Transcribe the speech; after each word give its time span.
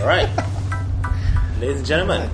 Alright. 0.00 0.30
Ladies 1.60 1.78
and 1.78 1.86
gentlemen, 1.86 2.30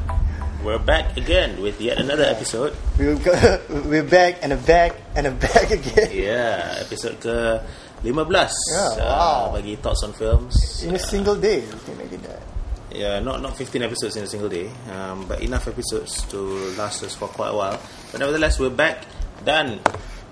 we're 0.64 0.78
back 0.78 1.16
again 1.16 1.60
with 1.62 1.80
yet 1.80 1.98
another 1.98 2.24
episode. 2.24 2.76
We've 2.98 3.22
got, 3.24 3.68
we're 3.88 4.04
back 4.04 4.38
and 4.42 4.52
a 4.52 4.56
back 4.56 4.94
and 5.16 5.26
a 5.26 5.30
back 5.30 5.70
again. 5.70 6.10
Yeah, 6.12 6.78
episode 6.84 7.18
ke 7.18 7.58
15 8.04 8.12
Yeah, 8.12 8.98
uh, 8.98 9.50
wow. 9.50 9.50
bagi 9.56 9.76
thoughts 9.76 10.02
on 10.04 10.12
films. 10.12 10.82
In 10.84 10.94
a 10.94 11.02
single 11.02 11.36
day, 11.36 11.64
make 11.98 12.12
it 12.12 12.22
that. 12.28 12.51
Yeah, 12.92 13.20
not 13.20 13.40
not 13.40 13.56
15 13.56 13.80
episodes 13.82 14.16
in 14.16 14.24
a 14.24 14.28
single 14.28 14.48
day, 14.48 14.68
um, 14.92 15.24
but 15.24 15.40
enough 15.40 15.64
episodes 15.64 16.28
to 16.28 16.38
last 16.76 17.00
us 17.00 17.16
for 17.16 17.26
quite 17.26 17.50
a 17.50 17.56
while. 17.56 17.78
But 18.12 18.20
nevertheless, 18.20 18.60
we're 18.60 18.68
back 18.68 19.08
dan 19.40 19.80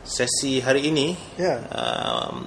sesi 0.04 0.60
hari 0.60 0.86
ini 0.86 1.16
Yeah. 1.36 1.64
um, 1.72 2.44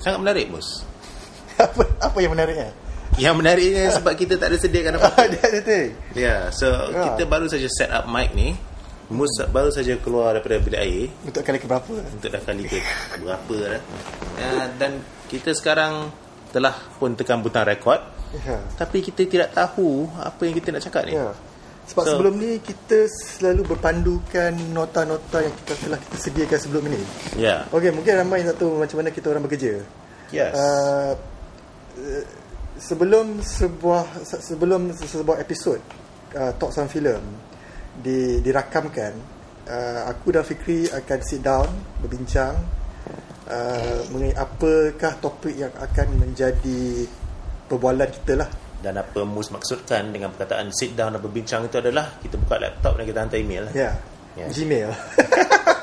sangat 0.00 0.18
menarik, 0.24 0.46
Mus. 0.48 0.80
apa 1.60 1.82
apa 2.00 2.16
yang 2.18 2.32
menariknya? 2.32 2.72
Yang 3.20 3.34
menariknya 3.36 3.84
sebab 3.92 4.16
kita 4.16 4.40
tak 4.40 4.48
ada 4.48 4.56
sediakan 4.56 4.96
apa-apa. 4.96 5.28
That's 5.28 5.60
the 5.60 5.62
thing. 5.62 5.88
Yeah, 6.16 6.48
so 6.48 6.88
Yeah. 6.88 7.12
kita 7.12 7.28
baru 7.28 7.52
saja 7.52 7.68
set 7.68 7.92
up 7.92 8.08
mic 8.08 8.32
ni. 8.32 8.56
Mus 9.10 9.28
baru 9.50 9.74
saja 9.74 9.98
keluar 9.98 10.38
daripada 10.38 10.62
bilik 10.62 10.78
air 10.78 11.10
Untuk 11.26 11.42
kali 11.42 11.58
keberapa? 11.58 11.90
untuk 11.90 12.30
dah 12.30 12.38
kali 12.46 12.62
ke 12.62 12.78
berapa 13.18 13.54
dah. 13.76 13.82
Uh, 14.38 14.66
dan 14.78 15.02
kita 15.26 15.50
sekarang 15.50 16.14
telah 16.48 16.78
pun 16.96 17.18
tekan 17.18 17.42
butang 17.42 17.66
rekod. 17.66 17.98
Ya. 18.30 18.58
Tapi 18.78 19.02
kita 19.02 19.26
tidak 19.26 19.50
tahu 19.50 20.06
apa 20.16 20.38
yang 20.46 20.54
kita 20.54 20.70
nak 20.70 20.82
cakap 20.86 21.02
ni. 21.06 21.18
Ya. 21.18 21.34
Sebab 21.90 22.02
So- 22.06 22.10
sebelum 22.14 22.34
ni 22.38 22.62
kita 22.62 23.10
selalu 23.10 23.74
berpandukan 23.74 24.54
nota-nota 24.70 25.42
yang 25.42 25.50
kita 25.64 25.74
telah 25.74 25.98
kita 25.98 26.16
sediakan 26.22 26.58
sebelum 26.62 26.82
ini. 26.86 27.02
Yeah. 27.34 27.66
Okey, 27.74 27.90
mungkin 27.90 28.14
ramai 28.14 28.46
yang 28.46 28.54
tak 28.54 28.62
tahu 28.62 28.78
macam 28.78 28.96
mana 29.02 29.10
kita 29.10 29.26
orang 29.34 29.42
bekerja. 29.42 29.82
Yes. 30.30 30.54
Uh, 30.54 31.12
sebelum 32.78 33.42
sebuah 33.42 34.22
se- 34.22 34.42
sebelum 34.54 34.94
se- 34.94 35.10
sebuah 35.10 35.42
episod 35.42 35.82
uh, 36.38 36.54
Talks 36.54 36.78
on 36.78 36.86
Film 36.86 37.20
di, 37.98 38.38
dirakamkan, 38.38 39.12
uh, 39.66 40.06
aku 40.06 40.30
dan 40.30 40.46
Fikri 40.46 40.86
akan 40.86 41.18
sit 41.26 41.42
down 41.42 41.66
berbincang 41.98 42.54
uh, 43.50 44.00
mengenai 44.14 44.38
apakah 44.38 45.18
topik 45.18 45.58
yang 45.58 45.74
akan 45.74 46.08
menjadi 46.22 47.04
perbualan 47.70 48.10
kita 48.10 48.34
lah. 48.34 48.50
Dan 48.80 48.98
apa 48.98 49.22
Mus 49.22 49.52
maksudkan 49.54 50.10
dengan 50.10 50.34
perkataan 50.34 50.72
sit 50.74 50.98
down 50.98 51.14
dan 51.14 51.20
berbincang 51.22 51.68
itu 51.68 51.78
adalah 51.78 52.18
kita 52.18 52.34
buka 52.40 52.58
laptop 52.58 52.98
dan 52.98 53.04
kita 53.06 53.18
hantar 53.22 53.38
email. 53.38 53.64
Ya. 53.70 53.94
Yeah. 54.34 54.50
Gmail. 54.50 54.90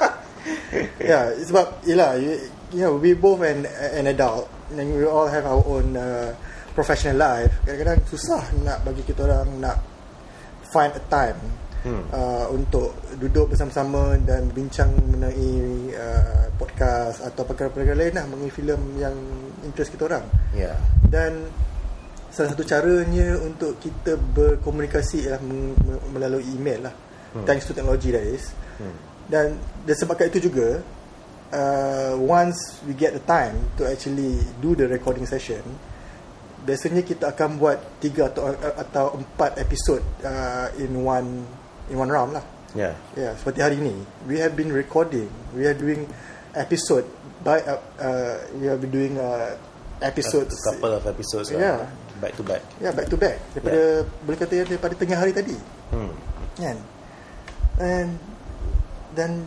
ya, 1.12 1.20
sebab 1.46 1.66
yalah 1.88 2.20
you, 2.20 2.34
you 2.74 2.82
know 2.84 2.98
we 2.98 3.14
both 3.14 3.44
an 3.46 3.70
an 3.70 4.10
adult 4.10 4.50
and 4.74 4.88
we 4.98 5.06
all 5.06 5.30
have 5.30 5.46
our 5.46 5.62
own 5.64 5.94
uh, 5.94 6.34
professional 6.74 7.22
life. 7.22 7.54
Kadang-kadang 7.64 8.02
susah 8.10 8.44
nak 8.66 8.82
bagi 8.82 9.06
kita 9.06 9.30
orang 9.30 9.48
nak 9.62 9.78
find 10.74 10.92
a 10.98 11.04
time 11.08 11.40
Hmm. 11.88 12.04
uh, 12.12 12.50
untuk 12.52 13.00
duduk 13.16 13.54
bersama-sama 13.54 14.20
dan 14.26 14.50
bincang 14.52 14.92
mengenai 14.98 15.54
uh, 15.96 16.50
podcast 16.60 17.24
atau 17.24 17.48
perkara-perkara 17.48 17.96
lain 17.96 18.14
lah 18.18 18.26
mengenai 18.28 18.52
filem 18.52 18.82
yang 19.00 19.16
interest 19.64 19.96
kita 19.96 20.10
orang. 20.10 20.26
Yeah. 20.52 20.76
Dan 21.08 21.48
salah 22.38 22.54
satu 22.54 22.62
caranya 22.62 23.34
untuk 23.42 23.82
kita 23.82 24.14
berkomunikasi 24.14 25.26
ialah 25.26 25.42
melalui 26.14 26.46
email 26.54 26.86
lah. 26.86 26.94
Hmm. 27.34 27.50
Thanks 27.50 27.66
to 27.66 27.74
technology 27.74 28.14
that 28.14 28.22
is. 28.22 28.54
Hmm. 28.78 28.94
Dan 29.26 29.58
disebabkan 29.90 30.30
itu 30.30 30.54
juga 30.54 30.86
uh, 31.50 32.14
once 32.22 32.86
we 32.86 32.94
get 32.94 33.18
the 33.18 33.24
time 33.26 33.58
to 33.82 33.90
actually 33.90 34.38
do 34.62 34.78
the 34.78 34.86
recording 34.86 35.26
session 35.26 35.66
biasanya 36.68 37.00
kita 37.00 37.32
akan 37.32 37.56
buat 37.56 37.80
tiga 38.04 38.28
atau 38.28 38.52
atau 38.76 39.16
empat 39.16 39.56
episod 39.56 40.04
uh, 40.28 40.68
in 40.76 41.00
one 41.00 41.48
in 41.88 41.96
one 41.96 42.12
round 42.12 42.36
lah. 42.36 42.44
Yeah. 42.76 42.94
Ya, 43.16 43.32
yeah, 43.32 43.34
seperti 43.40 43.60
hari 43.64 43.76
ini 43.80 43.96
we 44.28 44.44
have 44.44 44.54
been 44.60 44.76
recording, 44.76 45.32
we 45.56 45.64
are 45.64 45.74
doing 45.74 46.12
episode 46.52 47.08
by 47.42 47.64
uh, 47.64 47.80
uh, 47.98 48.36
we 48.60 48.68
have 48.68 48.84
been 48.84 48.92
doing 48.92 49.16
uh, 49.16 49.56
episodes 50.04 50.54
A 50.68 50.76
couple 50.76 50.92
of 50.92 51.08
episodes 51.08 51.56
Yeah. 51.56 51.88
lah. 51.88 51.90
Back 52.18 52.34
to 52.38 52.44
back. 52.44 52.62
Ya, 52.82 52.90
back 52.90 53.08
to 53.14 53.18
back 53.18 53.38
daripada 53.54 54.02
boleh 54.26 54.38
kata 54.42 54.66
daripada 54.66 54.94
tengah 54.98 55.18
hari 55.22 55.32
tadi. 55.38 55.54
Hmm. 55.94 56.14
Kan? 56.58 56.78
And 57.78 58.10
then 59.14 59.46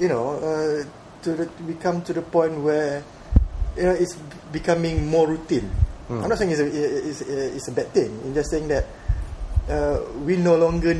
you 0.00 0.08
know, 0.08 0.40
uh, 0.40 0.88
to 1.22 1.28
the, 1.36 1.46
we 1.68 1.76
come 1.76 2.00
to 2.08 2.16
the 2.16 2.24
point 2.24 2.56
where 2.64 3.04
you 3.76 3.84
know 3.84 3.92
it's 3.92 4.16
becoming 4.48 5.04
more 5.04 5.28
routine. 5.28 5.68
Hmm. 6.08 6.24
I'm 6.24 6.28
not 6.32 6.40
saying 6.40 6.56
it's 6.56 6.64
a, 6.64 6.68
it's, 6.68 7.20
it's 7.60 7.68
a 7.68 7.74
bad 7.76 7.92
thing. 7.92 8.08
I'm 8.24 8.32
just 8.32 8.48
saying 8.48 8.72
that 8.72 8.88
uh, 9.68 10.00
we 10.24 10.40
no 10.40 10.56
longer 10.56 10.96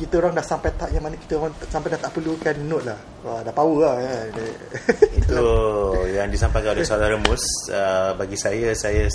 kita 0.00 0.18
orang 0.18 0.32
dah 0.32 0.44
sampai 0.48 0.72
tak 0.74 0.96
yang 0.96 1.04
mana 1.04 1.20
kita 1.20 1.36
orang 1.36 1.52
sampai 1.68 1.92
dah 1.92 2.00
tak 2.00 2.16
perlukan 2.16 2.56
note 2.64 2.88
lah. 2.88 2.98
Wah, 3.20 3.40
dah 3.44 3.52
power 3.52 3.84
lah. 3.84 3.94
Kan? 4.00 4.28
Itu 5.12 5.44
yang 6.08 6.32
disampaikan 6.32 6.72
oleh 6.72 6.88
saudara 6.88 7.14
Mus 7.20 7.44
uh, 7.68 8.16
bagi 8.16 8.40
saya 8.40 8.72
saya 8.72 9.06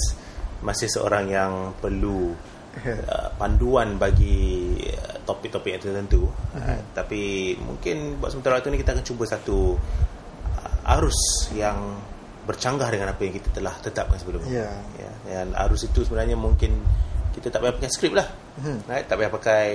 masih 0.62 0.88
seorang 0.88 1.26
yang 1.28 1.52
perlu 1.78 2.32
uh, 3.12 3.30
panduan 3.36 3.98
bagi 3.98 4.78
uh, 4.88 5.18
topik-topik 5.22 5.76
yang 5.76 5.84
tertentu 5.84 6.30
uh, 6.56 6.80
tapi 6.94 7.54
mungkin 7.58 8.16
buat 8.18 8.32
sementara 8.32 8.58
waktu 8.58 8.72
ni 8.72 8.80
kita 8.80 8.96
akan 8.96 9.04
cuba 9.04 9.24
satu 9.26 9.76
uh, 9.76 10.94
arus 10.98 11.18
yang 11.52 12.00
bercanggah 12.42 12.90
dengan 12.90 13.12
apa 13.12 13.22
yang 13.22 13.36
kita 13.36 13.54
telah 13.54 13.76
tetapkan 13.78 14.18
sebelumnya 14.18 14.66
Ya. 14.66 14.72
ya, 14.98 15.12
dan 15.30 15.54
arus 15.68 15.86
itu 15.86 16.02
sebenarnya 16.02 16.34
mungkin 16.34 16.74
kita 17.32 17.48
tak 17.48 17.62
payah 17.62 17.76
pakai 17.76 17.92
skrip 17.92 18.14
lah 18.14 18.28
Mhm. 18.60 18.78
right? 18.88 19.06
tak 19.08 19.16
payah 19.16 19.32
pakai 19.32 19.66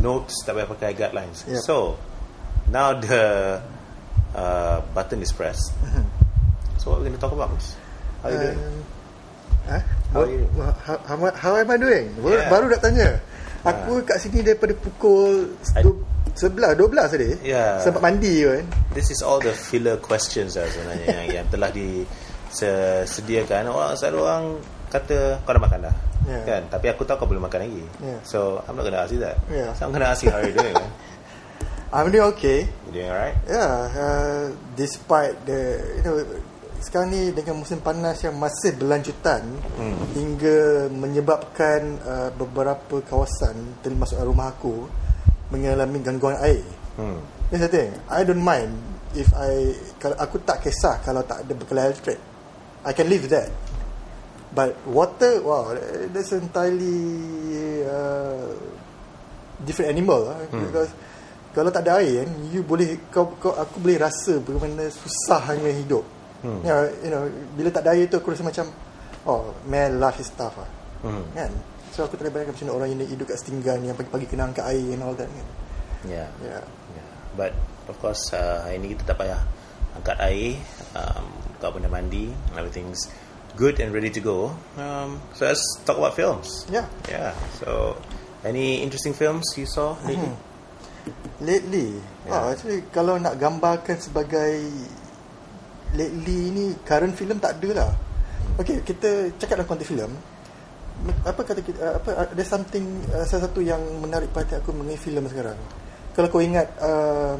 notes 0.00 0.42
tak 0.42 0.56
payah 0.56 0.66
pakai 0.66 0.90
guidelines 0.94 1.44
Yep. 1.46 1.60
so 1.62 1.94
now 2.70 2.94
the 2.94 3.56
uh, 4.34 4.78
button 4.90 5.18
is 5.20 5.30
pressed 5.30 5.70
so 6.78 6.90
what 6.90 6.98
we're 6.98 7.06
going 7.06 7.14
to 7.14 7.20
talk 7.20 7.30
about 7.30 7.50
Miss? 7.50 7.74
how 8.22 8.30
you 8.30 8.38
doing? 8.38 8.58
Um, 8.58 8.78
Huh? 9.66 9.82
How 10.14 10.22
How, 10.86 10.96
how, 11.06 11.16
how, 11.34 11.52
am 11.56 11.70
I 11.70 11.76
doing? 11.76 12.14
Baru, 12.20 12.34
Yeah. 12.38 12.50
baru 12.50 12.64
nak 12.70 12.80
tanya. 12.80 13.08
Aku 13.66 13.98
kat 14.06 14.22
sini 14.22 14.42
daripada 14.46 14.72
pukul 14.78 15.50
I- 15.74 15.82
du- 15.82 16.04
11, 16.36 16.76
12 16.78 17.08
tadi. 17.10 17.30
Yeah. 17.42 17.80
Sempat 17.82 18.02
mandi 18.04 18.44
kan. 18.44 18.62
This 18.92 19.10
is 19.10 19.24
all 19.24 19.40
the 19.40 19.52
filler 19.56 19.96
questions 19.98 20.54
lah 20.54 20.68
sebenarnya 20.68 21.06
yang, 21.08 21.26
yang 21.42 21.46
telah 21.50 21.72
disediakan. 21.72 23.72
Orang 23.72 23.96
selalu 23.96 24.18
orang 24.22 24.44
kata 24.92 25.40
kau 25.42 25.52
dah 25.56 25.62
makan 25.62 25.80
dah. 25.90 25.94
Yeah. 26.28 26.44
Kan? 26.44 26.62
Tapi 26.70 26.86
aku 26.92 27.02
tahu 27.08 27.24
kau 27.24 27.26
belum 27.26 27.48
makan 27.48 27.60
lagi. 27.66 27.82
Yeah. 28.04 28.20
So 28.22 28.60
I'm 28.68 28.76
not 28.76 28.84
going 28.84 28.94
to 28.94 29.00
ask 29.02 29.12
you 29.16 29.22
that. 29.24 29.40
Yeah. 29.50 29.72
So 29.74 29.88
I'm 29.88 29.92
going 29.96 30.04
to 30.04 30.10
ask 30.12 30.20
you 30.22 30.30
how 30.30 30.44
you 30.44 30.52
doing 30.54 30.76
man. 30.76 30.92
I'm 31.94 32.10
doing 32.10 32.26
okay. 32.36 32.66
You 32.90 33.00
doing 33.00 33.08
alright? 33.08 33.38
Yeah, 33.46 33.70
uh, 33.94 34.44
despite 34.74 35.38
the 35.46 35.78
you 35.96 36.02
know 36.02 36.18
sekarang 36.82 37.08
ni 37.12 37.22
dengan 37.32 37.60
musim 37.60 37.80
panas 37.80 38.20
yang 38.24 38.36
masih 38.36 38.76
berlanjutan 38.76 39.42
Hmm. 39.76 39.96
hingga 40.16 40.88
menyebabkan 40.92 42.00
uh, 42.04 42.30
beberapa 42.34 43.00
kawasan 43.04 43.80
termasuk 43.84 44.16
rumah 44.24 44.52
aku 44.52 44.88
mengalami 45.52 46.00
gangguan 46.00 46.36
air. 46.40 46.64
Hmm. 46.96 47.20
That's 47.52 47.68
the 47.68 47.70
thing. 47.70 47.90
I 48.10 48.24
don't 48.26 48.42
mind 48.42 48.72
if 49.14 49.30
I 49.36 49.76
kalau 50.00 50.16
aku 50.18 50.42
tak 50.42 50.64
kisah 50.64 50.98
kalau 51.04 51.22
tak 51.22 51.44
ada 51.46 51.52
bekalan 51.54 51.92
elektrik. 51.92 52.18
I 52.82 52.90
can 52.96 53.06
live 53.06 53.26
with 53.28 53.34
that. 53.36 53.50
But 54.56 54.72
water, 54.88 55.44
wow, 55.44 55.76
that's 56.14 56.32
entirely 56.32 57.84
uh, 57.84 58.56
different 59.60 59.92
animal 59.92 60.32
lah. 60.32 60.38
Hmm. 60.48 60.64
Because 60.64 60.90
kalau 61.52 61.68
tak 61.68 61.84
ada 61.84 62.00
air 62.00 62.24
you 62.48 62.64
boleh 62.64 62.96
kau, 63.12 63.36
kau 63.36 63.52
aku 63.52 63.80
boleh 63.84 64.00
rasa 64.00 64.40
bagaimana 64.40 64.88
susahnya 64.88 65.72
hidup. 65.76 66.15
Hmm. 66.44 66.60
You, 66.60 66.70
know, 66.70 66.82
you 67.04 67.10
know, 67.12 67.22
bila 67.56 67.68
tak 67.72 67.88
air 67.88 68.08
tu 68.08 68.20
aku 68.20 68.32
rasa 68.32 68.44
macam 68.44 68.68
oh, 69.26 69.52
man 69.66 69.98
life 69.98 70.20
is 70.20 70.30
tough 70.34 70.56
lah. 70.56 70.70
Hmm. 71.04 71.24
Kan? 71.32 71.52
So 71.96 72.04
aku 72.04 72.20
boleh 72.20 72.32
bayangkan 72.32 72.52
macam 72.52 72.66
mana 72.68 72.74
orang 72.76 72.88
yang 72.92 73.08
hidup 73.08 73.26
kat 73.32 73.38
setinggan 73.40 73.78
yang 73.84 73.96
pagi-pagi 73.96 74.26
kena 74.28 74.52
angkat 74.52 74.64
air 74.68 74.86
and 74.92 75.02
all 75.02 75.16
that 75.16 75.28
kan. 75.28 75.46
Yeah. 76.04 76.28
Yeah. 76.44 76.62
yeah. 76.92 77.08
But 77.34 77.52
of 77.88 77.96
course 77.98 78.20
uh, 78.36 78.68
hari 78.68 78.80
ni 78.84 78.92
kita 78.92 79.16
tak 79.16 79.24
payah 79.24 79.40
angkat 79.96 80.16
air, 80.20 80.60
um, 80.92 81.24
kau 81.56 81.72
pun 81.72 81.80
dah 81.80 81.88
mandi, 81.88 82.28
everything's 82.52 83.08
good 83.56 83.80
and 83.80 83.96
ready 83.96 84.12
to 84.12 84.20
go. 84.20 84.52
Um, 84.76 85.24
so 85.32 85.48
let's 85.48 85.64
talk 85.88 85.96
about 85.96 86.12
films. 86.12 86.68
Yeah. 86.68 86.84
Yeah. 87.08 87.32
So 87.64 87.96
any 88.44 88.84
interesting 88.84 89.16
films 89.16 89.48
you 89.56 89.64
saw 89.64 89.96
lately? 90.04 90.36
Hmm. 90.36 90.44
Lately 91.40 91.88
yeah. 92.26 92.34
oh, 92.34 92.50
Actually 92.50 92.82
Kalau 92.90 93.14
nak 93.16 93.38
gambarkan 93.38 94.00
sebagai 94.02 94.58
Lately 95.94 96.50
ni 96.50 96.64
Current 96.82 97.14
film 97.14 97.36
tak 97.38 97.62
ada 97.62 97.70
lah. 97.84 97.90
Okay 98.58 98.82
kita 98.82 99.30
Cakap 99.38 99.62
dalam 99.62 99.68
konteks 99.68 99.90
film. 99.92 100.10
Apa 101.28 101.40
kata 101.44 101.60
kita 101.60 102.00
apa 102.00 102.32
Ada 102.32 102.44
something 102.48 103.04
uh, 103.12 103.22
Salah 103.28 103.52
satu 103.52 103.60
yang 103.60 103.78
menarik 104.00 104.32
perhatian 104.32 104.64
aku 104.64 104.72
Mengenai 104.72 104.98
filem 104.98 105.28
sekarang. 105.28 105.58
Kalau 106.16 106.32
kau 106.32 106.40
ingat 106.40 106.72
uh, 106.80 107.36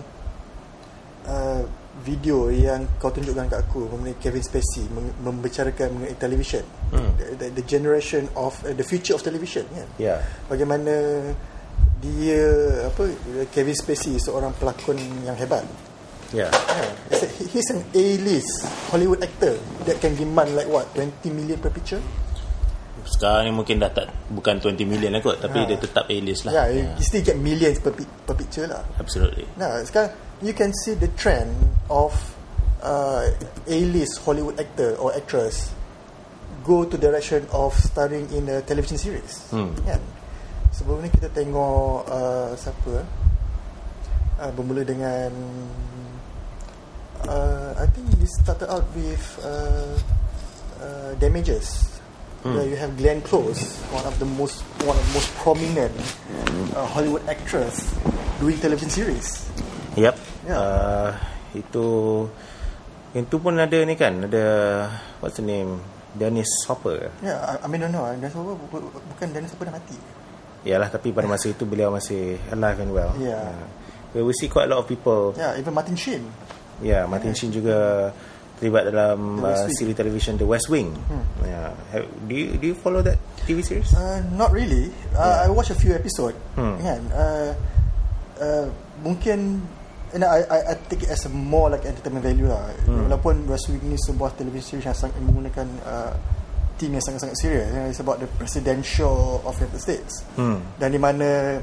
uh, 1.25 1.62
video 2.04 2.52
yang 2.52 2.84
kau 3.00 3.08
tunjukkan 3.08 3.48
kat 3.48 3.60
aku 3.64 3.88
mengenai 3.88 4.20
Kevin 4.20 4.44
Spacey 4.44 4.84
mem- 4.93 5.16
membicarakan 5.25 5.96
mengenai 5.96 6.16
television. 6.20 6.64
Hmm. 6.93 7.16
the, 7.16 7.26
the, 7.40 7.46
the 7.56 7.64
generation 7.64 8.28
of 8.37 8.52
uh, 8.69 8.76
the 8.76 8.84
future 8.84 9.16
of 9.16 9.25
television 9.25 9.64
kan? 9.72 9.88
Ya. 9.96 10.20
bagaimana 10.44 10.93
dia 12.04 12.44
apa 12.93 13.08
Kevin 13.48 13.72
Spacey 13.72 14.20
seorang 14.20 14.52
pelakon 14.60 15.00
yang 15.25 15.34
hebat 15.40 15.64
Yeah. 16.31 16.50
He- 17.11 17.46
he's 17.52 17.69
an 17.70 17.87
A-list 17.93 18.50
Hollywood 18.88 19.23
actor 19.23 19.55
that 19.84 20.00
can 20.00 20.14
demand 20.14 20.55
like 20.55 20.67
what 20.67 20.90
20 20.93 21.12
million 21.31 21.56
per 21.56 21.70
picture 21.70 22.02
Sekarang 23.06 23.46
ni 23.46 23.52
mungkin 23.55 23.78
dah 23.78 23.87
tak 23.88 24.11
bukan 24.28 24.58
20 24.58 24.82
million 24.82 25.14
lah 25.14 25.23
kot 25.23 25.38
tapi 25.38 25.62
Ha. 25.62 25.69
dia 25.69 25.78
tetap 25.78 26.05
A-list 26.06 26.43
lah. 26.43 26.52
yeah, 26.58 26.67
you 26.67 26.82
still 27.00 27.23
get 27.23 27.38
millions 27.38 27.78
per, 27.78 27.94
per 28.26 28.34
picture 28.34 28.67
lah 28.67 28.82
Absolutely. 28.99 29.46
Nah, 29.55 29.78
sekarang 29.81 30.11
you 30.43 30.50
can 30.50 30.75
see 30.75 30.93
the 30.93 31.06
trend 31.14 31.55
of 31.87 32.11
uh, 32.82 33.31
A-list 33.64 34.19
Hollywood 34.20 34.58
actor 34.58 34.99
or 34.99 35.14
actress 35.14 35.70
go 36.67 36.82
to 36.82 36.99
direction 36.99 37.46
of 37.52 37.70
starring 37.72 38.26
in 38.32 38.43
a 38.49 38.58
television 38.61 38.99
series. 38.99 39.46
Hmm. 39.49 39.70
Kan? 39.87 40.02
Sebelum 40.75 40.99
ni 40.99 41.08
kita 41.08 41.31
tengok 41.31 42.02
uh, 42.05 42.50
siapa? 42.52 43.06
Uh, 44.37 44.50
bermula 44.50 44.82
dengan 44.82 45.31
uh, 47.28 47.75
I 47.78 47.87
think 47.90 48.06
we 48.19 48.26
started 48.26 48.70
out 48.70 48.87
with 48.94 49.25
uh, 49.44 49.94
uh, 50.82 51.11
Damages. 51.19 51.94
Hmm. 52.46 52.55
Where 52.55 52.69
you 52.69 52.78
have 52.78 52.94
Glenn 52.94 53.26
Close, 53.26 53.58
one 53.90 54.06
of 54.06 54.14
the 54.23 54.28
most 54.38 54.62
one 54.87 54.94
of 54.94 55.02
the 55.02 55.14
most 55.19 55.34
prominent 55.43 55.90
uh, 56.78 56.87
Hollywood 56.87 57.26
actress 57.26 57.90
doing 58.38 58.55
television 58.62 58.87
series. 58.87 59.50
Yep. 59.99 60.14
Ya. 60.46 60.55
Uh, 60.55 61.11
itu 61.58 61.87
yang 63.19 63.26
tu 63.26 63.43
pun 63.43 63.58
ada 63.58 63.75
ni 63.82 63.99
kan, 63.99 64.31
ada 64.31 64.44
what's 65.19 65.43
the 65.43 65.46
name? 65.49 65.82
Dennis 66.14 66.46
Hopper. 66.70 67.11
Ya, 67.19 67.34
yeah, 67.34 67.38
I, 67.44 67.52
I 67.61 67.67
mean 67.67 67.82
no 67.82 67.90
no, 67.90 68.06
Dennis 68.14 68.37
Hopper 68.38 68.55
bu- 68.55 68.94
bu- 68.94 69.05
bukan 69.17 69.26
Dennis 69.34 69.50
Hopper 69.50 69.67
dah 69.67 69.75
mati. 69.82 69.99
Yalah 70.62 70.87
tapi 70.87 71.11
pada 71.11 71.26
masa 71.26 71.50
itu 71.50 71.67
beliau 71.67 71.90
masih 71.90 72.38
alive 72.55 72.79
and 72.79 72.93
well. 72.94 73.11
Ya. 73.19 73.43
Uh, 74.14 74.22
we 74.22 74.31
see 74.38 74.46
quite 74.46 74.64
a 74.64 74.70
lot 74.70 74.81
of 74.81 74.87
people. 74.87 75.34
Yeah, 75.34 75.58
even 75.58 75.75
Martin 75.75 75.99
Sheen. 75.99 76.31
Yeah, 76.84 77.08
Martin 77.08 77.32
Sheen 77.32 77.52
juga 77.52 78.11
terlibat 78.56 78.88
dalam 78.88 79.40
The 79.44 79.69
uh, 79.69 79.73
siri 79.73 79.93
television 79.93 80.40
The 80.40 80.49
West 80.49 80.73
Wing. 80.73 80.93
Hmm. 80.93 81.25
Yeah. 81.44 81.70
Have, 81.93 82.08
do 82.25 82.32
you 82.32 82.56
do 82.56 82.64
you 82.73 82.76
follow 82.76 83.05
that 83.05 83.20
TV 83.44 83.61
series? 83.61 83.93
Uh, 83.93 84.25
not 84.32 84.52
really. 84.52 84.93
Uh, 85.12 85.44
I 85.44 85.52
watched 85.52 85.73
a 85.73 85.78
few 85.78 85.93
episode. 85.93 86.37
Hmm. 86.56 86.81
Kan? 86.81 87.00
Uh, 87.12 87.50
uh, 88.40 88.67
mungkin 89.05 89.61
know, 90.19 90.28
I, 90.28 90.40
I, 90.49 90.58
I 90.73 90.75
take 90.88 91.02
it 91.05 91.11
as 91.11 91.26
a 91.26 91.32
more 91.32 91.69
like 91.69 91.84
entertainment 91.84 92.25
value 92.25 92.49
lah. 92.49 92.73
Hmm. 92.88 93.08
Walaupun 93.08 93.44
West 93.44 93.69
Wing 93.69 93.84
ni 93.84 94.00
sebuah 94.00 94.37
television 94.37 94.81
series 94.81 94.87
yang 94.88 94.96
sangat 94.96 95.20
menggunakan 95.20 95.67
uh, 95.84 96.12
team 96.76 96.96
yang 96.96 97.05
sangat-sangat 97.05 97.37
serius. 97.37 97.69
You 97.72 97.76
know, 97.76 97.88
It's 97.88 98.00
about 98.00 98.20
the 98.20 98.29
presidential 98.40 99.44
of 99.44 99.56
United 99.61 99.81
States. 99.81 100.25
Hmm. 100.37 100.61
Dan 100.81 100.93
di 100.93 101.00
mana 101.00 101.61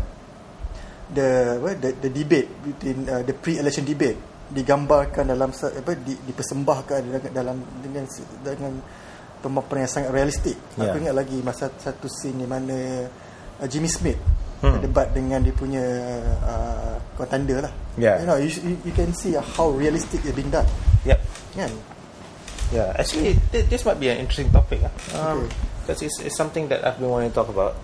the 1.13 1.57
what, 1.62 1.81
the, 1.81 1.94
the 2.01 2.09
debate 2.09 2.50
between 2.66 3.06
uh, 3.09 3.21
the 3.25 3.33
pre-election 3.33 3.86
debate 3.86 4.18
digambarkan 4.51 5.31
dalam 5.31 5.50
apa 5.54 5.92
di, 5.95 6.13
dipersembahkan 6.28 7.00
dengan 7.04 7.22
dalam 7.31 7.57
dengan 7.80 8.04
dengan 8.44 8.74
pemaparan 9.40 9.84
yang 9.88 9.92
sangat 9.92 10.12
realistik. 10.12 10.57
Ya. 10.75 10.92
Aku 10.92 11.04
ingat 11.04 11.16
lagi 11.16 11.38
masa 11.44 11.72
satu 11.72 12.07
scene 12.07 12.44
di 12.44 12.48
mana 12.48 13.07
uh, 13.60 13.68
Jimmy 13.68 13.92
Smith 13.92 14.19
Hmm. 14.63 14.80
debat 14.80 15.12
dengan 15.12 15.44
dia 15.44 15.51
punya 15.51 15.84
uh, 16.40 16.95
contender 17.19 17.68
lah. 17.68 17.74
Ya. 18.00 18.16
You 18.24 18.28
know, 18.31 18.40
you, 18.40 18.48
you, 18.88 18.95
can 18.95 19.12
see 19.12 19.36
how 19.36 19.68
realistic 19.75 20.24
it's 20.24 20.31
been 20.31 20.48
done. 20.48 20.63
Yep. 21.04 21.19
Kan? 21.51 21.68
Yeah, 22.72 22.95
actually, 22.95 23.36
th- 23.51 23.68
this 23.68 23.84
might 23.84 24.00
be 24.00 24.07
an 24.07 24.24
interesting 24.24 24.56
topic. 24.56 24.80
ah. 24.88 24.94
Um, 25.12 25.44
Okay. 25.44 25.51
Because 25.84 26.00
it's, 26.07 26.18
it's 26.24 26.38
something 26.40 26.72
that 26.72 26.80
I've 26.88 26.95
been 26.95 27.12
wanting 27.12 27.36
to 27.36 27.36
talk 27.36 27.51
about. 27.51 27.75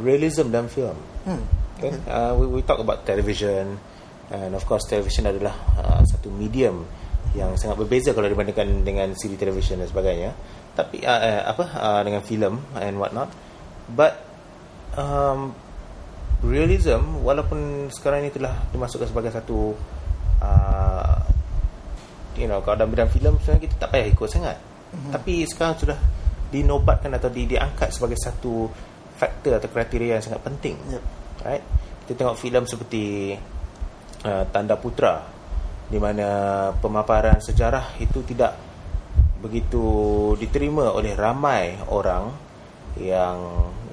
Realism 0.00 0.48
dalam 0.48 0.72
film. 0.72 0.96
Hmm. 1.28 1.44
Kan? 1.84 2.00
Uh, 2.08 2.32
we, 2.40 2.48
we 2.48 2.60
talk 2.64 2.80
about 2.80 3.04
television 3.04 3.76
and 4.30 4.52
of 4.54 4.62
course 4.66 4.86
television 4.88 5.30
adalah 5.30 5.54
uh, 5.78 6.02
satu 6.02 6.30
medium 6.32 6.82
yang 7.36 7.52
sangat 7.60 7.76
berbeza 7.76 8.16
kalau 8.16 8.26
dibandingkan 8.32 8.82
dengan 8.82 9.12
siri 9.12 9.36
television 9.36 9.82
dan 9.82 9.88
sebagainya. 9.90 10.30
Tapi 10.72 11.04
uh, 11.04 11.20
uh, 11.20 11.42
apa 11.52 11.64
uh, 11.76 12.00
dengan 12.02 12.22
filem 12.24 12.54
and 12.80 12.96
what 12.96 13.12
not. 13.12 13.28
But 13.86 14.18
um, 14.96 15.52
realism 16.44 17.22
walaupun 17.22 17.92
sekarang 17.92 18.26
ini 18.26 18.30
telah 18.32 18.56
dimasukkan 18.72 19.08
sebagai 19.08 19.32
satu 19.32 19.72
uh, 20.40 21.16
you 22.36 22.48
know 22.48 22.60
kalau 22.64 22.76
dalam 22.76 22.92
bidang 22.92 23.08
filem 23.12 23.40
sebenarnya 23.40 23.62
kita 23.68 23.74
tak 23.78 23.90
payah 23.92 24.08
ikut 24.08 24.28
sangat. 24.28 24.56
Mm-hmm. 24.56 25.12
Tapi 25.12 25.34
sekarang 25.44 25.74
sudah 25.76 25.98
dinobatkan 26.46 27.10
atau 27.14 27.28
di, 27.28 27.44
diangkat 27.44 27.90
sebagai 27.90 28.16
satu 28.16 28.70
faktor 29.16 29.58
atau 29.60 29.68
kriteria 29.68 30.20
yang 30.20 30.24
sangat 30.24 30.40
penting. 30.44 30.76
Yep. 30.88 31.04
Right? 31.44 31.64
Kita 32.06 32.22
tengok 32.22 32.36
filem 32.38 32.64
seperti 32.64 33.34
uh, 34.24 34.44
Tanda 34.48 34.78
Putra 34.80 35.20
di 35.86 35.98
mana 36.00 36.26
pemaparan 36.78 37.38
sejarah 37.38 37.98
itu 38.02 38.22
tidak 38.26 38.58
begitu 39.38 39.84
diterima 40.40 40.90
oleh 40.90 41.14
ramai 41.14 41.78
orang 41.92 42.32
yang 42.96 43.36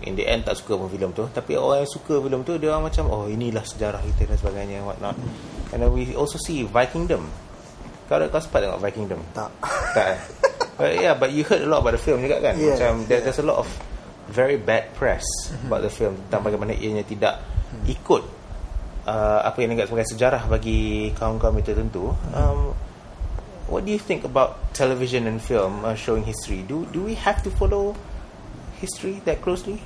in 0.08 0.16
the 0.16 0.24
end 0.24 0.48
tak 0.48 0.56
suka 0.56 0.80
pun 0.80 0.88
filem 0.88 1.12
tu 1.12 1.28
tapi 1.30 1.60
orang 1.60 1.84
yang 1.84 1.92
suka 1.92 2.18
filem 2.24 2.42
tu 2.48 2.56
dia 2.56 2.72
orang 2.72 2.88
macam 2.90 3.06
oh 3.12 3.26
inilah 3.28 3.62
sejarah 3.62 4.00
kita 4.02 4.32
dan 4.32 4.38
sebagainya 4.40 4.80
what 4.82 4.98
not 5.04 5.14
and 5.76 5.84
then 5.84 5.92
we 5.92 6.16
also 6.16 6.40
see 6.40 6.64
Vikingdom 6.64 7.28
kau 8.08 8.20
kau 8.20 8.42
sempat 8.42 8.64
tengok 8.68 8.80
Vikingdom 8.84 9.20
Tak. 9.36 9.50
tak 9.96 10.06
eh? 10.16 10.20
but 10.80 10.92
yeah 10.98 11.14
but 11.14 11.30
you 11.32 11.44
heard 11.46 11.62
a 11.62 11.70
lot 11.70 11.84
about 11.86 11.96
the 11.96 12.02
film 12.02 12.24
juga 12.24 12.40
kan 12.42 12.56
Yeah, 12.58 12.76
macam 12.76 13.06
there, 13.06 13.20
yeah. 13.20 13.24
there's 13.28 13.40
a 13.40 13.46
lot 13.46 13.62
of 13.62 13.68
very 14.32 14.56
bad 14.56 14.90
press 14.96 15.24
about 15.68 15.84
the 15.84 15.92
film 15.92 16.16
tentang 16.28 16.48
bagaimana 16.48 16.72
ianya 16.74 17.04
tidak 17.04 17.44
ikut 17.86 18.24
uh, 19.08 19.40
apa 19.44 19.64
yang 19.64 19.76
dianggap 19.76 19.90
sebagai 19.92 20.10
sejarah 20.14 20.44
bagi 20.48 21.12
kaum-kaum 21.18 21.60
tertentu 21.64 22.12
um, 22.36 22.72
what 23.68 23.84
do 23.88 23.92
you 23.92 24.02
think 24.02 24.24
about 24.28 24.60
television 24.76 25.28
and 25.28 25.40
film 25.40 25.84
uh, 25.84 25.96
showing 25.96 26.24
history 26.24 26.64
do 26.68 26.88
do 26.92 27.04
we 27.04 27.16
have 27.16 27.40
to 27.44 27.50
follow 27.56 27.96
history 28.80 29.24
that 29.24 29.40
closely 29.40 29.80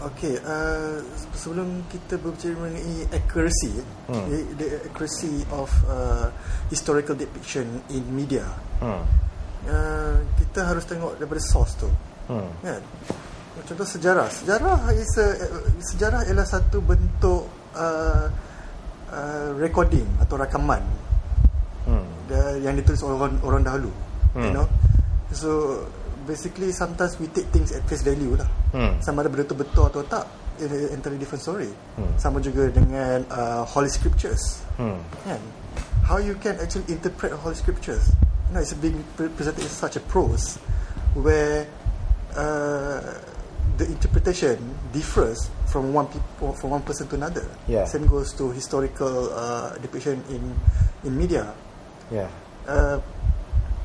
Okay, 0.00 0.40
uh, 0.40 0.96
sebelum 1.36 1.84
kita 1.92 2.16
berbicara 2.16 2.56
mengenai 2.56 3.04
accuracy, 3.12 3.84
Hmm. 4.08 4.32
the, 4.32 4.38
the 4.56 4.68
accuracy 4.88 5.44
of 5.52 5.68
uh, 5.92 6.32
historical 6.72 7.12
depiction 7.12 7.84
in 7.92 8.00
media, 8.08 8.48
hmm. 8.80 9.04
uh, 9.68 10.16
kita 10.40 10.64
harus 10.64 10.88
tengok 10.88 11.20
daripada 11.20 11.44
source 11.44 11.76
tu, 11.76 11.90
Hmm. 12.32 12.48
kan? 12.64 12.80
Contoh 13.60 13.84
sejarah, 13.84 14.32
sejarah 14.32 14.88
is 14.96 15.12
a, 15.20 15.26
sejarah 15.92 16.24
ialah 16.32 16.48
satu 16.48 16.80
bentuk 16.80 17.44
uh, 17.76 18.26
uh, 19.10 19.48
recording 19.58 20.06
atau 20.18 20.38
rakaman 20.38 20.82
Hmm. 21.80 22.04
yang 22.60 22.76
ditulis 22.78 23.02
orang, 23.02 23.34
orang 23.42 23.62
dahulu, 23.66 23.90
you 24.38 24.46
Hmm. 24.46 24.54
know. 24.54 24.66
So 25.34 25.82
basically 26.22 26.70
sometimes 26.70 27.18
we 27.18 27.26
take 27.30 27.48
things 27.50 27.72
at 27.74 27.82
face 27.90 28.04
value 28.04 28.36
lah 28.38 28.46
Hmm. 28.70 29.00
sama 29.02 29.24
ada 29.24 29.30
benda 29.32 29.42
tu 29.42 29.56
betul 29.58 29.88
atau 29.90 30.04
tak 30.06 30.26
entirely 30.92 31.16
different 31.18 31.40
story 31.42 31.72
Hmm. 31.96 32.12
sama 32.20 32.38
juga 32.38 32.68
dengan 32.70 33.24
uh, 33.32 33.64
holy 33.66 33.88
scriptures 33.88 34.60
Hmm. 34.76 35.00
kan 35.24 35.40
how 36.06 36.20
you 36.20 36.36
can 36.38 36.54
actually 36.60 36.84
interpret 36.86 37.32
holy 37.32 37.56
scriptures 37.56 38.12
you 38.46 38.52
know 38.54 38.60
it's 38.60 38.76
being 38.76 39.00
pre- 39.16 39.32
presented 39.34 39.64
in 39.64 39.72
such 39.72 39.96
a 39.96 40.02
prose 40.06 40.60
where 41.16 41.64
uh, 42.36 43.00
the 43.80 43.88
interpretation 43.88 44.60
differs 44.92 45.48
from 45.72 45.96
one 45.96 46.04
people 46.12 46.52
from 46.60 46.76
one 46.76 46.84
person 46.84 47.08
to 47.08 47.16
another 47.16 47.48
Yeah. 47.64 47.88
same 47.88 48.04
goes 48.04 48.36
to 48.36 48.52
historical 48.52 49.32
uh, 49.32 49.72
depiction 49.80 50.20
in 50.28 50.52
in 51.08 51.16
media 51.16 51.48
yeah 52.12 52.28
uh, 52.68 53.00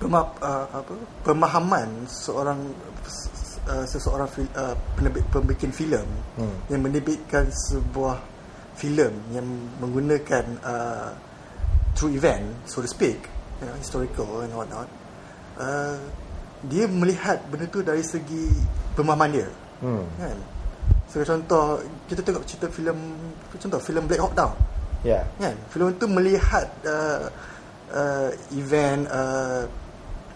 uh, 0.03 0.65
apa, 0.75 0.93
pemahaman 1.23 2.03
seorang 2.05 2.59
uh, 3.71 3.85
seseorang 3.87 4.27
fil, 4.27 4.45
uh, 4.59 4.75
penerbit 4.99 5.23
pembikin 5.31 5.71
filem 5.71 6.05
Hmm. 6.35 6.51
yang 6.67 6.83
menerbitkan 6.83 7.47
sebuah 7.71 8.19
filem 8.75 9.15
yang 9.31 9.47
menggunakan 9.79 10.43
uh, 10.59 11.15
true 11.95 12.11
event 12.11 12.43
so 12.67 12.83
to 12.83 12.89
speak 12.91 13.23
you 13.63 13.65
know, 13.71 13.75
historical 13.79 14.43
and 14.43 14.51
what 14.51 14.67
not 14.67 14.91
uh, 15.55 15.95
dia 16.67 16.83
melihat 16.91 17.39
benda 17.47 17.71
tu 17.71 17.79
dari 17.79 18.03
segi 18.03 18.51
pemahaman 18.99 19.31
dia 19.31 19.47
hmm. 19.85 20.05
kan? 20.17 20.37
Sebagai 21.05 21.27
contoh 21.37 21.65
kita 22.09 22.21
tengok 22.25 22.43
cerita 22.49 22.67
filem 22.73 22.97
contoh 23.53 23.79
filem 23.79 24.03
Black 24.09 24.21
Hawk 24.25 24.33
Down. 24.33 24.53
Yeah 25.05 25.23
kan? 25.37 25.53
Filem 25.69 25.93
itu 25.93 26.05
melihat 26.09 26.67
uh, 26.89 27.29
uh, 27.93 28.29
event 28.57 29.05
uh, 29.13 29.69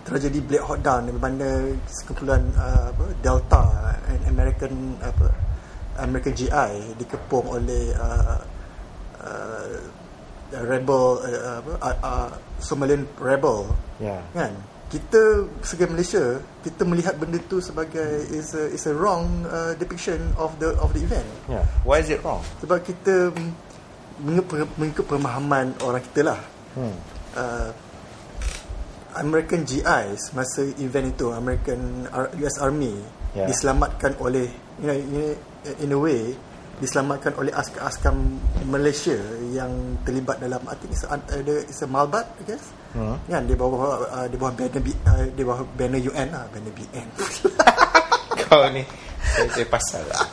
tragedi 0.05 0.39
Black 0.45 0.63
Hawk 0.63 0.79
Down 0.85 1.09
di 1.09 1.13
mana 1.17 1.73
sekumpulan 1.89 2.41
uh, 2.55 2.93
apa, 2.93 3.05
Delta 3.25 3.65
and 4.09 4.21
American 4.29 4.95
apa 5.01 5.27
American 5.99 6.33
GI 6.37 6.95
dikepung 6.95 7.45
oleh 7.49 7.91
uh, 7.97 8.39
uh, 9.19 9.67
rebel 10.63 11.19
uh, 11.21 11.59
apa 11.59 11.71
uh, 11.81 11.95
uh, 12.05 12.29
Somalian 12.59 13.03
rebel. 13.19 13.67
Yeah. 13.99 14.23
kan 14.31 14.55
kita 14.89 15.21
sebagai 15.61 15.93
Malaysia 15.93 16.23
kita 16.65 16.81
melihat 16.81 17.13
benda 17.15 17.37
tu 17.45 17.61
sebagai 17.61 18.25
is 18.33 18.57
a 18.57 18.73
is 18.73 18.89
a 18.89 18.93
wrong 18.93 19.45
uh, 19.45 19.77
depiction 19.77 20.17
of 20.35 20.57
the 20.57 20.73
of 20.81 20.89
the 20.97 21.01
event 21.05 21.25
Yeah. 21.45 21.61
Why 21.85 22.01
is 22.01 22.09
it 22.09 22.25
wrong? 22.25 22.41
sebab 22.57 22.81
kita 22.81 23.29
mengikut, 24.19 25.05
pemahaman 25.05 25.77
orang 25.85 26.01
kita 26.03 26.21
lah 26.33 26.41
Hmm. 26.69 26.93
uh, 27.33 27.69
American 29.17 29.65
GIs 29.65 30.33
masa 30.33 30.69
event 30.77 31.17
itu 31.17 31.33
American 31.33 32.05
US 32.41 32.57
Army 32.57 32.93
Yeah. 33.29 33.45
diselamatkan 33.45 34.17
oleh 34.17 34.49
you 34.81 34.89
know, 34.89 34.97
know, 34.97 35.29
in 35.77 35.93
a 35.93 35.99
way 36.01 36.33
diselamatkan 36.81 37.37
oleh 37.37 37.53
askar-askar 37.53 38.09
Malaysia 38.65 39.13
yang 39.53 39.69
terlibat 40.01 40.41
dalam 40.41 40.57
I 40.65 40.73
think 40.81 40.97
it's 40.97 41.05
a, 41.05 41.13
ada 41.13 41.61
it's 41.61 41.77
a 41.81 41.89
Malbat 41.89 42.25
I 42.41 42.43
guess 42.49 42.73
Hmm. 42.89 43.21
kan 43.29 43.45
di 43.45 43.53
bawah 43.53 44.01
uh, 44.01 44.25
di 44.25 44.33
bawah 44.33 44.49
banner 44.57 44.81
B, 44.81 44.89
uh, 45.05 45.21
di 45.29 45.43
bawah 45.45 45.61
banner 45.77 46.01
UN 46.01 46.27
lah 46.33 46.49
banner 46.49 46.73
BN 46.73 47.07
Kau 48.41 48.65
ni 48.73 48.81
saya, 49.21 49.47
saya 49.53 49.67
pasal 49.69 50.03
lah. 50.09 50.25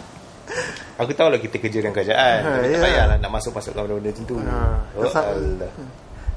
Aku 0.96 1.12
tahu 1.12 1.28
lah 1.28 1.36
kita 1.36 1.60
kerja 1.60 1.84
dengan 1.84 1.92
kerajaan. 1.92 2.38
Ha, 2.40 2.50
tak 2.64 2.70
ya. 2.72 2.78
payahlah 2.80 3.16
nak 3.20 3.30
masuk-masuk 3.36 3.76
ke 3.76 3.80
benda-benda 3.84 4.10
macam 4.16 4.24
tu. 4.24 4.36
Ha, 4.40 4.56
oh, 4.96 5.04
Allah. 5.12 5.70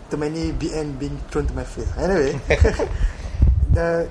too 0.10 0.20
many 0.20 0.52
BN 0.52 1.00
being 1.00 1.16
thrown 1.32 1.48
to 1.48 1.56
my 1.56 1.64
face. 1.64 1.88
Anyway, 1.96 2.36
uh, 3.80 4.04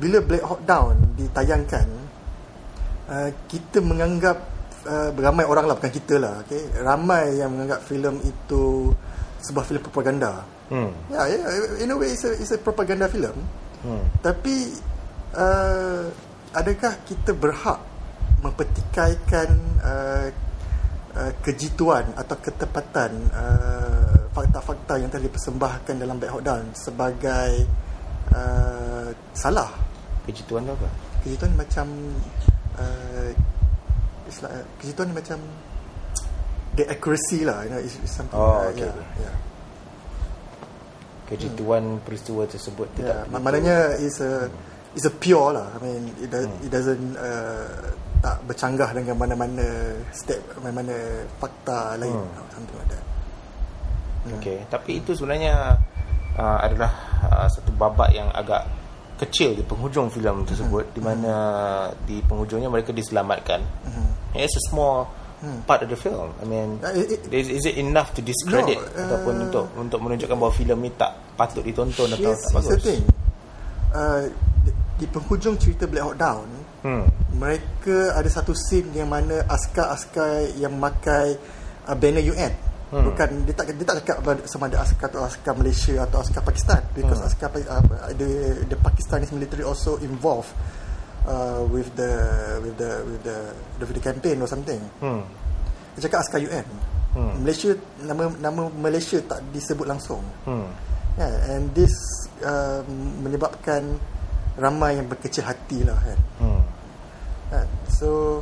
bila 0.00 0.24
Black 0.24 0.44
Hawk 0.46 0.62
Down 0.64 0.96
ditayangkan, 1.18 1.88
uh, 3.10 3.28
kita 3.50 3.84
menganggap 3.84 4.38
uh, 4.88 5.10
ramai 5.12 5.44
orang 5.44 5.68
lah 5.68 5.76
bukan 5.76 5.92
kita 5.92 6.16
lah, 6.16 6.40
okay? 6.46 6.62
ramai 6.80 7.36
yang 7.36 7.52
menganggap 7.52 7.84
filem 7.84 8.16
itu 8.24 8.94
sebuah 9.42 9.64
filem 9.68 9.82
propaganda. 9.84 10.46
Hmm. 10.70 10.94
Ya, 11.10 11.26
yeah, 11.26 11.50
yeah, 11.50 11.82
in 11.82 11.90
a 11.90 11.96
way 11.98 12.14
it's 12.14 12.22
a, 12.22 12.30
it's 12.38 12.54
a 12.54 12.58
propaganda 12.62 13.10
film. 13.10 13.34
Hmm. 13.82 14.06
Tapi 14.22 14.70
uh, 15.34 16.06
adakah 16.54 17.02
kita 17.02 17.34
berhak 17.34 17.82
mempertikaikan 18.38 19.50
uh, 19.82 20.28
uh, 21.18 21.32
kejituan 21.42 22.14
atau 22.14 22.38
ketepatan 22.38 23.10
uh, 23.34 24.30
fakta-fakta 24.30 25.02
yang 25.02 25.10
telah 25.10 25.26
dipersembahkan 25.26 25.94
dalam 25.98 26.22
Black 26.22 26.32
Hawk 26.38 26.44
Down 26.46 26.70
sebagai 26.78 27.66
uh, 28.30 29.10
salah? 29.34 29.74
Kejituan 30.22 30.70
tu 30.70 30.72
apa? 30.78 30.88
Kejituan 31.26 31.52
macam 31.58 31.86
uh, 32.78 33.30
uh, 34.46 34.64
kejituan 34.78 35.10
macam 35.10 35.42
the 36.78 36.86
accuracy 36.86 37.42
lah, 37.42 37.66
you 37.66 37.74
know, 37.74 37.82
it's 37.82 37.98
something. 38.06 38.38
Oh, 38.38 38.62
uh, 38.62 38.70
okay, 38.70 38.86
yeah, 38.86 39.26
yeah. 39.26 39.34
Kejituan 41.30 42.02
peristiwa 42.02 42.42
tersebut 42.44 42.90
tidak 42.98 43.22
yeah, 43.24 43.30
maknanya 43.30 43.76
is 44.02 44.18
a 44.18 44.50
is 44.98 45.06
a 45.06 45.12
pure 45.14 45.54
lah. 45.54 45.70
I 45.74 45.78
mean 45.78 46.10
it, 46.18 46.26
does, 46.26 46.50
Hmm. 46.50 46.64
it 46.66 46.70
doesn't 46.74 47.14
uh, 47.14 47.94
tak 48.18 48.42
bercanggah 48.44 48.90
dengan 48.90 49.14
mana-mana 49.14 49.94
step 50.10 50.42
mana-mana 50.58 51.22
fakta 51.38 51.94
lain 51.96 52.10
Hmm. 52.18 52.50
something 52.50 52.76
like 52.76 52.90
that. 52.90 53.04
Okey, 54.36 54.58
tapi 54.68 55.00
itu 55.00 55.16
sebenarnya 55.16 55.80
uh, 56.36 56.58
adalah 56.60 56.92
uh, 57.24 57.48
satu 57.48 57.72
babak 57.72 58.12
yang 58.12 58.28
agak 58.34 58.68
kecil 59.16 59.52
di 59.56 59.64
penghujung 59.64 60.12
filem 60.12 60.44
tersebut 60.44 60.92
di 60.92 61.00
mana 61.00 61.32
di 62.04 62.20
penghujungnya 62.26 62.68
mereka 62.68 62.92
diselamatkan. 62.92 63.60
Mhm. 63.86 64.34
It's 64.36 64.56
a 64.56 64.62
small 64.68 65.08
part 65.64 65.80
of 65.80 65.88
the 65.88 65.96
film. 65.96 66.30
I 66.36 66.44
mean, 66.44 66.76
Uh, 66.78 66.92
it- 66.92 67.16
it- 67.16 67.32
is, 67.32 67.48
is 67.48 67.64
it 67.64 67.76
enough 67.76 68.12
to 68.12 68.20
discredit 68.20 68.76
No, 68.76 68.84
uh, 68.92 69.02
ataupun 69.08 69.34
untuk 69.48 69.64
untuk 69.74 69.98
menunjukkan 69.98 70.36
bahawa 70.36 70.52
filem 70.52 70.78
ni 70.80 70.90
tak 70.92 71.16
patut 71.34 71.64
ditonton 71.64 72.12
atau 72.12 72.20
tak 72.20 72.36
here's 72.36 72.44
the 72.44 72.52
bagus? 72.52 72.84
Uh, 73.90 74.22
di, 74.62 74.70
di 74.96 75.06
penghujung 75.08 75.56
cerita 75.56 75.88
Black 75.88 76.04
Hawk 76.04 76.16
Down, 76.16 76.48
Hmm. 76.80 77.04
mereka 77.34 78.14
ada 78.14 78.28
satu 78.28 78.52
scene 78.52 78.88
yang 78.94 79.08
mana 79.08 79.44
askar-askar 79.44 80.56
yang 80.56 80.72
memakai 80.72 81.36
uh, 81.84 81.92
banner 81.92 82.24
UN. 82.24 82.52
Hmm. 82.90 83.06
Bukan 83.06 83.28
dia 83.46 83.54
tak 83.54 83.70
dia 83.70 83.86
tak 83.86 83.96
cakap 84.02 84.16
sama 84.44 84.66
ada 84.66 84.82
askar 84.82 85.06
atau 85.08 85.22
askar 85.22 85.54
Malaysia 85.54 86.02
atau 86.02 86.18
askar 86.20 86.42
Pakistan 86.42 86.82
because 86.90 87.20
Hmm. 87.20 87.28
askar 87.28 87.48
uh, 87.54 87.82
the 88.12 88.28
the 88.66 88.76
Pakistanis 88.76 89.30
military 89.30 89.62
also 89.62 89.94
involved 90.00 90.50
uh, 91.26 91.62
with 91.68 91.88
the 91.96 92.12
with 92.62 92.76
the 92.78 92.90
with 93.04 93.22
the 93.24 93.38
with 93.80 93.96
the 93.96 94.04
campaign 94.04 94.40
or 94.40 94.48
something. 94.48 94.80
Hmm. 95.02 95.24
Dia 95.96 96.08
cakap 96.08 96.24
askar 96.24 96.40
UN. 96.40 96.66
Hmm. 97.10 97.42
Malaysia 97.42 97.74
nama 98.06 98.30
nama 98.38 98.62
Malaysia 98.70 99.18
tak 99.24 99.42
disebut 99.50 99.84
langsung. 99.88 100.22
Hmm. 100.46 100.70
Yeah, 101.18 101.58
and 101.58 101.74
this 101.74 101.92
uh, 102.40 102.86
menyebabkan 103.20 103.98
ramai 104.56 104.96
yang 104.96 105.10
berkecil 105.10 105.44
hati 105.44 105.82
lah 105.82 105.98
kan. 105.98 106.18
Hmm. 106.38 106.62
kan. 107.50 107.66
So 107.90 108.40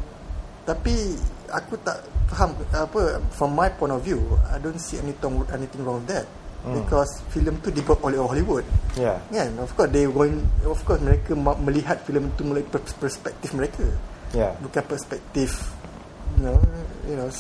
tapi 0.69 1.17
aku 1.49 1.81
tak 1.81 2.05
faham 2.29 2.53
apa 2.77 3.25
from 3.33 3.57
my 3.57 3.73
point 3.73 3.89
of 3.89 4.05
view 4.05 4.21
I 4.53 4.61
don't 4.61 4.77
see 4.77 5.01
anything 5.01 5.41
anything 5.49 5.81
wrong 5.81 6.05
with 6.05 6.13
that 6.13 6.29
Hmm. 6.59 6.75
because 6.75 7.23
filem 7.31 7.55
tu 7.63 7.71
dibuat 7.71 8.03
oleh 8.03 8.19
Hollywood 8.19 8.67
Yeah. 8.99 9.23
kan 9.31 9.55
of 9.63 9.71
course 9.79 9.95
they 9.95 10.11
going 10.11 10.43
of 10.67 10.83
course 10.83 10.99
mereka 10.99 11.39
melihat 11.63 12.03
filem 12.03 12.35
tu 12.35 12.43
melalui 12.43 12.67
pers- 12.67 12.99
perspektif 12.99 13.55
mereka 13.55 13.87
Yeah. 14.35 14.59
bukan 14.59 14.83
perspektif 14.85 15.71
you 16.35 16.43
know 16.51 16.59
you 17.07 17.15
know 17.15 17.31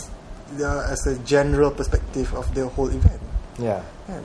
as 0.88 1.02
a 1.10 1.18
general 1.26 1.74
perspective 1.74 2.30
of 2.32 2.46
the 2.54 2.62
whole 2.78 2.88
event 2.88 3.18
Yeah. 3.58 3.82
kan 4.06 4.22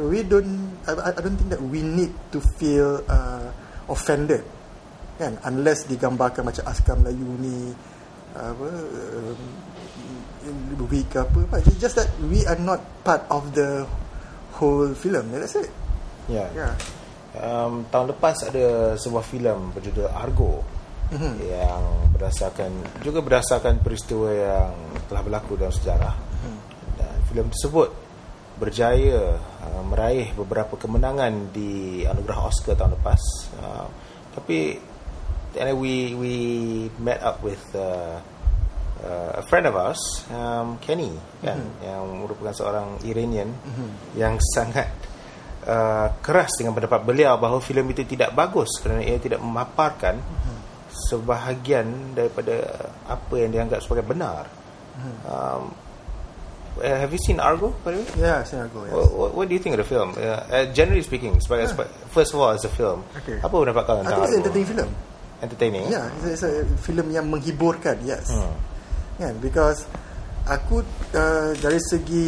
we 0.00 0.24
don't 0.24 0.80
I, 0.88 1.12
I 1.12 1.20
don't 1.20 1.36
think 1.36 1.52
that 1.52 1.60
we 1.60 1.84
need 1.84 2.16
to 2.32 2.40
feel 2.56 3.04
uh, 3.06 3.52
offended 3.86 4.42
kan 5.20 5.36
unless 5.44 5.84
digambarkan 5.84 6.48
macam 6.48 6.64
askar 6.64 6.96
Melayu 6.96 7.36
ni 7.36 7.76
apa 8.32 8.64
um, 8.64 9.36
weak 10.88 11.12
ke 11.12 11.20
apa 11.20 11.60
just 11.78 12.00
that 12.00 12.08
we 12.26 12.42
are 12.48 12.58
not 12.58 12.80
part 13.04 13.22
of 13.28 13.52
the 13.52 13.84
whole 14.56 14.92
film 14.92 15.30
that's 15.30 15.56
it 15.56 15.70
Yeah. 16.26 16.48
yeah 16.54 16.74
Um, 17.32 17.88
tahun 17.88 18.12
lepas 18.12 18.44
ada 18.44 18.92
sebuah 18.94 19.24
filem 19.24 19.72
berjudul 19.72 20.04
Argo 20.04 20.60
Mhm. 21.08 21.32
yang 21.40 21.82
berdasarkan 22.12 22.68
juga 23.00 23.24
berdasarkan 23.24 23.80
peristiwa 23.80 24.28
yang 24.28 24.72
telah 25.08 25.24
berlaku 25.24 25.56
dalam 25.56 25.72
sejarah 25.72 26.12
Mhm. 26.12 26.58
dan 27.00 27.16
filem 27.32 27.48
tersebut 27.48 27.88
berjaya 28.60 29.40
uh, 29.64 29.82
meraih 29.82 30.28
beberapa 30.36 30.76
kemenangan 30.76 31.48
di 31.56 32.04
anugerah 32.04 32.52
Oscar 32.52 32.76
tahun 32.76 33.00
lepas 33.00 33.20
uh, 33.64 33.88
tapi 34.36 34.76
and 35.56 35.72
we 35.80 36.12
we 36.12 36.34
met 37.00 37.20
up 37.24 37.40
with 37.40 37.60
uh, 37.72 38.20
uh, 39.02 39.38
a 39.38 39.42
friend 39.44 39.66
of 39.66 39.74
ours 39.74 40.00
um, 40.30 40.78
Kenny 40.78 41.12
kan 41.42 41.58
yang 41.82 42.22
merupakan 42.22 42.54
seorang 42.54 43.02
Iranian 43.02 43.50
yang 44.14 44.38
sangat 44.40 44.88
uh, 45.66 46.08
keras 46.22 46.54
dengan 46.56 46.72
pendapat 46.72 47.02
beliau 47.02 47.36
bahawa 47.36 47.58
filem 47.58 47.90
itu 47.90 48.06
tidak 48.06 48.32
bagus 48.32 48.70
kerana 48.78 49.02
ia 49.02 49.18
tidak 49.18 49.42
memaparkan 49.42 50.18
sebahagian 50.92 52.12
daripada 52.12 52.68
apa 53.08 53.34
yang 53.40 53.50
dianggap 53.50 53.80
sebagai 53.80 54.04
benar. 54.04 54.44
Um, 55.24 55.72
uh, 56.76 56.96
have 57.00 57.08
you 57.10 57.18
seen 57.18 57.40
Argo 57.40 57.72
by 57.80 57.96
the 57.96 58.04
way? 58.04 58.08
yeah 58.20 58.44
saya 58.44 58.68
go 58.68 58.84
yes. 58.84 58.92
What, 58.92 59.08
what, 59.16 59.30
what 59.32 59.44
do 59.48 59.56
you 59.56 59.62
think 59.62 59.72
of 59.72 59.80
the 59.80 59.88
film? 59.88 60.12
Uh, 60.14 60.44
uh, 60.52 60.64
generally 60.76 61.00
speaking, 61.00 61.40
sebagai, 61.40 61.72
sebagai, 61.72 61.90
first 62.12 62.36
of 62.36 62.44
all 62.44 62.52
as 62.52 62.62
a 62.62 62.72
film, 62.72 63.00
Okay. 63.24 63.40
apa 63.40 63.50
pendapat 63.50 63.82
kau 63.88 63.94
I 63.96 63.98
tentang 64.04 64.20
think 64.20 64.20
it's 64.20 64.28
Argo? 64.28 64.36
an 64.36 64.40
entertaining 64.44 64.68
film 64.76 64.92
Entertaining. 65.42 65.84
Yeah, 65.90 66.06
it's, 66.22 66.38
it's 66.38 66.44
a 66.46 66.62
filem 66.78 67.10
yang 67.10 67.26
menghiburkan, 67.26 67.98
yes. 68.06 68.30
Hmm. 68.30 68.54
Kan, 69.22 69.38
because 69.38 69.86
aku 70.50 70.82
uh, 71.14 71.54
dari 71.62 71.78
segi 71.78 72.26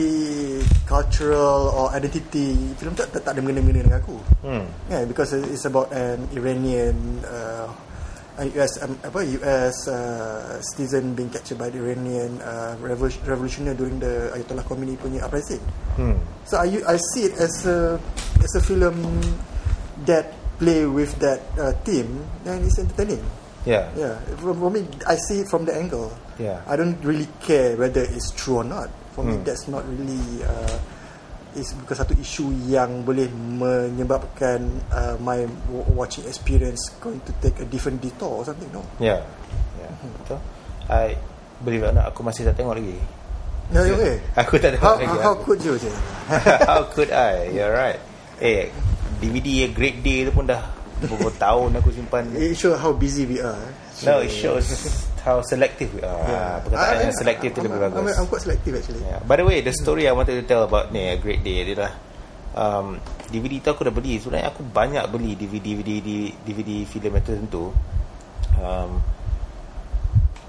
cultural 0.87 1.75
or 1.75 1.91
identity, 1.91 2.55
filem 2.79 2.95
tak, 2.95 3.11
tak 3.11 3.35
ada 3.35 3.43
mengena-mengena 3.43 3.83
dengan 3.83 3.99
aku. 3.99 4.17
Hmm. 4.47 4.65
Yeah, 4.87 5.03
because 5.03 5.35
it's 5.35 5.67
about 5.67 5.91
an 5.91 6.31
Iranian 6.31 6.95
uh, 7.27 7.67
US 8.39 8.83
um, 8.83 8.95
apa 9.03 9.23
US 9.43 9.87
uh, 9.87 10.59
citizen 10.75 11.15
being 11.15 11.31
captured 11.31 11.59
by 11.59 11.71
the 11.71 11.79
Iranian 11.79 12.39
uh, 12.43 12.75
revolution, 12.83 13.23
revolutionary 13.27 13.75
during 13.79 13.99
the 13.99 14.31
Ayatollah 14.35 14.67
Khomeini 14.67 14.95
punya 14.99 15.23
uprising. 15.27 15.63
Hmm. 15.99 16.19
So 16.47 16.59
I 16.63 16.79
I 16.87 16.97
see 17.15 17.31
it 17.31 17.35
as 17.39 17.67
a 17.67 17.99
as 18.43 18.53
a 18.55 18.63
film 18.63 18.99
that 20.07 20.35
play 20.59 20.87
with 20.87 21.19
that 21.19 21.43
uh, 21.59 21.75
theme 21.83 22.23
and 22.47 22.63
it's 22.63 22.79
entertaining. 22.79 23.23
Yeah. 23.65 23.89
Yeah, 23.97 24.21
for, 24.39 24.53
for 24.53 24.69
me, 24.69 24.85
I 25.09 25.17
see 25.17 25.41
it 25.41 25.49
from 25.49 25.65
the 25.65 25.73
angle. 25.73 26.13
Yeah. 26.37 26.61
I 26.69 26.77
don't 26.77 27.01
really 27.01 27.29
care 27.41 27.77
whether 27.77 28.05
it's 28.05 28.31
true 28.33 28.61
or 28.61 28.67
not. 28.67 28.93
For 29.17 29.25
me, 29.25 29.41
Hmm. 29.41 29.45
that's 29.45 29.69
not 29.69 29.87
really. 29.89 30.21
Uh, 30.45 30.77
it's 31.55 31.71
bukan 31.73 31.97
satu 31.97 32.13
isu 32.19 32.51
yang 32.67 33.07
boleh 33.07 33.31
menyebabkan 33.31 34.59
uh, 34.91 35.15
my 35.23 35.47
watching 35.95 36.27
experience 36.27 36.91
going 36.99 37.23
to 37.23 37.33
take 37.39 37.55
a 37.63 37.67
different 37.71 38.03
detour 38.03 38.43
or 38.43 38.45
something. 38.45 38.67
No. 38.75 38.83
Yeah. 38.99 39.23
Yeah. 39.79 39.93
Betul. 40.19 40.41
I 40.91 41.15
believe 41.63 41.87
it 41.87 41.89
or 41.89 41.95
not, 41.95 42.11
aku 42.11 42.27
masih 42.27 42.43
tak 42.45 42.59
tengok 42.59 42.75
lagi. 42.75 42.99
No, 43.73 43.81
okay. 43.81 44.21
Aku 44.45 44.61
tak 44.61 44.77
tengok 44.77 44.85
How, 44.85 44.95
lagi. 45.01 45.17
how 45.25 45.35
could 45.41 45.61
you? 45.65 45.73
How 46.69 46.85
could 46.93 47.09
I? 47.09 47.49
You're 47.49 47.73
right. 47.73 47.97
Eh, 48.37 48.69
DVD 49.23 49.65
A 49.65 49.69
Great 49.73 50.05
Day 50.05 50.29
tu 50.29 50.35
pun 50.37 50.45
dah 50.45 50.74
beberapa 51.03 51.31
tahun 51.35 51.79
aku 51.81 51.91
simpan. 51.91 52.29
It 52.37 52.55
shows 52.59 52.79
how 52.79 52.95
busy 52.95 53.27
we 53.27 53.39
are. 53.43 53.59
No, 54.03 54.21
it 54.21 54.31
shows 54.31 54.67
how 55.25 55.41
selective 55.41 55.91
we 55.97 56.03
are. 56.05 56.21
Yeah. 56.29 56.61
Perkataan 56.61 57.09
yang 57.09 57.17
selective 57.17 57.51
tu 57.57 57.61
lebih 57.65 57.81
bagus. 57.81 57.97
I'm, 57.97 58.09
I'm 58.25 58.29
quite 58.29 58.45
selective 58.45 58.75
actually. 58.77 59.03
Yeah. 59.03 59.25
By 59.25 59.41
the 59.41 59.47
way, 59.49 59.65
the 59.65 59.73
story 59.73 60.05
I 60.05 60.13
wanted 60.13 60.37
to 60.37 60.45
tell 60.45 60.69
about 60.69 60.93
ni 60.93 61.09
A 61.09 61.17
Great 61.17 61.41
Day 61.41 61.65
adalah 61.65 61.97
um, 62.55 63.01
DVD 63.33 63.65
tu 63.65 63.69
aku 63.73 63.89
dah 63.89 63.95
beli. 63.95 64.21
Sebenarnya 64.21 64.53
aku 64.53 64.63
banyak 64.63 65.05
beli 65.09 65.35
DVD 65.35 65.81
DVD 65.81 66.31
DVD 66.45 66.71
filem 66.85 67.17
tertentu. 67.25 67.73
Um, 68.61 69.01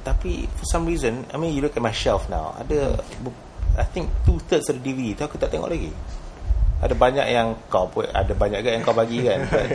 tapi 0.06 0.46
for 0.54 0.66
some 0.70 0.86
reason, 0.86 1.26
I 1.34 1.42
mean 1.42 1.58
you 1.58 1.66
look 1.66 1.74
at 1.74 1.82
my 1.82 1.96
shelf 1.96 2.30
now, 2.30 2.54
ada 2.62 3.02
I 3.76 3.86
think 3.90 4.14
two 4.24 4.38
thirds 4.46 4.70
of 4.70 4.80
the 4.80 4.84
DVD 4.86 5.18
tu 5.18 5.24
aku 5.26 5.42
tak 5.42 5.50
tengok 5.50 5.72
lagi. 5.72 5.90
Ada 6.84 6.94
banyak 6.94 7.26
yang 7.32 7.56
kau 7.72 7.88
pun 7.90 8.06
ada 8.12 8.36
banyak 8.36 8.62
ke 8.62 8.70
yang 8.70 8.84
kau 8.86 8.94
bagi 8.94 9.26
kan. 9.26 9.40
But, 9.50 9.68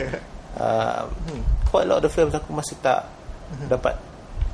uh, 0.61 1.09
hmm, 1.09 1.41
quite 1.65 1.89
a 1.89 1.89
lot 1.89 1.97
of 1.97 2.05
the 2.05 2.13
films 2.13 2.37
aku 2.37 2.53
masih 2.53 2.77
tak 2.85 3.09
dapat 3.65 3.97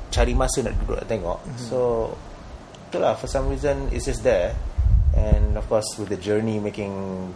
cari 0.08 0.32
masa 0.32 0.64
nak 0.64 0.74
duduk 0.82 1.04
nak 1.04 1.06
tengok. 1.06 1.38
So 1.60 2.10
itulah 2.88 3.14
for 3.20 3.28
some 3.28 3.52
reason 3.52 3.92
it's 3.92 4.08
just 4.08 4.24
there. 4.24 4.56
And 5.12 5.60
of 5.60 5.68
course 5.68 5.86
with 6.00 6.08
the 6.08 6.20
journey 6.20 6.56
making 6.56 6.92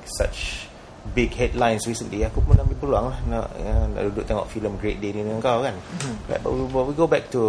such 0.09 0.69
big 1.13 1.35
headlines 1.35 1.83
recently 1.83 2.23
aku 2.23 2.39
pun 2.47 2.55
ambil 2.55 2.79
peluang 2.79 3.07
lah 3.11 3.19
nak, 3.27 3.47
ya, 3.59 3.75
nak 3.91 4.03
duduk 4.07 4.23
tengok 4.23 4.47
filem 4.47 4.79
Great 4.79 5.03
Day 5.03 5.11
ni 5.13 5.27
dengan 5.27 5.43
kau 5.43 5.61
kan. 5.61 5.77
But, 6.31 6.41
but, 6.47 6.51
we, 6.55 6.63
but 6.71 6.85
we 6.89 6.93
go 6.97 7.07
back 7.11 7.29
to 7.35 7.43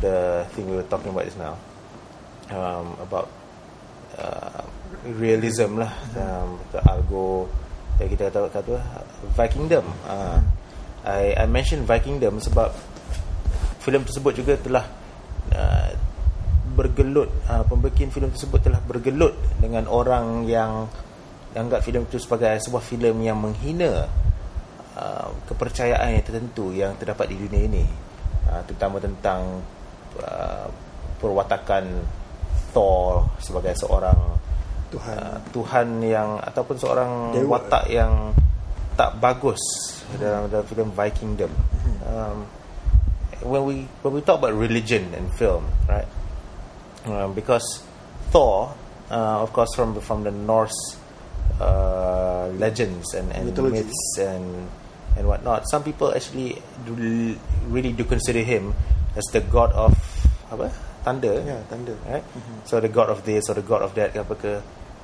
the 0.00 0.46
thing 0.56 0.70
we 0.70 0.80
were 0.80 0.88
talking 0.88 1.12
about 1.12 1.28
just 1.28 1.36
now 1.36 1.58
um, 2.48 2.96
about 3.02 3.28
uh, 4.16 4.64
realism 5.04 5.82
lah. 5.82 5.92
Um, 6.16 6.58
the 6.72 6.80
yang 6.80 7.46
kita 8.08 8.32
kata 8.32 8.48
kata 8.48 8.76
Vikingdom 9.36 9.84
uh, 10.08 10.38
I, 11.04 11.34
I 11.36 11.46
mentioned 11.48 11.88
Vikingdom 11.88 12.40
sebab 12.40 12.72
filem 13.80 14.04
tersebut 14.04 14.32
juga 14.36 14.54
telah 14.60 14.84
uh, 15.56 15.90
bergelut 16.76 17.28
uh, 17.48 17.64
pembikin 17.66 18.12
filem 18.12 18.30
tersebut 18.30 18.60
telah 18.62 18.80
bergelut 18.84 19.34
dengan 19.58 19.88
orang 19.88 20.46
yang 20.46 20.86
anggap 21.56 21.82
filem 21.82 22.06
itu 22.06 22.22
sebagai 22.22 22.62
sebuah 22.62 22.84
filem 22.84 23.16
yang 23.26 23.40
menghina 23.40 24.06
uh, 24.94 25.28
kepercayaan 25.50 26.14
yang 26.14 26.24
tertentu 26.24 26.70
yang 26.70 26.94
terdapat 26.94 27.34
di 27.34 27.36
dunia 27.42 27.62
ini. 27.66 27.84
Uh, 28.46 28.62
terutama 28.66 29.02
tentang 29.02 29.62
uh, 30.22 30.68
perwatakan 31.18 31.86
Thor 32.70 33.26
sebagai 33.42 33.74
seorang 33.74 34.18
Tuhan. 34.90 35.14
uh, 35.16 35.38
Tuhan 35.54 35.86
yang 36.02 36.38
ataupun 36.42 36.76
seorang 36.76 37.10
Dewa. 37.34 37.58
watak 37.58 37.86
yang 37.90 38.34
tak 38.98 39.16
bagus 39.22 39.60
dalam 40.18 40.50
dalam 40.50 40.66
filem 40.66 40.90
Vikingdom. 40.92 41.52
Um, 42.04 42.38
when 43.46 43.62
we 43.64 43.76
when 44.04 44.12
we 44.12 44.20
talk 44.20 44.42
about 44.42 44.52
religion 44.52 45.08
and 45.16 45.30
film, 45.38 45.64
right? 45.88 46.08
Um, 47.08 47.32
because 47.32 47.64
Thor, 48.28 48.74
uh, 49.08 49.40
of 49.40 49.54
course, 49.56 49.72
from 49.72 49.96
from 50.04 50.26
the 50.26 50.34
Norse 50.34 50.76
uh, 51.56 52.52
legends 52.60 53.14
and, 53.14 53.32
and 53.32 53.48
Mythology. 53.54 53.88
myths 53.88 54.02
and 54.20 54.68
and 55.16 55.24
whatnot, 55.24 55.64
some 55.70 55.82
people 55.82 56.12
actually 56.12 56.60
do, 56.84 56.92
really 57.72 57.92
do 57.96 58.04
consider 58.04 58.44
him 58.44 58.74
as 59.16 59.24
the 59.32 59.40
god 59.40 59.72
of 59.72 59.96
apa 60.52 60.68
thunder. 61.00 61.40
Ya, 61.40 61.56
thunder. 61.72 61.96
right? 62.04 62.26
So 62.68 62.78
the 62.84 62.92
god 62.92 63.08
of 63.08 63.24
this 63.24 63.48
or 63.48 63.56
the 63.56 63.64
god 63.64 63.80
of 63.80 63.96
that 63.96 64.12
apa 64.12 64.34
ke. 64.36 64.52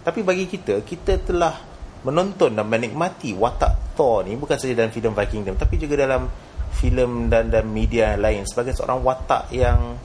Tapi 0.06 0.22
bagi 0.22 0.46
kita, 0.46 0.86
kita 0.86 1.18
telah 1.18 1.58
menonton 2.06 2.54
dan 2.54 2.70
menikmati 2.70 3.34
watak 3.34 3.98
Thor 3.98 4.22
ni 4.22 4.38
bukan 4.38 4.54
saja 4.54 4.78
dalam 4.78 4.94
filem 4.94 5.10
Vikingdom 5.10 5.58
tapi 5.58 5.74
juga 5.74 6.06
dalam 6.06 6.30
filem 6.78 7.26
dan 7.26 7.50
dan 7.50 7.66
media 7.66 8.14
lain 8.14 8.46
sebagai 8.46 8.76
seorang 8.78 9.02
watak 9.02 9.50
yang 9.50 9.98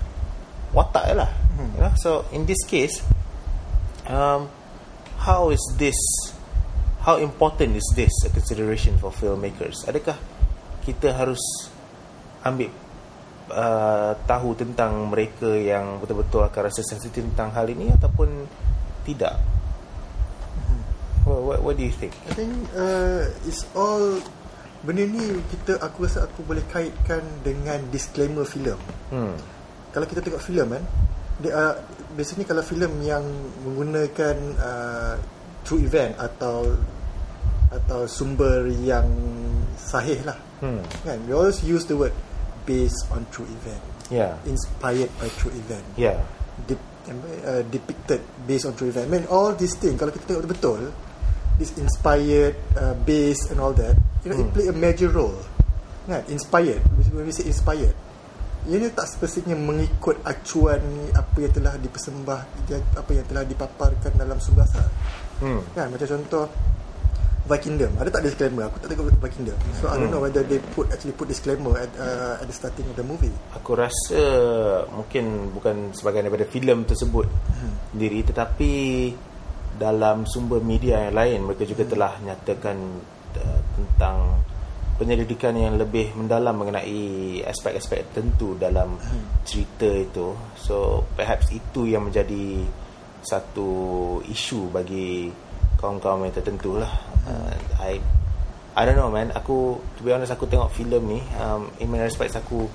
watak 0.73 1.13
lah. 1.13 1.29
You 1.77 1.85
know? 1.85 1.93
So 2.01 2.25
in 2.33 2.49
this 2.49 2.63
case, 2.65 3.03
um, 4.09 4.49
how 5.21 5.53
is 5.53 5.61
this 5.77 5.99
how 7.05 7.21
important 7.21 7.77
is 7.77 7.85
this 7.93 8.13
a 8.25 8.33
consideration 8.33 8.97
for 8.97 9.13
filmmakers? 9.13 9.85
Adakah 9.85 10.17
kita 10.81 11.13
harus 11.13 11.69
ambil 12.41 12.73
uh, 13.53 14.17
tahu 14.25 14.57
tentang 14.57 15.11
mereka 15.11 15.53
yang 15.53 16.01
betul-betul 16.01 16.41
akan 16.47 16.71
rasa 16.71 16.81
sensitif 16.81 17.21
tentang 17.35 17.53
hal 17.53 17.69
ini 17.69 17.93
ataupun 17.93 18.49
tidak? 19.05 19.60
What, 21.51 21.67
what, 21.67 21.75
do 21.75 21.83
you 21.83 21.91
think? 21.91 22.15
I 22.31 22.31
think 22.31 22.55
uh, 22.71 23.27
it's 23.43 23.67
all 23.75 24.23
benda 24.87 25.03
ni 25.03 25.43
kita 25.51 25.83
aku 25.83 26.07
rasa 26.07 26.23
aku 26.23 26.47
boleh 26.47 26.63
kaitkan 26.71 27.19
dengan 27.43 27.91
disclaimer 27.91 28.47
filem. 28.47 28.79
Hmm. 29.11 29.35
Kalau 29.91 30.07
kita 30.07 30.23
tengok 30.23 30.39
filem 30.39 30.79
kan, 30.79 30.83
dia 31.43 31.51
uh, 31.51 31.75
biasanya 32.15 32.47
kalau 32.47 32.63
filem 32.63 33.03
yang 33.03 33.27
menggunakan 33.67 34.35
uh, 34.63 35.19
true 35.67 35.83
event 35.83 36.15
atau 36.15 36.71
atau 37.67 38.07
sumber 38.07 38.71
yang 38.71 39.11
sahih 39.75 40.23
lah. 40.23 40.39
Hmm. 40.63 40.79
Kan? 41.03 41.19
We 41.27 41.35
always 41.35 41.59
use 41.67 41.83
the 41.83 41.99
word 41.99 42.15
based 42.63 43.11
on 43.11 43.27
true 43.27 43.51
event, 43.51 43.83
Yeah. 44.07 44.39
inspired 44.47 45.11
by 45.19 45.27
true 45.35 45.51
event. 45.51 45.83
Yeah. 45.99 46.23
Dep, 46.63 46.79
uh, 47.43 47.67
depicted 47.67 48.23
based 48.47 48.63
on 48.63 48.79
true 48.79 48.87
event. 48.87 49.11
I 49.11 49.19
mean 49.19 49.27
all 49.27 49.51
these 49.51 49.75
things 49.75 49.99
kalau 49.99 50.15
kita 50.15 50.31
tengok 50.31 50.47
betul, 50.47 50.95
this 51.61 51.77
inspired, 51.77 52.57
uh, 52.73 52.97
based 53.05 53.53
and 53.53 53.61
all 53.61 53.69
that, 53.77 53.93
you 54.25 54.33
know, 54.33 54.41
it 54.41 54.49
Hmm. 54.49 54.55
play 54.57 54.65
a 54.65 54.73
major 54.73 55.13
role. 55.13 55.37
Kan? 56.09 56.25
Inspired. 56.33 56.81
When 57.13 57.29
we 57.29 57.29
say 57.29 57.45
inspired, 57.45 57.93
ianya 58.65 58.89
tak 58.89 59.05
sepatutnya 59.05 59.53
mengikut 59.53 60.17
acuan 60.25 60.81
apa 61.13 61.37
yang 61.37 61.53
telah 61.53 61.77
dipersembah, 61.77 62.41
apa 62.97 63.11
yang 63.13 63.25
telah 63.29 63.45
dipaparkan 63.45 64.11
dalam 64.17 64.41
sumber 64.41 64.65
asal. 64.65 64.89
Hmm. 65.37 65.61
Kan? 65.77 65.93
Macam 65.93 66.09
contoh 66.17 66.45
Vikingdom 67.41 67.97
Ada 67.97 68.13
tak 68.13 68.23
disclaimer 68.29 68.69
Aku 68.69 68.77
tak 68.77 68.93
tengok 68.93 69.17
Vikingdom 69.17 69.57
So 69.81 69.89
I 69.89 69.97
don't 69.97 70.13
know 70.13 70.21
whether 70.21 70.45
they 70.45 70.61
put 70.61 70.93
Actually 70.93 71.17
put 71.17 71.25
disclaimer 71.25 71.73
At, 71.73 71.89
uh, 71.97 72.37
at 72.37 72.45
the 72.45 72.53
starting 72.53 72.85
of 72.85 72.93
the 72.93 73.01
movie 73.01 73.33
Aku 73.57 73.73
rasa 73.73 74.21
mungkin 74.93 75.49
bukan 75.49 75.89
sebagai 75.97 76.21
daripada 76.21 76.45
filem 76.45 76.85
tersebut 76.85 77.25
sendiri 77.91 78.21
tetapi 78.23 78.71
dalam 79.81 80.29
sumber 80.29 80.61
media 80.61 81.09
yang 81.09 81.17
lain 81.17 81.39
mereka 81.49 81.65
juga 81.65 81.89
telah 81.89 82.13
nyatakan 82.21 82.77
uh, 83.41 83.61
tentang 83.73 84.37
penyelidikan 85.01 85.57
yang 85.57 85.81
lebih 85.81 86.13
mendalam 86.13 86.53
mengenai 86.53 87.41
aspek-aspek 87.41 88.13
tertentu 88.13 88.53
dalam 88.53 89.01
cerita 89.41 89.89
itu. 89.89 90.37
So 90.61 91.09
perhaps 91.17 91.49
itu 91.49 91.89
yang 91.89 92.05
menjadi 92.05 92.61
satu 93.25 94.21
isu 94.29 94.69
bagi 94.69 95.33
kaum-kaum 95.81 96.21
yang 96.21 96.37
tertentu 96.37 96.77
lah. 96.77 96.93
Uh, 97.25 97.49
I 97.81 97.97
I 98.77 98.81
don't 98.85 98.93
know 98.93 99.09
man. 99.09 99.33
Aku 99.33 99.81
to 99.97 100.05
be 100.05 100.13
honest 100.13 100.37
aku 100.37 100.45
tengok 100.45 100.69
filem 100.69 101.17
ni 101.17 101.19
um, 101.41 101.65
in 101.81 101.89
many 101.89 102.05
respects 102.05 102.37
aku 102.37 102.69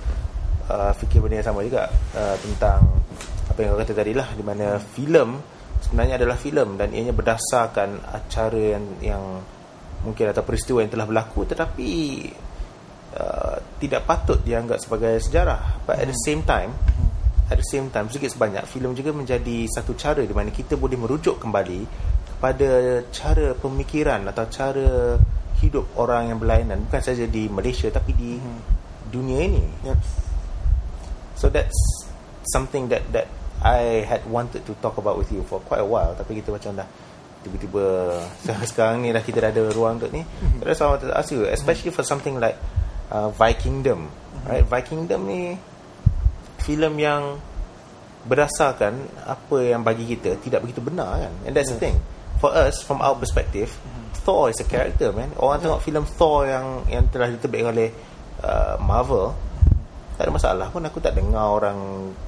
uh, 0.66 0.90
fikir 0.99 1.23
benda 1.23 1.38
yang 1.38 1.47
sama 1.47 1.62
juga 1.62 1.87
uh, 2.19 2.35
tentang 2.42 2.83
apa 3.47 3.59
yang 3.62 3.71
kau 3.71 3.81
kata 3.87 3.95
tadi 3.95 4.12
lah 4.19 4.27
di 4.35 4.42
mana 4.42 4.83
filem 4.83 5.38
sebenarnya 5.83 6.21
adalah 6.21 6.37
filem 6.39 6.79
dan 6.81 6.93
ianya 6.93 7.12
berdasarkan 7.12 8.01
acara 8.12 8.79
yang 8.79 8.85
yang 9.03 9.25
mungkin 10.05 10.31
atau 10.31 10.43
peristiwa 10.47 10.85
yang 10.85 10.93
telah 10.93 11.07
berlaku. 11.09 11.45
Tetapi 11.49 11.91
uh, 13.17 13.57
tidak 13.83 14.03
patut 14.07 14.39
dianggap 14.43 14.79
sebagai 14.81 15.19
sejarah. 15.21 15.83
But 15.85 16.01
at 16.01 16.09
the 16.09 16.19
same 16.25 16.47
time 16.47 16.73
at 17.47 17.62
the 17.62 17.69
same 17.69 17.95
time 17.95 18.11
sedikit 18.11 18.35
sebanyak 18.35 18.67
filem 18.67 18.91
juga 18.99 19.15
menjadi 19.15 19.71
satu 19.71 19.95
cara 19.95 20.27
di 20.27 20.35
mana 20.35 20.51
kita 20.51 20.75
boleh 20.75 20.99
merujuk 20.99 21.39
kembali 21.39 21.81
kepada 22.35 23.03
cara 23.15 23.55
pemikiran 23.55 24.27
atau 24.27 24.45
cara 24.51 25.15
hidup 25.62 25.97
orang 25.97 26.35
yang 26.35 26.39
berlainan. 26.43 26.85
Bukan 26.91 27.03
saja 27.03 27.25
di 27.25 27.47
Malaysia 27.47 27.87
tapi 27.89 28.12
di 28.12 28.37
dunia 29.09 29.41
ini. 29.47 29.65
Yep 29.87 30.27
So 31.37 31.53
that's 31.53 31.77
something 32.49 32.89
that 32.89 33.05
that 33.12 33.29
I 33.64 34.05
had 34.05 34.25
wanted 34.29 34.64
to 34.69 34.73
talk 34.85 35.01
about 35.01 35.16
with 35.16 35.33
you 35.33 35.45
for 35.45 35.61
quite 35.64 35.81
a 35.81 35.88
while 35.88 36.12
tapi 36.12 36.40
kita 36.40 36.53
macam 36.53 36.77
dah 36.77 36.88
tiba-tiba 37.47 37.85
sekarang, 38.71 39.07
ni 39.07 39.14
dah 39.14 39.23
kita 39.23 39.38
dah 39.38 39.51
ada 39.55 39.62
ruang 39.71 40.03
untuk 40.03 40.11
ni. 40.11 40.27
So 40.59 40.62
that's 40.66 40.81
why 40.83 40.87
I 40.87 40.90
wanted 40.99 41.09
to 41.14 41.16
ask 41.16 41.29
you 41.31 41.47
especially 41.47 41.95
for 41.95 42.03
something 42.03 42.42
like 42.42 42.59
uh, 43.14 43.31
Vikingdom. 43.31 44.11
Right? 44.47 44.66
Vikingdom 44.66 45.21
ni 45.27 45.55
filem 46.66 46.95
yang 46.99 47.38
berdasarkan 48.27 49.07
apa 49.23 49.57
yang 49.62 49.87
bagi 49.87 50.03
kita 50.03 50.42
tidak 50.42 50.66
begitu 50.66 50.83
benar 50.83 51.23
kan. 51.23 51.33
And 51.47 51.55
that's 51.55 51.71
the 51.71 51.79
thing. 51.79 52.03
For 52.42 52.51
us 52.51 52.83
from 52.83 53.01
our 53.01 53.16
perspective 53.16 53.71
Thor 54.27 54.51
is 54.51 54.59
a 54.59 54.66
character 54.66 55.14
man. 55.14 55.31
Orang 55.38 55.62
tengok 55.62 55.81
filem 55.87 56.03
Thor 56.03 56.51
yang 56.51 56.83
yang 56.90 57.07
telah 57.14 57.31
diterbitkan 57.31 57.71
oleh 57.71 57.95
uh, 58.42 58.75
Marvel 58.83 59.45
tak 60.16 60.26
ada 60.26 60.33
masalah 60.33 60.66
pun 60.72 60.81
aku 60.81 60.98
tak 60.98 61.12
dengar 61.14 61.61
orang 61.61 61.76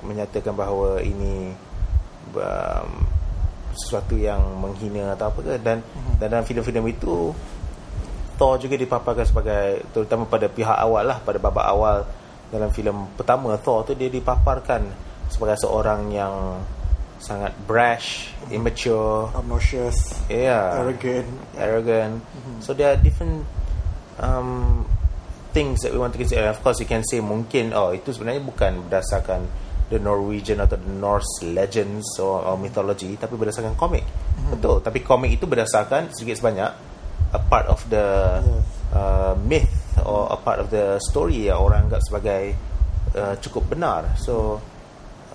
menyatakan 0.04 0.52
bahawa 0.52 1.00
ini 1.00 1.56
um, 2.36 2.88
sesuatu 3.72 4.12
yang 4.14 4.40
menghina 4.60 5.16
atau 5.16 5.32
apa 5.32 5.40
ke. 5.40 5.54
Dan 5.60 5.80
Mhm. 5.80 6.20
dan 6.20 6.26
dalam 6.28 6.44
filem-filem 6.44 6.84
itu 6.92 7.32
Thor 8.38 8.54
juga 8.60 8.78
dipaparkan 8.78 9.26
sebagai 9.26 9.82
terutama 9.90 10.22
pada 10.22 10.46
pihak 10.46 10.78
awal 10.78 11.02
lah 11.02 11.18
pada 11.18 11.42
babak 11.42 11.66
awal 11.66 12.06
dalam 12.54 12.70
filem 12.70 12.94
pertama 13.18 13.58
Thor 13.58 13.82
tu 13.82 13.98
dia 13.98 14.06
dipaparkan 14.06 14.86
sebagai 15.26 15.58
seorang 15.58 16.08
yang 16.14 16.62
sangat 17.18 17.50
brash, 17.66 18.30
immature, 18.54 19.26
obnoxious. 19.34 20.14
Yeah, 20.30 20.78
arrogant. 20.78 21.26
Arrogant. 21.58 22.22
So 22.62 22.78
there 22.78 22.94
are 22.94 23.00
different 23.00 23.42
um, 24.22 24.86
things 25.58 25.82
that 25.82 25.90
we 25.90 25.98
want 25.98 26.14
to 26.14 26.20
consider. 26.22 26.46
And 26.46 26.54
of 26.54 26.62
course, 26.62 26.78
you 26.78 26.86
can 26.86 27.02
say 27.02 27.18
mungkin 27.18 27.74
oh 27.74 27.90
itu 27.90 28.14
sebenarnya 28.14 28.46
bukan 28.46 28.86
berdasarkan 28.86 29.42
the 29.90 29.98
Norwegian 29.98 30.62
atau 30.62 30.78
the 30.78 30.94
Norse 30.94 31.42
legends 31.42 32.06
or, 32.22 32.46
or 32.46 32.54
mythology, 32.54 33.18
tapi 33.18 33.34
berdasarkan 33.34 33.74
komik. 33.74 34.06
Betul. 34.54 34.78
Tapi 34.86 35.02
komik 35.02 35.34
itu 35.34 35.50
berdasarkan 35.50 36.14
sedikit 36.14 36.38
sebanyak 36.38 36.70
a 37.34 37.40
part 37.42 37.66
of 37.66 37.82
the 37.90 38.06
Yes. 38.38 38.94
uh, 38.94 39.34
myth 39.34 39.74
or 40.06 40.30
a 40.30 40.38
part 40.38 40.62
of 40.62 40.70
the 40.70 41.02
story 41.02 41.50
yang 41.50 41.58
orang 41.58 41.90
anggap 41.90 42.00
sebagai 42.06 42.54
uh, 43.18 43.34
cukup 43.42 43.74
benar. 43.74 44.14
So 44.22 44.62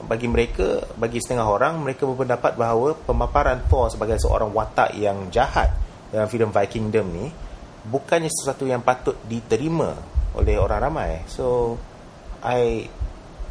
bagi 0.03 0.31
mereka, 0.31 0.87
bagi 0.97 1.19
setengah 1.19 1.45
orang, 1.45 1.83
mereka 1.83 2.07
berpendapat 2.07 2.55
bahawa 2.55 2.95
pemaparan 2.95 3.61
Thor 3.67 3.91
sebagai 3.91 4.17
seorang 4.17 4.49
watak 4.55 4.95
yang 4.95 5.27
jahat 5.29 5.69
dalam 6.09 6.31
filem 6.31 6.49
Vikingdom 6.49 7.07
ni 7.11 7.25
bukannya 7.83 8.31
sesuatu 8.31 8.63
yang 8.63 8.79
patut 8.79 9.19
diterima 9.27 9.91
oleh 10.37 10.57
orang 10.57 10.79
ramai. 10.89 11.11
So 11.29 11.77
I 12.43 12.89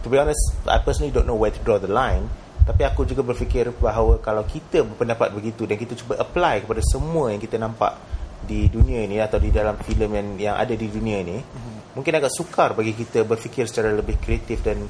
to 0.03 0.07
be 0.11 0.19
honest, 0.19 0.59
I 0.67 0.83
personally 0.83 1.15
don't 1.15 1.27
know 1.27 1.39
where 1.39 1.55
to 1.55 1.61
draw 1.63 1.79
the 1.79 1.91
line. 1.91 2.27
Tapi 2.63 2.87
aku 2.87 3.03
juga 3.03 3.27
berfikir 3.27 3.75
bahawa 3.75 4.23
kalau 4.23 4.47
kita 4.47 4.87
berpendapat 4.87 5.35
begitu 5.35 5.67
dan 5.67 5.75
kita 5.75 5.99
cuba 5.99 6.23
apply 6.23 6.63
kepada 6.63 6.79
semua 6.87 7.35
yang 7.35 7.43
kita 7.43 7.59
nampak 7.59 7.99
di 8.43 8.71
dunia 8.71 9.03
ini 9.07 9.19
atau 9.23 9.39
di 9.39 9.51
dalam 9.55 9.79
filem 9.83 10.11
yang 10.15 10.29
yang 10.51 10.55
ada 10.59 10.75
di 10.75 10.87
dunia 10.91 11.23
ini, 11.23 11.39
mm-hmm. 11.39 11.95
mungkin 11.95 12.13
agak 12.19 12.31
sukar 12.35 12.75
bagi 12.75 12.95
kita 12.95 13.23
berfikir 13.23 13.67
secara 13.71 13.95
lebih 13.95 14.19
kreatif 14.19 14.63
dan 14.63 14.87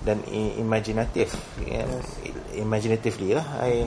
dan 0.00 0.24
imaginatif. 0.56 1.36
Yeah, 1.60 1.88
Imaginatively 2.56 3.36
lah. 3.36 3.46
I 3.60 3.84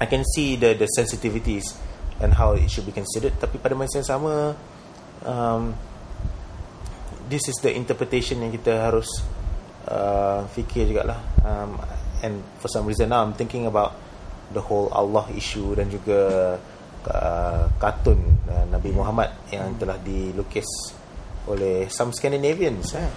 I 0.00 0.06
can 0.08 0.24
see 0.24 0.56
the 0.56 0.72
the 0.76 0.88
sensitivities 0.88 1.76
and 2.20 2.32
how 2.32 2.56
it 2.56 2.68
should 2.72 2.88
be 2.88 2.92
considered. 2.92 3.36
Tapi 3.36 3.60
pada 3.60 3.76
masa 3.76 4.00
yang 4.00 4.08
sama, 4.08 4.56
um, 5.24 5.76
this 7.30 7.46
is 7.46 7.56
the 7.62 7.70
interpretation 7.70 8.42
yang 8.42 8.50
kita 8.50 8.90
harus 8.90 9.06
uh, 9.86 10.42
fikir 10.50 10.90
juga 10.90 11.14
lah. 11.14 11.20
Um, 11.46 11.78
and 12.26 12.42
for 12.58 12.66
some 12.66 12.84
reason 12.84 13.14
now 13.14 13.22
I'm 13.22 13.32
thinking 13.38 13.70
about 13.70 13.94
the 14.50 14.60
whole 14.60 14.90
Allah 14.90 15.30
issue 15.32 15.78
dan 15.78 15.86
juga 15.88 16.58
uh, 17.06 17.64
kartun 17.78 18.18
uh, 18.50 18.66
Nabi 18.66 18.90
Muhammad 18.90 19.30
yang 19.54 19.78
telah 19.78 19.94
dilukis 20.02 20.66
oleh 21.48 21.86
some 21.88 22.10
Scandinavians. 22.12 22.92
eh. 22.98 23.08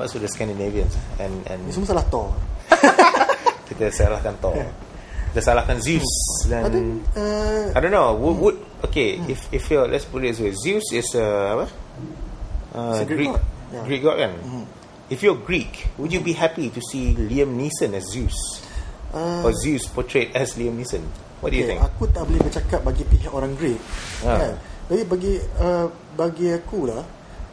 What's 0.00 0.16
with 0.16 0.24
the 0.24 0.32
Scandinavians? 0.32 0.96
And 1.20 1.44
and 1.46 1.68
Ini 1.68 1.72
semua 1.76 1.92
salah 1.94 2.06
Thor 2.08 2.32
kita 3.68 3.92
salahkan 3.92 4.34
Thor. 4.42 4.56
Kita 5.30 5.52
salahkan 5.52 5.76
Zeus 5.84 6.08
dan 6.48 6.64
Ada 6.64 6.80
uh, 6.80 7.66
I 7.76 7.78
don't 7.84 7.92
know. 7.92 8.16
Would, 8.16 8.36
would 8.40 8.58
okay 8.88 9.20
if 9.28 9.44
if 9.52 9.68
you 9.68 9.84
let's 9.84 10.08
put 10.08 10.24
it 10.24 10.32
this 10.32 10.40
way, 10.40 10.56
Zeus 10.56 10.88
is 10.96 11.12
a 11.12 11.52
apa? 11.60 11.66
Uh, 12.72 12.92
He's 12.92 13.02
a 13.02 13.06
Greek 13.06 13.30
god. 13.30 13.42
Yeah. 13.72 13.84
Greek 13.84 14.02
god 14.02 14.16
kan. 14.18 14.32
If 15.06 15.22
you're 15.22 15.38
Greek, 15.38 15.86
would 15.98 16.10
you 16.10 16.18
be 16.18 16.34
happy 16.34 16.70
to 16.70 16.80
see 16.82 17.14
Liam 17.14 17.54
Neeson 17.54 17.94
as 17.94 18.10
Zeus 18.10 18.34
uh, 19.14 19.46
or 19.46 19.54
Zeus 19.54 19.86
portrayed 19.86 20.34
as 20.34 20.58
Liam 20.58 20.74
Neeson? 20.74 21.02
What 21.38 21.52
do 21.52 21.60
you 21.60 21.68
okay, 21.68 21.78
think? 21.78 21.84
Aku 21.84 22.08
tak 22.10 22.26
boleh 22.26 22.40
bercakap 22.42 22.80
bagi 22.82 23.04
pihak 23.04 23.30
orang 23.30 23.52
Greek 23.54 23.78
Ah. 24.24 24.40
kan? 24.40 24.54
Tapi 24.88 25.02
bagi 25.04 25.34
uh, 25.58 25.84
Bagi 26.14 26.48
aku 26.48 26.86
lah 26.88 27.02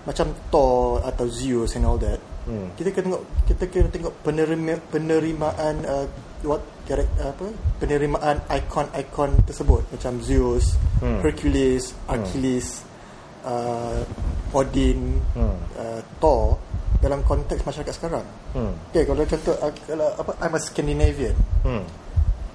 Macam 0.06 0.32
Thor 0.48 1.02
Atau 1.02 1.26
Zeus 1.28 1.74
and 1.76 1.84
all 1.84 1.98
that 2.00 2.22
Hmm. 2.44 2.68
Kita 2.76 2.92
kena 2.92 3.08
tengok 3.08 3.24
Kita 3.48 3.64
kena 3.72 3.88
tengok 3.88 4.14
penerima, 4.20 4.76
Penerimaan 4.92 5.76
uh, 5.88 6.06
what, 6.44 6.60
karak, 6.84 7.08
apa 7.18 7.48
Penerimaan 7.80 8.44
ikon-ikon 8.48 9.48
tersebut 9.48 9.84
Macam 9.90 10.20
Zeus 10.20 10.76
Hmm. 11.00 11.20
Hercules 11.20 11.92
Achilles 12.08 12.84
uh, 13.44 14.02
Odin 14.54 15.20
Hmm. 15.36 15.58
uh, 15.76 16.02
Thor 16.20 16.58
Dalam 17.04 17.20
konteks 17.28 17.68
masyarakat 17.68 17.94
sekarang 17.96 18.26
Hmm. 18.54 18.74
Okay 18.94 19.04
kalau 19.04 19.26
contoh 19.26 19.56
uh, 19.60 19.74
kalau, 19.84 20.08
apa, 20.14 20.32
I'm 20.40 20.54
a 20.56 20.62
Scandinavian 20.62 21.36
Hmm. 21.66 21.84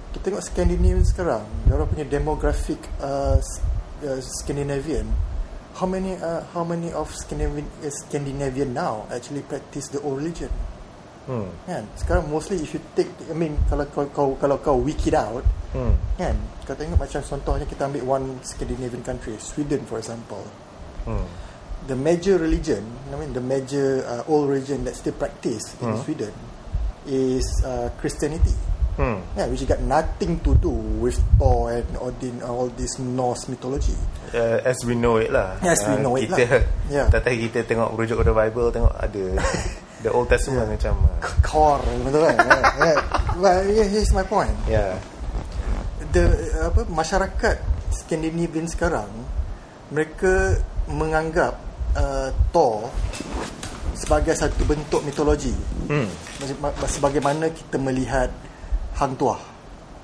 kita 0.09 0.31
tengok 0.31 0.41
Scandinavian 0.41 1.05
sekarang 1.05 1.45
orang 1.69 1.85
punya 1.85 2.05
demographic 2.07 2.81
uh, 2.97 3.37
uh, 4.01 4.19
Scandinavian 4.41 5.05
how 5.77 5.85
many 5.85 6.17
uh, 6.17 6.41
how 6.49 6.65
many 6.65 6.89
of 6.89 7.13
Scandinavian 7.13 7.69
uh, 7.85 7.93
Scandinavian 7.93 8.73
now 8.73 9.05
actually 9.13 9.45
practice 9.45 9.91
the 9.93 10.01
old 10.01 10.17
religion 10.23 10.49
Hmm. 11.29 11.45
kan 11.69 11.85
sekarang 11.93 12.25
mostly 12.25 12.57
if 12.57 12.73
you 12.73 12.81
take 12.97 13.11
I 13.29 13.37
mean 13.37 13.53
kalau 13.69 13.85
kau, 13.93 14.09
kau 14.09 14.33
kalau 14.41 14.57
kau 14.57 14.81
weak 14.81 15.05
it 15.05 15.13
out 15.13 15.45
Hmm. 15.69 15.93
kan 16.17 16.33
kau 16.65 16.73
tengok 16.73 16.97
macam 16.97 17.21
contohnya 17.21 17.69
kita 17.69 17.85
ambil 17.85 18.01
one 18.17 18.25
Scandinavian 18.41 19.05
country 19.05 19.37
Sweden 19.37 19.85
for 19.85 20.01
example 20.01 20.41
Hmm. 21.05 21.25
the 21.85 21.95
major 21.95 22.37
religion 22.37 22.83
I 23.07 23.15
mean 23.15 23.31
the 23.31 23.41
major 23.41 24.03
uh, 24.03 24.27
old 24.27 24.49
religion 24.49 24.83
that 24.85 24.95
still 24.95 25.13
practice 25.13 25.73
in 25.79 25.89
Hmm. 25.89 26.01
Sweden 26.01 26.33
is 27.05 27.45
uh, 27.63 27.89
Christianity 27.97 28.53
Hmm. 28.99 29.23
Yeah, 29.31 29.47
which 29.47 29.63
got 29.63 29.79
nothing 29.79 30.43
to 30.43 30.59
do 30.59 30.67
with 30.99 31.15
Thor 31.39 31.71
and 31.71 31.87
Odin 32.03 32.43
and 32.43 32.51
all 32.51 32.67
this 32.67 32.99
Norse 32.99 33.47
mythology. 33.47 33.95
Uh, 34.35 34.59
as 34.59 34.75
we 34.83 34.91
know 34.91 35.15
it 35.15 35.31
lah. 35.31 35.55
As 35.63 35.79
we 35.87 35.95
Uh, 35.95 36.03
know 36.03 36.19
it 36.19 36.27
kita, 36.27 36.35
lah. 36.43 36.67
Yeah. 36.91 37.07
Tahu 37.07 37.47
kita 37.47 37.63
tengok 37.63 37.95
rujuk 37.95 38.19
kepada 38.19 38.35
Bible 38.35 38.75
tengok 38.75 38.91
ada 38.91 39.23
the 40.03 40.11
Old 40.11 40.27
Testament 40.27 40.67
macam 40.75 40.99
uh, 40.99 41.15
Core, 41.39 41.79
betul 42.03 42.27
kan? 42.27 42.35
yeah, 42.43 42.59
yeah. 42.75 42.97
Well, 43.39 43.63
yeah, 43.71 43.87
here's 43.87 44.11
my 44.11 44.27
point. 44.27 44.51
yeah. 44.67 44.99
The 46.11 46.27
apa 46.67 46.83
masyarakat 46.91 47.55
Scandinavian 47.95 48.67
sekarang 48.67 49.07
mereka 49.95 50.59
menganggap 50.89 51.53
uh, 51.93 52.29
Thor 52.49 52.89
sebagai 53.93 54.33
satu 54.33 54.65
bentuk 54.65 55.05
mitologi. 55.05 55.53
Hmm. 55.85 56.07
Sebagaimana 56.87 57.51
kita 57.51 57.77
melihat 57.77 58.31
Hang 58.97 59.13
Tuah. 59.15 59.39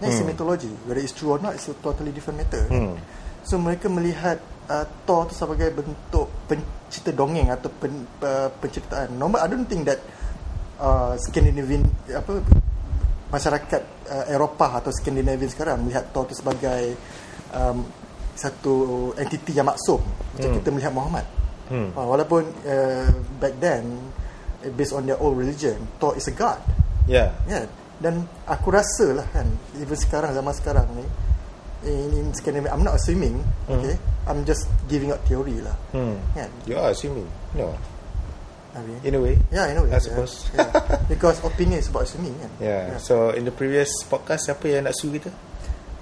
It's 0.04 0.20
a 0.20 0.28
Hmm. 0.28 0.36
mythology. 0.36 0.72
Whether 0.86 1.02
it's 1.02 1.16
true 1.16 1.34
or 1.34 1.40
not, 1.40 1.56
it's 1.56 1.72
a 1.72 1.76
totally 1.80 2.12
different 2.12 2.44
matter. 2.44 2.68
Hmm. 2.68 3.00
So 3.48 3.56
mereka 3.56 3.88
melihat 3.88 4.44
uh, 4.68 4.84
Thor 5.08 5.30
tu 5.30 5.34
sebagai 5.38 5.72
bentuk 5.72 6.28
pencerita 6.50 7.16
dongeng 7.16 7.48
atau 7.54 7.70
pen, 7.72 8.04
uh, 8.26 8.52
penceritaan. 8.60 9.16
Normal, 9.16 9.46
I 9.46 9.48
don't 9.48 9.70
think 9.70 9.88
that 9.88 10.04
uh, 10.82 11.16
Scandinavian 11.16 11.88
apa 12.12 12.44
masyarakat 13.32 13.82
uh, 14.12 14.26
Eropah 14.36 14.84
atau 14.84 14.92
Scandinavian 14.92 15.48
sekarang 15.48 15.88
melihat 15.88 16.12
Thor 16.12 16.28
tu 16.28 16.36
sebagai 16.36 16.98
um, 17.56 17.86
satu 18.36 18.76
entiti 19.16 19.52
yang 19.52 19.66
maksum 19.66 20.04
macam 20.36 20.50
Hmm. 20.52 20.58
kita 20.60 20.70
melihat 20.70 20.92
Muhammad. 20.92 21.26
Hmm. 21.66 21.90
Uh, 21.92 22.06
walaupun 22.06 22.44
uh, 22.64 23.10
back 23.40 23.56
then 23.58 23.88
eh, 24.62 24.70
based 24.70 24.92
on 24.92 25.04
their 25.04 25.18
old 25.18 25.34
religion, 25.34 25.80
Thor 25.98 26.14
is 26.14 26.28
a 26.28 26.36
god. 26.36 26.60
Yeah. 27.08 27.32
Ya. 27.48 27.66
Dan 27.96 28.28
aku 28.44 28.70
rasa 28.70 29.16
lah 29.16 29.26
kan 29.32 29.48
even 29.80 29.96
sekarang 29.96 30.36
zaman 30.36 30.52
sekarang 30.52 30.84
ni 30.94 31.06
in, 31.88 32.12
in 32.12 32.26
Scandinavia 32.36 32.76
I'm 32.76 32.84
not 32.84 33.00
assuming 33.00 33.40
okay 33.66 33.96
I'm 34.28 34.44
just 34.44 34.68
giving 34.86 35.16
out 35.16 35.24
theory 35.24 35.64
lah 35.64 35.74
Hmm. 35.96 36.20
kan 36.36 36.52
You 36.68 36.76
are 36.76 36.92
assuming. 36.92 37.24
No. 37.56 37.72
I 38.76 38.84
mean, 38.84 39.00
In 39.08 39.16
a 39.16 39.22
way. 39.24 39.40
yeah 39.48 39.70
I 39.70 39.72
know 39.72 39.88
I 39.88 40.04
suppose. 40.04 40.52
yeah. 40.52 40.68
because 41.08 41.40
opinion 41.40 41.80
is 41.80 41.88
about 41.88 42.04
assuming 42.04 42.36
kan 42.36 42.52
Yeah. 42.60 43.00
So 43.00 43.32
in 43.32 43.48
the 43.48 43.56
previous 43.56 43.88
podcast 44.06 44.52
siapa 44.52 44.68
yang 44.68 44.92
nak 44.92 44.96
sue 45.00 45.16
kita? 45.16 45.32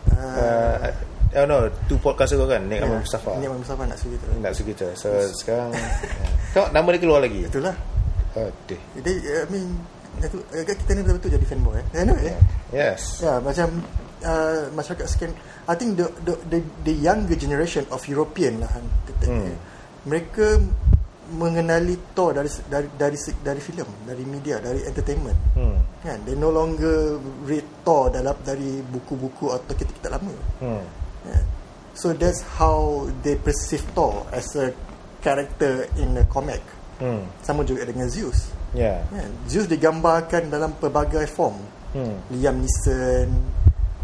uh, 0.10 0.18
Uh, 0.18 0.90
oh 1.34 1.46
no, 1.46 1.58
two 1.86 1.98
podcast 1.98 2.34
ago 2.34 2.46
kan 2.46 2.66
Nik 2.66 2.80
yeah. 2.80 2.86
Ahmad 2.86 3.02
Mustafa. 3.02 3.32
Nik 3.38 3.48
Ahmad 3.48 3.60
Mustafa 3.62 3.84
nak 3.86 3.98
suruh 3.98 4.14
kita 4.14 4.26
Nak 4.38 4.52
sue 4.54 4.66
kita. 4.66 4.88
So 4.94 5.08
sekarang 5.34 5.70
yeah. 5.72 5.92
Tengok 6.54 6.70
nama 6.72 6.88
dia 6.90 7.00
keluar 7.00 7.20
lagi. 7.20 7.42
itulah 7.44 7.76
deh. 8.66 8.82
jadi 8.98 9.12
I 9.14 9.46
mean 9.48 9.78
aku, 10.18 10.42
agak 10.50 10.82
kita 10.82 10.98
ni 10.98 11.02
betul-betul 11.06 11.32
jadi 11.38 11.46
fanboy 11.46 11.78
eh 11.78 11.86
anyway 12.02 12.34
Yes. 12.74 13.22
Ya, 13.22 13.38
macam 13.38 13.86
uh, 14.22 14.66
masyarakat 14.74 15.06
scan. 15.06 15.30
I 15.70 15.78
think 15.78 16.02
the, 16.02 16.10
the 16.26 16.34
the 16.50 16.60
the 16.82 16.94
younger 16.98 17.38
generation 17.38 17.86
of 17.94 18.02
European 18.04 18.66
lah, 18.66 18.70
kan, 18.74 18.82
kita- 19.06 19.30
Hmm. 19.30 19.54
mereka 20.04 20.58
mengenali 21.30 21.96
Thor 22.12 22.34
dari 22.34 22.50
dari 22.66 22.90
dari 22.92 23.16
dari 23.40 23.62
filem, 23.62 23.86
dari 24.04 24.26
media, 24.26 24.58
dari 24.58 24.82
entertainment. 24.84 25.38
Hmm. 25.54 25.78
Kan, 26.02 26.26
they 26.26 26.34
no 26.34 26.50
longer 26.50 27.16
read 27.46 27.64
Thor 27.82 28.10
dalam 28.10 28.34
dari 28.42 28.82
buku-buku 28.82 29.48
atau 29.48 29.72
kitab-kitab 29.72 30.18
lama. 30.18 30.34
Hmm. 30.58 30.84
Yeah. 31.24 31.44
So 31.94 32.12
that's 32.12 32.42
how 32.58 33.06
they 33.22 33.38
perceive 33.38 33.86
Thor 33.94 34.26
as 34.34 34.50
a 34.56 34.74
character 35.22 35.86
in 35.96 36.18
a 36.18 36.26
comic. 36.26 36.60
Hmm. 36.98 37.24
Sama 37.42 37.64
juga 37.64 37.86
dengan 37.86 38.10
Zeus. 38.10 38.50
Yeah. 38.74 39.06
Kan? 39.08 39.30
Zeus 39.46 39.66
digambarkan 39.68 40.50
dalam 40.50 40.74
pelbagai 40.78 41.30
form 41.30 41.58
Hmm. 41.94 42.18
Liam 42.34 42.58
Neeson 42.58 43.30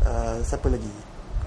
uh, 0.05 0.37
siapa 0.45 0.69
lagi 0.69 0.93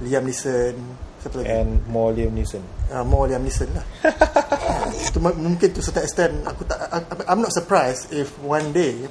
Liam 0.03 0.27
Neeson 0.27 0.75
siapa 1.23 1.39
lagi 1.39 1.55
And 1.55 1.79
more 1.87 2.11
Liam 2.11 2.35
Neeson. 2.35 2.59
uh, 2.91 3.07
more 3.07 3.31
Liam 3.31 3.47
Neeson 3.47 3.71
lah 3.71 3.87
m- 5.23 5.39
mungkin 5.39 5.71
to 5.71 5.79
certain 5.79 6.03
extent 6.03 6.35
aku 6.43 6.67
tak 6.67 6.83
I- 6.91 7.31
I'm 7.31 7.39
not 7.39 7.55
surprised 7.55 8.11
if 8.11 8.35
one 8.43 8.75
day 8.75 9.07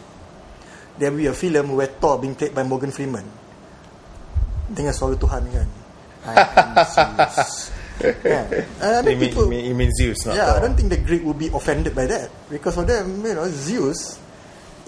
there 1.00 1.08
will 1.08 1.24
be 1.24 1.32
a 1.32 1.34
film 1.34 1.80
where 1.80 1.88
Thor 1.88 2.19
being 2.19 2.36
played 2.36 2.52
by 2.52 2.67
Morgan 2.67 2.91
Freeman 2.91 3.24
dengan 4.67 4.91
suara 4.91 5.15
Tuhan 5.15 5.47
kan 5.56 5.67
yeah. 8.25 8.45
And 8.81 9.05
I 9.07 9.12
You 9.12 9.17
mean, 9.17 9.29
people, 9.29 9.45
you 9.45 9.49
mean, 9.49 9.65
you 9.65 9.75
mean 9.75 9.91
Zeus, 9.93 10.25
not 10.25 10.36
yeah, 10.36 10.49
I 10.49 10.60
Thor. 10.60 10.67
don't 10.69 10.75
think 10.77 10.89
the 10.89 10.97
Greek 11.01 11.23
would 11.23 11.38
be 11.38 11.49
offended 11.53 11.93
by 11.93 12.05
that 12.10 12.29
because 12.49 12.75
for 12.75 12.86
them, 12.86 13.25
you 13.25 13.34
know, 13.34 13.45
Zeus 13.49 14.17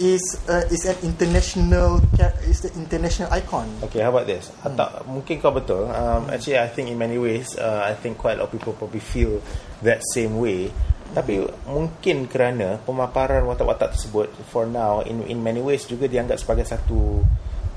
is 0.01 0.21
uh, 0.49 0.65
is 0.73 0.89
an 0.89 0.97
international 1.05 2.01
is 2.49 2.65
the 2.65 2.73
international 2.73 3.29
icon. 3.29 3.69
Okay, 3.85 4.01
how 4.01 4.09
about 4.09 4.25
this? 4.25 4.49
Hmm. 4.65 4.73
Tak, 4.73 5.05
mungkin 5.05 5.37
kau 5.37 5.53
betul. 5.53 5.85
Um, 5.89 6.29
actually, 6.33 6.57
I 6.57 6.65
think 6.69 6.89
in 6.89 6.97
many 6.97 7.21
ways, 7.21 7.53
uh, 7.57 7.85
I 7.85 7.93
think 7.93 8.17
quite 8.17 8.41
a 8.41 8.45
lot 8.45 8.49
of 8.49 8.53
people 8.57 8.73
probably 8.73 9.01
feel 9.01 9.37
that 9.85 10.01
same 10.13 10.41
way. 10.41 10.73
Tapi 11.13 11.45
mungkin 11.69 12.25
kerana 12.25 12.81
pemaparan 12.81 13.45
watak-watak 13.45 13.93
tersebut 13.93 14.33
for 14.49 14.65
now 14.65 15.05
in 15.05 15.21
in 15.29 15.45
many 15.45 15.61
ways 15.61 15.85
juga 15.85 16.09
dianggap 16.09 16.41
sebagai 16.41 16.65
satu 16.65 17.21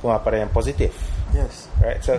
pemaparan 0.00 0.48
yang 0.48 0.52
positif. 0.56 0.96
Yes. 1.36 1.68
Right? 1.76 2.00
So 2.00 2.16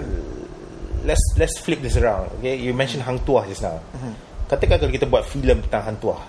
let's 1.05 1.21
let's 1.35 1.57
flip 1.59 1.81
this 1.81 1.97
around. 1.97 2.31
Okay, 2.39 2.57
you 2.57 2.73
mentioned 2.73 3.03
Hang 3.03 3.19
Tuah 3.21 3.45
just 3.45 3.61
now. 3.61 3.77
Mhm. 3.93 4.13
Katakan 4.47 4.79
kalau 4.79 4.91
kita 4.93 5.05
buat 5.05 5.27
filem 5.27 5.59
tentang 5.67 5.83
Hang 5.93 5.99
Tuah. 5.99 6.21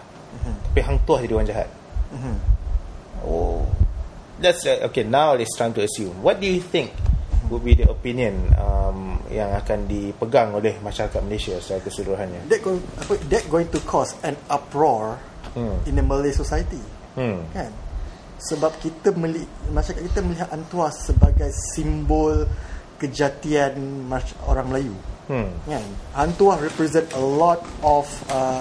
Tapi 0.72 0.80
Hang 0.84 0.98
Tuah 1.06 1.18
jadi 1.22 1.32
orang 1.32 1.48
jahat. 1.48 1.68
Mhm. 2.12 2.34
Oh, 3.22 3.62
that's 4.38 4.62
uh, 4.66 4.86
okay. 4.90 5.02
Now 5.02 5.34
it's 5.34 5.54
time 5.56 5.74
to 5.74 5.82
assume. 5.82 6.14
What 6.22 6.38
do 6.38 6.46
you 6.46 6.62
think 6.62 6.94
would 7.48 7.64
be 7.64 7.72
the 7.72 7.88
opinion 7.88 8.52
um, 8.60 9.18
yang 9.32 9.56
akan 9.56 9.88
dipegang 9.88 10.52
oleh 10.52 10.76
masyarakat 10.84 11.18
Malaysia 11.24 11.56
secara 11.58 11.80
keseluruhannya? 11.82 12.46
That 12.52 12.60
going 12.60 12.82
that 13.32 13.44
going 13.48 13.68
to 13.72 13.80
cause 13.86 14.12
an 14.20 14.36
uproar 14.48 15.18
Hmm. 15.56 15.80
in 15.88 15.96
the 15.96 16.04
Malay 16.04 16.30
society. 16.30 16.78
Hmm. 17.16 17.40
Kan? 17.56 17.72
Sebab 18.38 18.78
kita 18.78 19.10
meli, 19.16 19.42
masyarakat 19.72 20.04
kita 20.12 20.20
melihat 20.22 20.48
Antua 20.52 20.92
sebagai 20.92 21.50
simbol 21.50 22.44
kejatian 22.98 24.04
orang 24.44 24.66
Melayu. 24.68 24.94
Hmm. 25.30 25.48
Kan? 25.64 25.84
Antua 26.16 26.58
represent 26.58 27.06
a 27.14 27.22
lot 27.22 27.62
of 27.80 28.04
uh, 28.28 28.60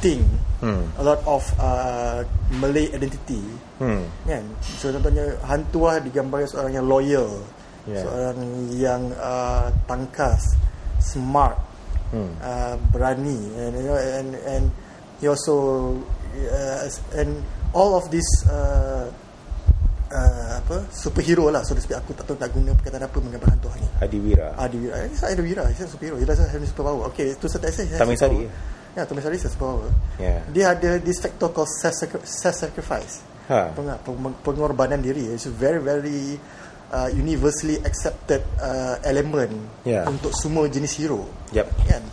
thing, 0.00 0.24
Hmm. 0.62 0.86
a 0.94 1.02
lot 1.02 1.18
of 1.26 1.42
uh, 1.58 2.22
Malay 2.62 2.86
identity. 2.94 3.42
Hmm. 3.82 4.06
kan 4.22 4.46
so 4.62 4.94
contohnya 4.94 5.34
hantuah 5.42 5.98
digambarkan 5.98 6.46
seorang 6.46 6.72
yang 6.78 6.86
loyal 6.86 7.30
Yeah. 7.82 8.06
seorang 8.06 8.38
yang 8.78 9.02
uh, 9.18 9.66
tangkas 9.90 10.54
smart 11.02 11.58
Hmm. 12.14 12.30
uh, 12.38 12.78
berani 12.94 13.42
and 13.58 13.74
you 13.74 13.90
know 13.90 13.98
and 13.98 14.38
and 14.46 14.64
he 15.18 15.26
also 15.26 15.98
uh, 16.30 16.86
and 17.18 17.42
all 17.74 17.98
of 17.98 18.06
this 18.14 18.22
uh, 18.46 19.10
uh, 20.12 20.60
apa 20.60 20.84
superhero 20.92 21.48
lah. 21.48 21.64
So 21.64 21.72
to 21.72 21.80
speak 21.80 21.96
aku 21.96 22.12
tak 22.12 22.28
tahu 22.28 22.36
nak 22.36 22.52
guna 22.52 22.76
perkataan 22.76 23.08
apa 23.08 23.16
menggambar 23.18 23.48
hantuah 23.48 23.74
ni. 23.80 23.88
Adiwira. 23.98 24.52
Adiwira 24.60 25.08
He's 25.08 25.24
not 25.24 25.32
Adiwira 25.32 25.62
He's 25.72 25.80
a 25.80 25.88
superhero. 25.88 26.20
He 26.20 26.28
doesn't 26.28 26.44
have 26.44 26.60
any 26.60 26.68
superpower. 26.68 27.08
Okay 27.10 27.32
to 27.34 27.48
certain 27.48 27.72
extent 27.72 27.88
he 27.88 27.96
has 27.96 28.00
Tamin 28.00 28.16
Sari. 28.20 28.44
Ya 28.92 29.08
Tamin 29.08 29.24
Sari 29.24 29.40
is 29.40 29.44
a 29.44 29.50
superpower. 29.50 29.88
Yeah. 30.20 30.44
Dia 30.52 30.76
ada 30.76 31.00
this 31.00 31.16
factor 31.18 31.48
called 31.48 31.72
self-sacrifice 32.22 33.24
Ha. 33.50 33.74
Peng- 33.74 33.98
peng- 34.06 34.38
pengorbanan 34.46 35.02
diri. 35.02 35.26
It's 35.34 35.50
very 35.50 35.82
very 35.82 36.38
uh, 36.94 37.10
universally 37.10 37.82
accepted 37.82 38.38
uh, 38.62 39.02
element 39.02 39.50
Yeah. 39.82 40.06
untuk 40.06 40.30
semua 40.30 40.70
jenis 40.70 40.94
hero. 40.94 41.26
Yep. 41.50 41.66
kan? 41.90 42.04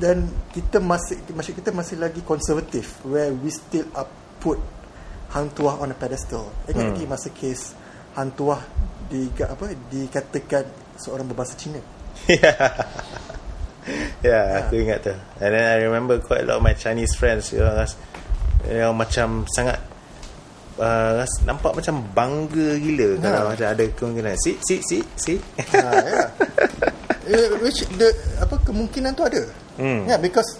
Dan 0.00 0.24
kita 0.56 0.80
masih 0.80 1.20
masih 1.36 1.52
kita 1.52 1.68
masih 1.70 2.00
lagi 2.00 2.24
konservatif 2.24 2.96
where 3.04 3.28
we 3.28 3.52
still 3.52 3.84
up 3.92 4.08
put 4.40 4.56
hang 5.30 5.48
tuah 5.50 5.78
on 5.78 5.90
a 5.90 5.96
pedestal 5.96 6.50
ingat 6.66 6.82
Hmm. 6.82 6.90
lagi 6.92 7.04
masa 7.06 7.28
kes 7.30 7.74
hang 8.14 8.30
tuah 8.32 8.60
di 9.06 9.26
apa 9.38 9.64
dikatakan 9.86 10.64
seorang 10.94 11.26
berbahasa 11.26 11.54
Cina 11.54 11.80
yeah, 14.22 14.60
aku 14.60 14.76
ingat 14.76 15.00
tu. 15.02 15.14
And 15.40 15.50
then 15.50 15.64
I 15.64 15.80
remember 15.82 16.20
quite 16.20 16.44
a 16.44 16.46
lot 16.46 16.58
of 16.58 16.64
my 16.64 16.76
Chinese 16.76 17.16
friends 17.16 17.50
yang 17.50 17.72
ras- 17.72 17.96
yang 18.68 18.92
macam 18.92 19.48
sangat 19.48 19.80
uh, 20.76 21.24
ras- 21.24 21.40
nampak 21.42 21.72
macam 21.72 22.04
bangga 22.12 22.76
gila 22.76 23.08
kalau 23.18 23.40
Ha. 23.40 23.50
macam 23.56 23.66
ada 23.72 23.84
kemungkinan. 23.88 24.34
Si 24.36 24.52
si 24.60 24.84
si 24.84 24.98
si. 25.16 25.34
ha, 25.72 25.80
yeah. 25.96 26.28
Eh, 27.30 27.46
which 27.62 27.86
the 27.94 28.10
apa 28.42 28.58
kemungkinan 28.60 29.14
tu 29.14 29.22
ada 29.22 29.38
Hmm. 29.78 30.02
yeah 30.04 30.18
because 30.18 30.58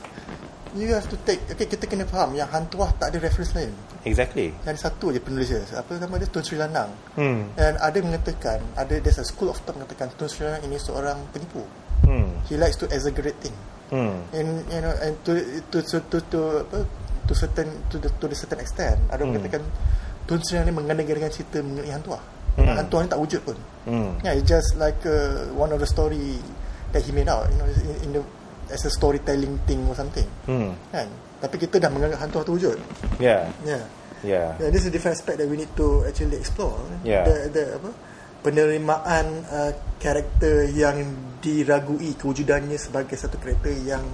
you 0.78 0.90
have 0.94 1.06
to 1.10 1.18
take 1.26 1.42
okay 1.50 1.66
kita 1.66 1.86
kena 1.86 2.06
faham 2.06 2.30
yang 2.34 2.46
hang 2.46 2.66
tuah 2.70 2.90
tak 2.94 3.10
ada 3.10 3.18
reference 3.18 3.50
lain 3.54 3.74
exactly. 4.06 4.54
yang 4.62 4.78
satu 4.78 5.10
je 5.10 5.18
penulis 5.18 5.50
dia 5.50 5.62
apa 5.74 5.98
nama 5.98 6.14
dia 6.14 6.30
Tun 6.30 6.42
Sri 6.46 6.54
Lanang 6.54 6.90
Hmm. 7.18 7.50
dan 7.58 7.74
ada 7.78 7.98
mengatakan 7.98 8.62
ada 8.78 8.94
there's 9.02 9.18
a 9.18 9.26
school 9.26 9.50
of 9.50 9.58
thought 9.66 9.74
mengatakan 9.74 10.06
Tun 10.14 10.30
Sri 10.30 10.46
Lanang 10.46 10.62
ini 10.62 10.78
seorang 10.78 11.18
penipu 11.34 11.66
Hmm. 12.06 12.30
he 12.46 12.54
likes 12.56 12.78
to 12.78 12.86
exaggerate 12.88 13.34
thing 13.42 13.54
Hmm. 13.90 14.22
and 14.30 14.62
you 14.70 14.78
know 14.78 14.94
and 15.02 15.18
to 15.26 15.34
to 15.74 15.82
to 15.82 15.98
to, 16.06 16.18
to 16.30 16.38
apa 16.62 16.78
to 17.26 17.32
certain 17.34 17.66
to 17.90 17.98
the 17.98 18.06
to 18.22 18.30
the 18.30 18.36
certain 18.38 18.62
extent 18.62 18.98
ada 19.10 19.26
Hmm. 19.26 19.34
mengatakan 19.34 19.62
Tun 20.30 20.38
Sri 20.40 20.54
Lanang 20.62 20.70
ni 20.70 20.74
mengandang-andang 20.78 21.34
cerita 21.34 21.58
mengenai 21.58 21.90
hantuah 21.90 22.22
hmm. 22.54 22.76
hantuah 22.78 23.00
ni 23.02 23.08
tak 23.10 23.18
wujud 23.18 23.40
pun 23.42 23.58
Hmm. 23.90 24.14
yeah 24.22 24.38
it's 24.38 24.46
just 24.46 24.78
like 24.78 24.98
uh, 25.02 25.50
one 25.58 25.74
of 25.74 25.82
the 25.82 25.88
story 25.88 26.38
that 26.94 27.02
he 27.02 27.10
made 27.10 27.26
out 27.26 27.46
you 27.50 27.58
know 27.58 27.66
in, 27.66 27.96
in 28.06 28.10
the 28.14 28.22
as 28.70 28.82
a 28.86 28.92
storytelling 28.92 29.58
thing 29.66 29.82
or 29.86 29.94
something 29.94 30.26
Hmm. 30.46 30.72
kan 30.90 31.06
tapi 31.38 31.56
kita 31.56 31.78
dah 31.78 31.90
menganggap 31.90 32.22
hantuah 32.22 32.42
tu 32.42 32.54
wujud 32.56 32.78
Yeah. 33.18 33.50
yeah 33.62 33.84
Yeah. 34.20 34.52
Yeah, 34.60 34.68
this 34.68 34.84
is 34.84 34.88
a 34.88 34.92
different 34.92 35.16
aspect 35.16 35.40
that 35.40 35.48
we 35.48 35.56
need 35.56 35.72
to 35.80 36.04
actually 36.04 36.36
explore. 36.36 36.76
Yeah. 37.00 37.24
The, 37.24 37.48
the 37.48 37.64
apa 37.80 37.88
penerimaan 38.44 39.48
uh, 39.48 39.72
karakter 39.96 40.68
yang 40.68 41.08
diragui 41.40 42.12
kewujudannya 42.20 42.76
sebagai 42.76 43.16
satu 43.16 43.40
karakter 43.40 43.72
yang 43.80 44.04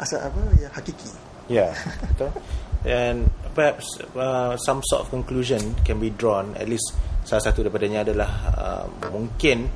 asal 0.00 0.24
apa 0.24 0.40
yang 0.56 0.72
hakiki. 0.72 1.12
Yeah, 1.52 1.76
betul. 2.16 2.32
And 2.88 3.28
perhaps 3.52 3.84
uh, 4.16 4.56
some 4.56 4.80
sort 4.88 5.04
of 5.04 5.12
conclusion 5.12 5.76
can 5.84 6.00
be 6.00 6.08
drawn. 6.08 6.56
At 6.56 6.64
least 6.64 6.96
salah 7.28 7.44
satu 7.44 7.60
daripadanya 7.60 8.08
adalah 8.08 8.30
uh, 8.56 8.84
mungkin 9.12 9.68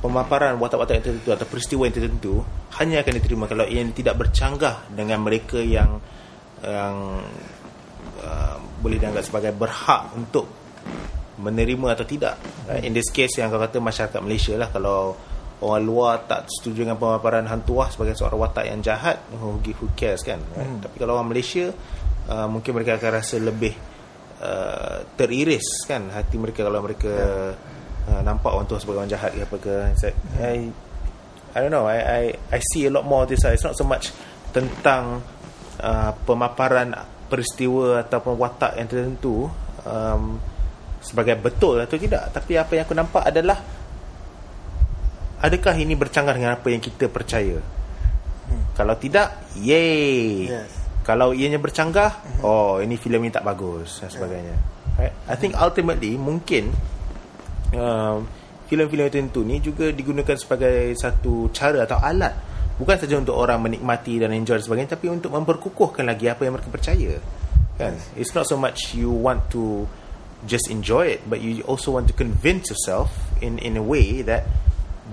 pemaparan 0.00 0.56
watak-watak 0.56 1.00
yang 1.00 1.04
tertentu 1.04 1.30
atau 1.36 1.46
peristiwa 1.46 1.82
yang 1.84 1.94
tertentu 1.94 2.34
hanya 2.80 3.04
akan 3.04 3.12
diterima 3.20 3.44
kalau 3.44 3.68
ia 3.68 3.84
tidak 3.92 4.16
bercanggah 4.16 4.88
dengan 4.88 5.20
mereka 5.20 5.60
yang 5.60 6.00
yang 6.60 7.20
uh, 8.24 8.56
boleh 8.80 8.96
dianggap 8.96 9.24
sebagai 9.24 9.52
berhak 9.52 10.12
untuk 10.16 10.48
menerima 11.40 11.96
atau 11.96 12.04
tidak. 12.04 12.36
Right? 12.68 12.84
In 12.84 12.92
this 12.92 13.08
case 13.08 13.40
yang 13.40 13.48
kau 13.48 13.60
kata 13.60 13.80
masyarakat 13.80 14.20
Malaysia 14.20 14.56
lah 14.56 14.68
kalau 14.68 15.16
orang 15.60 15.84
luar 15.84 16.14
tak 16.24 16.48
setuju 16.48 16.88
dengan 16.88 16.96
pemaparan 16.96 17.44
hantuah 17.44 17.92
sebagai 17.92 18.16
seorang 18.16 18.40
watak 18.40 18.64
yang 18.68 18.80
jahat, 18.80 19.20
who, 19.36 19.60
who 19.60 19.86
cares 19.96 20.24
kan? 20.24 20.40
Right? 20.56 20.68
Hmm. 20.68 20.80
Tapi 20.84 20.96
kalau 20.96 21.20
orang 21.20 21.32
Malaysia 21.32 21.72
uh, 22.28 22.48
mungkin 22.48 22.76
mereka 22.76 22.96
akan 22.96 23.10
rasa 23.20 23.36
lebih 23.40 23.72
uh, 24.40 25.04
teriris 25.16 25.84
kan 25.84 26.08
hati 26.12 26.36
mereka 26.40 26.64
kalau 26.64 26.80
mereka 26.84 27.12
uh, 28.08 28.22
nampak 28.24 28.54
orang 28.54 28.64
tu 28.64 28.78
sebagai 28.80 29.04
orang 29.04 29.12
jahat 29.12 29.36
ke 29.36 29.42
apa 29.44 29.56
ke. 29.60 29.74
It's 29.92 30.04
like, 30.06 30.18
I 30.40 30.72
I 31.52 31.58
don't 31.60 31.74
know. 31.74 31.84
I 31.84 31.98
I 32.00 32.22
I 32.54 32.58
see 32.72 32.86
a 32.86 32.92
lot 32.92 33.04
more 33.04 33.26
of 33.26 33.28
this. 33.28 33.42
It's 33.42 33.66
not 33.66 33.74
so 33.74 33.84
much 33.84 34.14
tentang 34.54 35.20
uh, 35.82 36.10
pemaparan 36.24 36.94
peristiwa 37.30 38.02
ataupun 38.06 38.34
watak 38.38 38.74
yang 38.78 38.88
tertentu 38.90 39.46
um, 39.86 40.38
sebagai 40.98 41.38
betul 41.38 41.78
atau 41.80 41.96
tidak. 41.98 42.30
Tapi 42.34 42.58
apa 42.58 42.72
yang 42.74 42.84
aku 42.86 42.94
nampak 42.94 43.22
adalah 43.30 43.58
adakah 45.40 45.74
ini 45.78 45.94
bercanggah 45.96 46.34
dengan 46.36 46.52
apa 46.58 46.66
yang 46.68 46.82
kita 46.82 47.08
percaya? 47.08 47.58
Hmm. 48.50 48.62
Kalau 48.74 48.94
tidak, 48.98 49.54
yay. 49.58 50.50
Yes. 50.50 50.70
Kalau 51.00 51.32
ianya 51.32 51.56
bercanggah, 51.56 52.42
oh 52.44 52.78
ini 52.78 52.94
filem 53.00 53.24
ini 53.26 53.32
tak 53.32 53.46
bagus 53.46 54.04
dan 54.04 54.12
sebagainya. 54.12 54.54
Right? 55.00 55.14
I 55.26 55.34
think 55.38 55.56
ultimately 55.56 56.20
mungkin 56.20 56.70
um, 57.74 58.26
filem-filem 58.70 59.10
tertentu 59.10 59.42
ni 59.42 59.58
juga 59.58 59.90
digunakan 59.90 60.38
sebagai 60.38 60.94
satu 60.94 61.50
cara 61.50 61.82
atau 61.86 61.98
alat 61.98 62.34
bukan 62.78 62.96
saja 62.96 63.18
untuk 63.18 63.36
orang 63.36 63.60
menikmati 63.60 64.22
dan 64.22 64.32
enjoy 64.32 64.56
dan 64.56 64.64
sebagainya 64.64 64.90
tapi 64.96 65.10
untuk 65.10 65.34
memperkukuhkan 65.34 66.06
lagi 66.06 66.30
apa 66.30 66.46
yang 66.48 66.56
mereka 66.56 66.70
percaya. 66.72 67.18
Kan? 67.76 67.98
It's 68.16 68.32
not 68.32 68.48
so 68.48 68.56
much 68.56 68.92
you 68.94 69.12
want 69.12 69.48
to 69.52 69.84
just 70.48 70.72
enjoy 70.72 71.18
it 71.18 71.20
but 71.28 71.44
you 71.44 71.60
also 71.68 71.92
want 71.92 72.08
to 72.08 72.16
convince 72.16 72.72
yourself 72.72 73.12
in 73.44 73.60
in 73.60 73.76
a 73.76 73.84
way 73.84 74.24
that 74.24 74.48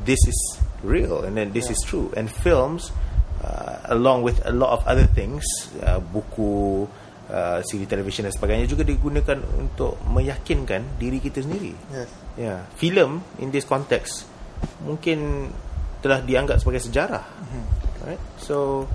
this 0.08 0.20
is 0.24 0.40
real 0.84 1.24
and 1.26 1.36
then 1.36 1.52
this 1.52 1.68
is 1.68 1.76
true 1.84 2.14
and 2.16 2.32
films 2.32 2.96
uh, 3.44 3.84
along 3.92 4.24
with 4.24 4.40
a 4.48 4.54
lot 4.56 4.72
of 4.72 4.80
other 4.88 5.04
things 5.04 5.44
uh, 5.84 6.00
buku 6.00 6.88
uh, 7.32 7.60
siri 7.64 7.86
televisyen 7.88 8.28
dan 8.28 8.34
sebagainya 8.34 8.68
juga 8.68 8.84
digunakan 8.88 9.38
untuk 9.56 10.00
meyakinkan 10.08 11.00
diri 11.00 11.20
kita 11.20 11.44
sendiri. 11.44 11.74
Yes. 11.92 12.10
Ya, 12.38 12.44
yeah. 12.44 12.60
filem 12.78 13.24
in 13.42 13.50
this 13.50 13.66
context 13.66 14.28
mungkin 14.82 15.50
telah 16.02 16.22
dianggap 16.22 16.62
sebagai 16.62 16.82
sejarah. 16.86 17.26
Mhm. 17.26 17.64
Right? 18.08 18.22
So 18.40 18.88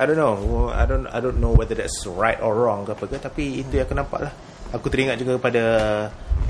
I 0.00 0.08
don't 0.08 0.16
know. 0.16 0.72
I 0.72 0.88
don't 0.88 1.04
I 1.12 1.20
don't 1.20 1.38
know 1.44 1.52
whether 1.52 1.76
that's 1.76 2.08
right 2.08 2.40
or 2.40 2.56
wrong 2.56 2.88
ke 2.88 2.96
apa 2.96 3.04
ke 3.04 3.16
tapi 3.20 3.60
itu 3.60 3.76
yang 3.76 3.84
aku 3.84 3.94
nampak 3.96 4.20
lah. 4.30 4.32
Aku 4.72 4.86
teringat 4.88 5.18
juga 5.18 5.36
pada 5.36 5.64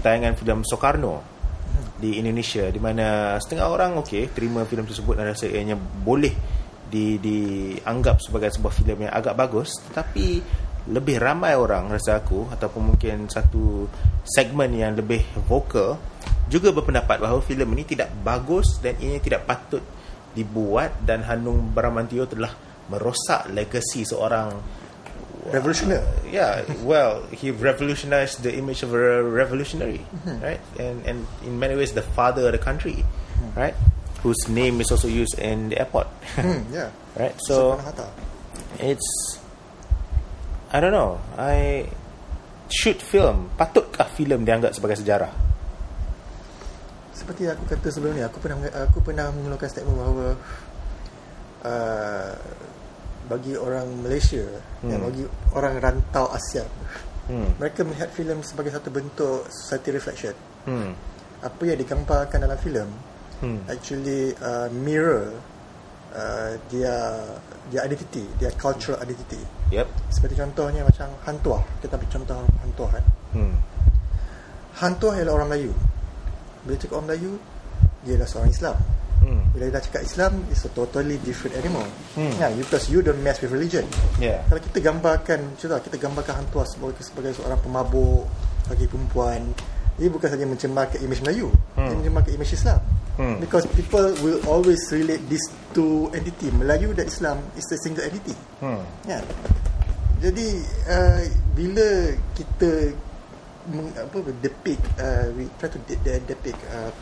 tayangan 0.04 0.36
filem 0.36 0.60
Soekarno 0.62 1.40
di 2.00 2.16
Indonesia 2.16 2.64
di 2.72 2.80
mana 2.80 3.36
setengah 3.36 3.68
orang 3.68 4.00
okey 4.00 4.32
terima 4.32 4.64
filem 4.64 4.88
tersebut 4.88 5.20
dan 5.20 5.28
rasa 5.28 5.50
ianya 5.52 5.76
boleh 5.76 6.32
di 6.90 7.16
dianggap 7.22 8.18
sebagai 8.18 8.50
sebuah 8.50 8.74
filem 8.74 9.07
yang 9.07 9.14
agak 9.14 9.38
bagus 9.38 9.70
tetapi 9.90 10.42
lebih 10.90 11.22
ramai 11.22 11.55
orang 11.55 11.87
rasa 11.92 12.18
aku 12.18 12.50
ataupun 12.50 12.92
mungkin 12.92 13.31
satu 13.31 13.87
segmen 14.26 14.74
yang 14.74 14.98
lebih 14.98 15.22
vokal 15.46 15.94
juga 16.50 16.74
berpendapat 16.74 17.22
bahawa 17.22 17.38
filem 17.46 17.70
ini 17.79 17.85
tidak 17.87 18.11
bagus 18.26 18.83
dan 18.83 18.98
ini 18.98 19.22
tidak 19.22 19.46
patut 19.46 19.85
dibuat 20.35 20.98
dan 21.07 21.22
Hanung 21.22 21.70
Bramantio 21.70 22.26
telah 22.26 22.50
merosak 22.90 23.55
legasi 23.55 24.03
seorang 24.03 24.50
Revolutionary. 25.40 26.05
yeah 26.29 26.61
well 26.85 27.24
he 27.33 27.48
revolutionized 27.48 28.44
the 28.44 28.53
image 28.53 28.85
of 28.85 28.92
a 28.92 29.24
revolutionary 29.24 30.05
right? 30.42 30.61
And 30.76 31.00
and 31.09 31.24
in 31.42 31.57
many 31.57 31.74
ways 31.81 31.96
the 31.96 32.05
father 32.05 32.44
of 32.44 32.53
the 32.53 32.61
country 32.61 33.03
right 33.57 33.72
whose 34.20 34.48
name 34.48 34.80
is 34.80 34.88
also 34.92 35.09
used 35.09 35.38
in 35.40 35.72
the 35.72 35.78
airport 35.80 36.06
Hmm, 36.37 36.62
yeah. 36.74 36.92
right 37.16 37.35
so 37.42 37.76
it's 38.78 39.40
I 40.70 40.78
don't 40.78 40.94
know 40.94 41.18
I 41.35 41.88
shoot 42.70 43.02
film 43.02 43.50
patutkah 43.59 44.06
filem 44.14 44.46
dianggap 44.46 44.76
sebagai 44.76 45.00
sejarah 45.02 45.33
Seperti 47.11 47.44
aku 47.52 47.68
kata 47.68 47.92
sebelum 47.92 48.16
ni, 48.16 48.24
aku 48.24 48.40
pernah 48.40 48.56
aku 48.88 48.98
pernah 49.04 49.28
mengeluarkan 49.28 49.68
statement 49.68 49.92
bahawa 49.92 50.26
uh, 51.68 52.33
bagi 53.28 53.54
orang 53.54 53.87
Malaysia, 54.00 54.42
hmm. 54.80 54.88
yang 54.88 55.04
bagi 55.04 55.24
orang 55.52 55.78
rantau 55.78 56.33
ASEAN, 56.33 56.66
hmm 57.28 57.61
mereka 57.61 57.85
melihat 57.85 58.09
filem 58.11 58.40
sebagai 58.40 58.72
satu 58.72 58.88
bentuk 58.88 59.46
society 59.52 59.94
reflection. 59.94 60.35
hmm 60.64 60.90
Apa 61.44 61.62
yang 61.68 61.78
digambarkan 61.78 62.40
dalam 62.40 62.56
filem 62.56 62.88
hmm 63.40 63.61
actually 63.66 64.33
uh, 64.38 64.68
mirror 64.70 65.33
uh, 66.12 66.53
dia 66.68 66.94
dia 67.70 67.81
identity, 67.83 68.26
dia 68.37 68.50
cultural 68.55 68.98
identity. 69.00 69.38
yep 69.70 69.87
Seperti 70.11 70.35
contohnya 70.35 70.83
macam 70.83 71.07
Hantuah. 71.22 71.62
Kita 71.79 71.94
ambil 71.94 72.09
contoh 72.11 72.35
Hantuah 72.61 72.90
kan. 72.98 73.05
hmm 73.33 73.55
Hantuah 74.76 75.14
ialah 75.18 75.35
orang 75.35 75.48
Melayu. 75.48 75.72
Bila 76.64 76.74
cakap 76.76 76.94
orang 76.98 77.07
Melayu, 77.12 77.33
dia 78.03 78.12
adalah 78.16 78.29
seorang 78.29 78.50
Islam. 78.50 78.76
hmm 79.20 79.42
Bila 79.53 79.62
dah 79.70 79.83
cakap 79.83 80.03
Islam, 80.03 80.33
it's 80.48 80.64
a 80.64 80.72
totally 80.72 81.16
different 81.20 81.55
animal. 81.55 81.85
Hmm. 82.16 82.33
Yeah, 82.37 82.50
because 82.53 82.88
you 82.88 83.00
don't 83.00 83.20
mess 83.20 83.38
with 83.38 83.53
religion. 83.53 83.85
yeah 84.18 84.40
Kalau 84.48 84.61
kita 84.61 84.79
gambarkan, 84.81 85.38
contoh 85.55 85.79
kita 85.81 85.96
gambarkan 85.96 86.35
hantuah 86.40 86.66
sebagai, 86.66 87.00
sebagai 87.00 87.33
seorang 87.35 87.61
pemabuk, 87.61 88.24
bagi 88.66 88.87
perempuan, 88.87 89.53
dia 89.94 90.09
bukan 90.09 90.29
saja 90.33 90.44
mencemarkan 90.44 90.98
image 91.03 91.20
Melayu, 91.22 91.48
Hmm. 91.76 91.87
dia 91.87 91.96
mencemarkan 91.96 92.33
image 92.35 92.55
Islam. 92.57 92.81
Hmm. 93.18 93.36
Because 93.42 93.66
people 93.74 94.14
will 94.22 94.40
always 94.48 94.80
relate 94.92 95.20
these 95.28 95.44
two 95.74 96.08
entity, 96.14 96.50
Melayu 96.54 96.94
dan 96.96 97.06
Islam 97.06 97.38
is 97.58 97.66
a 97.70 97.78
single 97.82 98.04
entity. 98.06 98.34
hmm. 98.62 98.80
Ya. 99.06 99.20
Jadi 100.20 100.48
uh, 100.84 101.20
bila 101.56 102.12
kita 102.36 102.92
meng, 103.72 103.88
apa 103.96 104.20
depict 104.40 104.84
uh, 105.00 105.32
we 105.32 105.48
try 105.56 105.68
to 105.72 105.80
de- 105.88 106.00
de- 106.04 106.24
depict 106.28 106.60
uh, 106.72 106.92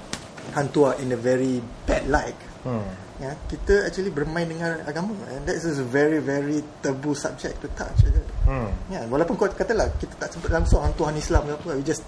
hantua 0.54 0.94
in 1.02 1.10
a 1.10 1.18
very 1.18 1.58
bad 1.86 2.06
light. 2.06 2.38
Hmm. 2.62 2.86
Ya 3.18 3.34
kita 3.50 3.90
actually 3.90 4.14
bermain 4.14 4.46
dengan 4.46 4.78
agama. 4.86 5.14
And 5.34 5.42
that 5.50 5.58
is 5.58 5.66
a 5.66 5.86
very 5.86 6.22
very 6.22 6.62
taboo 6.82 7.18
subject 7.18 7.58
to 7.62 7.68
touch 7.74 8.06
hmm. 8.46 8.70
Ya 8.90 9.02
walaupun 9.10 9.34
kau 9.34 9.50
katalah 9.50 9.90
kita 9.98 10.14
tak 10.18 10.34
sebut 10.34 10.50
langsung 10.54 10.82
hantuan 10.82 11.18
Islam 11.18 11.46
ke 11.46 11.52
apa. 11.58 11.70
We 11.74 11.82
just 11.82 12.06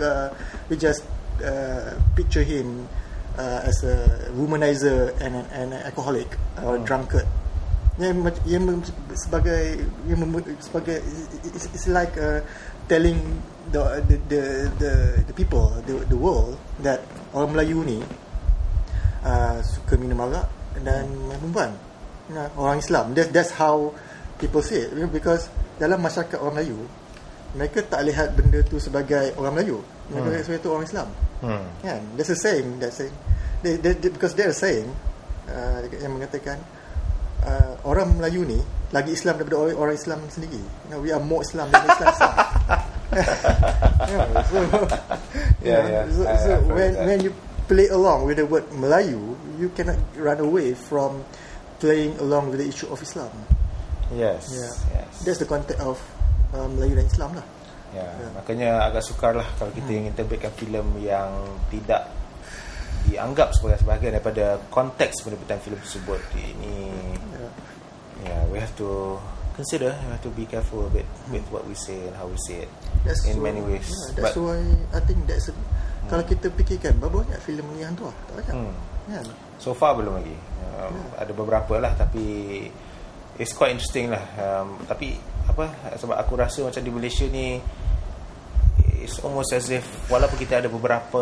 uh, 0.00 0.28
we 0.68 0.76
just 0.76 1.04
uh, 1.42 1.98
picture 2.14 2.42
him 2.42 2.88
uh, 3.36 3.66
as 3.66 3.82
a 3.84 4.30
womanizer 4.34 5.12
and 5.20 5.36
an, 5.36 5.46
an 5.52 5.68
alcoholic 5.84 6.28
or 6.62 6.78
Hmm. 6.78 6.84
drunkard. 6.86 7.26
Yang 8.00 8.18
mac- 8.24 8.44
yang 8.48 8.62
mem- 8.64 8.88
sebagai 9.12 9.84
mem- 10.08 10.56
sebagai 10.64 11.04
it's, 11.44 11.68
it's 11.76 11.86
like 11.92 12.16
uh, 12.16 12.40
telling 12.88 13.20
the, 13.68 14.00
the 14.08 14.16
the 14.32 14.42
the 14.80 14.92
the 15.28 15.34
people 15.36 15.68
the 15.84 16.00
the 16.08 16.16
world 16.16 16.56
that 16.80 17.04
orang 17.36 17.52
Melayu 17.52 17.84
ni 17.84 17.98
uh, 19.24 19.60
suka 19.60 20.00
minum 20.00 20.24
arak 20.24 20.48
dan 20.82 21.04
main 21.28 21.36
perempuan 21.36 21.70
nah, 22.32 22.48
orang 22.56 22.80
Islam. 22.80 23.12
That, 23.12 23.28
that's 23.30 23.52
how 23.60 23.92
people 24.40 24.64
say 24.64 24.88
it. 24.88 24.96
Because 25.12 25.52
dalam 25.76 26.00
masyarakat 26.00 26.40
orang 26.40 26.64
Melayu 26.64 26.80
mereka 27.52 27.84
tak 27.84 28.08
lihat 28.08 28.32
benda 28.32 28.64
tu 28.64 28.80
sebagai 28.80 29.36
orang 29.36 29.52
Melayu 29.60 29.84
mereka 30.12 30.28
Hmm. 30.28 30.34
lihat 30.36 30.44
sebagai 30.44 30.62
tu 30.62 30.70
orang 30.70 30.86
Islam. 30.86 31.08
Hmm. 31.40 31.64
Kan? 31.80 32.00
There's 32.14 32.30
a 32.30 32.38
saying 32.38 32.78
that 32.78 32.92
saying 32.92 33.14
they, 33.64 33.80
they, 33.80 33.92
they, 33.96 34.10
because 34.12 34.36
they're 34.36 34.54
saying 34.54 34.86
uh, 35.48 35.82
yang 35.96 36.14
mengatakan 36.14 36.60
uh, 37.42 37.74
orang 37.82 38.14
Melayu 38.14 38.44
ni 38.44 38.60
lagi 38.92 39.16
Islam 39.16 39.40
daripada 39.40 39.56
orang, 39.58 39.74
orang 39.74 39.94
Islam 39.96 40.18
sendiri. 40.28 40.60
You 40.60 40.88
know, 40.92 41.00
we 41.00 41.10
are 41.10 41.22
more 41.22 41.40
Islam 41.40 41.72
than 41.72 41.82
Islam 41.82 42.08
itself 42.12 42.34
yeah, 43.12 44.24
so, 44.48 44.56
Yeah, 44.56 44.80
you 45.60 45.72
know, 45.72 45.84
yeah. 45.84 46.04
so, 46.08 46.20
I- 46.24 46.36
so 46.36 46.48
I've 46.56 46.64
heard 46.64 46.72
when, 46.72 46.90
that. 46.96 47.04
when 47.06 47.18
you 47.20 47.32
play 47.68 47.88
along 47.88 48.24
with 48.24 48.36
the 48.36 48.46
word 48.46 48.64
Melayu 48.72 49.20
you 49.56 49.68
cannot 49.76 50.00
run 50.16 50.40
away 50.40 50.72
from 50.74 51.20
playing 51.78 52.16
along 52.18 52.50
with 52.50 52.58
the 52.60 52.68
issue 52.68 52.88
of 52.88 53.00
Islam. 53.00 53.30
Yes 54.12 54.52
yeah. 54.52 54.72
yes. 54.96 55.24
That's 55.24 55.40
the 55.40 55.48
context 55.48 55.80
of 55.80 56.00
uh, 56.52 56.68
Melayu 56.68 56.96
dan 57.00 57.06
Islam 57.06 57.36
lah 57.36 57.44
Ya, 57.92 58.08
Ya. 58.08 58.28
makanya 58.32 58.70
agak 58.88 59.04
sukar 59.04 59.36
lah 59.36 59.44
kalau 59.56 59.68
kita 59.70 59.92
ingin 59.92 60.12
terbitkan 60.12 60.48
filem 60.56 60.84
yang 60.98 61.28
tidak 61.68 62.08
dianggap 63.04 63.52
sebagai 63.52 63.82
sebahagian 63.82 64.16
daripada 64.16 64.56
konteks 64.70 65.20
penerbitan 65.20 65.60
filem 65.60 65.76
tersebut. 65.76 66.20
Ini, 66.32 66.88
yeah. 67.36 67.52
yeah, 68.24 68.40
we 68.48 68.56
have 68.56 68.72
to 68.78 69.18
consider, 69.52 69.92
we 69.92 70.08
have 70.08 70.24
to 70.24 70.32
be 70.32 70.46
careful 70.46 70.86
a 70.86 70.90
bit 70.90 71.04
with 71.28 71.44
what 71.52 71.66
we 71.66 71.74
say 71.74 72.08
and 72.08 72.14
how 72.16 72.24
we 72.24 72.38
say 72.48 72.64
it 72.64 72.70
That's 73.04 73.26
in 73.28 73.42
why- 73.42 73.52
many 73.52 73.60
ways. 73.60 73.84
Yeah, 73.84 74.24
that's 74.24 74.32
But, 74.32 74.40
why 74.40 74.60
I 74.94 75.00
think 75.04 75.28
that's 75.28 75.50
a, 75.50 75.54
kalau 76.08 76.24
kita 76.24 76.48
fikirkan 76.48 76.96
berapa 76.96 77.28
banyak 77.28 77.40
filem 77.44 77.66
ni 77.76 77.84
hantu 77.84 78.08
ah? 78.08 78.16
Tak 78.30 78.34
banyak. 78.40 78.54
hmm, 78.56 78.74
Kan? 79.12 79.26
so 79.60 79.76
far 79.76 79.92
belum 79.92 80.16
lagi. 80.16 80.34
Um, 80.80 80.96
Ada 81.20 81.32
beberapa 81.36 81.74
lah 81.76 81.92
tapi 81.92 82.24
it's 83.36 83.52
quite 83.52 83.74
interesting 83.74 84.08
lah. 84.08 84.22
Um, 84.38 84.78
tapi 84.86 85.18
apa 85.44 85.66
sebab 85.94 86.16
aku 86.16 86.32
rasa 86.34 86.62
macam 86.62 86.80
di 86.80 86.90
Malaysia 86.90 87.26
ni 87.26 87.58
it's 88.98 89.18
almost 89.20 89.50
as 89.52 89.68
if 89.68 89.82
walaupun 90.06 90.38
kita 90.38 90.62
ada 90.62 90.68
beberapa 90.68 91.20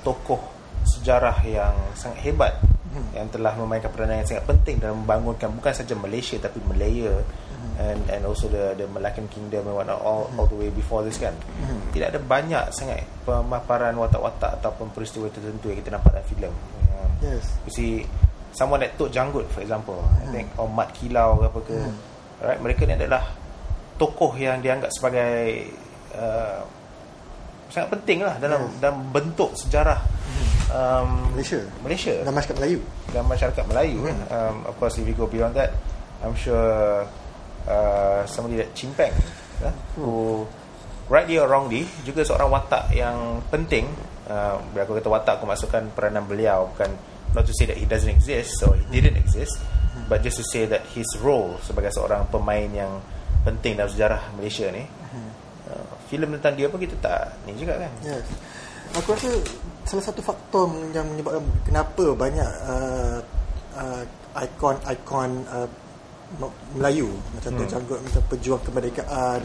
tokoh 0.00 0.40
sejarah 0.86 1.36
yang 1.44 1.74
sangat 1.94 2.20
hebat 2.24 2.54
Hmm. 2.90 3.06
yang 3.14 3.30
telah 3.30 3.54
memainkan 3.54 3.86
peranan 3.94 4.18
yang 4.18 4.26
sangat 4.26 4.50
penting 4.50 4.82
dalam 4.82 5.06
membangunkan 5.06 5.46
bukan 5.54 5.70
saja 5.70 5.94
Malaysia 5.94 6.34
tapi 6.42 6.58
Malaya 6.66 7.22
Hmm. 7.46 7.78
and 7.86 8.02
and 8.10 8.22
also 8.26 8.50
the 8.50 8.74
the 8.74 8.82
Malaccan 8.90 9.30
Kingdom 9.30 9.62
and 9.62 9.78
whatnot 9.78 10.02
all, 10.02 10.26
all 10.34 10.50
the 10.50 10.58
way 10.58 10.74
before 10.74 11.06
this 11.06 11.14
kan 11.14 11.30
Hmm. 11.62 11.78
tidak 11.94 12.10
ada 12.10 12.18
banyak 12.18 12.66
sangat 12.74 13.06
pemaparan 13.22 13.94
watak-watak 13.94 14.58
ataupun 14.58 14.90
peristiwa 14.90 15.30
tertentu 15.30 15.70
yang 15.70 15.78
kita 15.78 15.94
nampak 15.94 16.18
dalam 16.18 16.26
filem 16.26 16.50
Yes. 17.22 17.46
you 17.62 17.70
see 17.70 17.92
someone 18.50 18.82
like 18.82 18.98
Tok 18.98 19.14
Janggut 19.14 19.46
for 19.54 19.62
example 19.62 20.02
I 20.18 20.26
think 20.34 20.50
or 20.58 20.66
Mat 20.66 20.90
Kilau 20.90 21.38
ke 21.38 21.44
apa 21.46 21.60
ke 21.62 21.76
Hmm. 21.78 21.94
Right 22.40 22.60
mereka 22.60 22.88
ni 22.88 22.96
adalah 22.96 23.36
tokoh 24.00 24.32
yang 24.36 24.64
dianggap 24.64 24.88
sebagai 24.92 25.68
uh, 26.16 26.64
sangat 27.70 27.88
penting 28.00 28.24
lah 28.24 28.40
dalam 28.40 28.66
dalam 28.82 29.12
bentuk 29.14 29.54
sejarah 29.54 30.00
um, 30.72 31.36
Malaysia. 31.36 31.60
Malaysia 31.84 32.14
Dan 32.24 32.32
masyarakat 32.34 32.56
Melayu. 32.58 32.80
dan 33.10 33.22
masyarakat 33.26 33.64
Melayu 33.66 33.98
kan. 34.06 34.18
Um, 34.30 34.56
of 34.66 34.74
course 34.78 34.98
if 34.98 35.04
you 35.06 35.14
go 35.14 35.28
beyond 35.30 35.54
that 35.54 35.70
I'm 36.20 36.34
sure 36.34 37.06
uh, 37.68 38.20
somebody 38.26 38.60
like 38.60 38.72
Chimpeng 38.74 39.14
uh, 39.62 39.74
who 39.94 40.44
rightly 41.10 41.36
or 41.36 41.50
wrongly 41.50 41.84
juga 42.06 42.22
seorang 42.22 42.48
watak 42.48 42.94
yang 42.94 43.42
penting 43.50 43.90
uh, 44.30 44.62
bila 44.70 44.86
aku 44.86 44.94
kata 44.98 45.08
watak 45.10 45.34
aku 45.42 45.46
masukkan 45.46 45.82
peranan 45.90 46.22
beliau 46.24 46.70
bukan 46.70 46.94
not 47.34 47.46
to 47.46 47.54
say 47.54 47.66
that 47.66 47.78
he 47.78 47.86
doesn't 47.86 48.10
exist 48.10 48.54
or 48.62 48.78
he 48.78 48.86
didn't 49.02 49.18
exist 49.18 49.58
but 50.10 50.18
just 50.20 50.36
to 50.36 50.44
say 50.44 50.66
that 50.66 50.82
his 50.90 51.06
role 51.22 51.54
sebagai 51.62 51.94
seorang 51.94 52.26
pemain 52.28 52.66
yang 52.68 52.98
penting 53.40 53.78
dalam 53.78 53.86
sejarah 53.88 54.34
Malaysia 54.34 54.66
ni 54.68 54.82
uh, 55.70 55.94
filem 56.10 56.34
tentang 56.36 56.58
dia 56.58 56.66
pun 56.66 56.82
kita 56.82 56.98
tak 56.98 57.38
ni 57.46 57.54
juga 57.54 57.78
kan 57.78 57.92
Yes. 58.02 58.26
Aku 58.90 59.14
rasa 59.14 59.30
salah 59.86 60.02
satu 60.02 60.18
faktor 60.18 60.66
yang 60.90 61.06
menyebabkan 61.06 61.46
kenapa 61.62 62.10
banyak 62.10 62.50
uh, 62.66 63.18
uh, 63.78 64.02
ikon-ikon 64.34 65.30
uh, 65.46 65.68
Melayu 66.74 67.10
macam 67.34 67.50
tu 67.54 67.64
janggut 67.66 67.98
macam 68.02 68.22
pejuang 68.26 68.62
kemerdekaan 68.62 69.42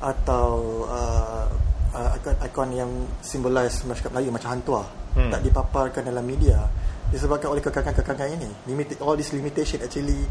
atau 0.00 0.84
uh, 0.88 1.44
uh, 1.92 2.10
ikon-ikon 2.16 2.68
yang 2.72 2.90
symbolize 3.20 3.84
masyarakat 3.84 4.12
Melayu 4.12 4.30
macam 4.32 4.50
hantua 4.52 4.84
Hmm. 5.10 5.26
tak 5.26 5.42
dipaparkan 5.42 6.06
dalam 6.06 6.22
media 6.22 6.70
disebabkan 7.10 7.50
oleh 7.50 7.62
kekangan-kekangan 7.62 8.28
ini 8.38 8.50
limit 8.66 8.94
all 9.02 9.18
this 9.18 9.34
limitation 9.34 9.82
actually 9.82 10.24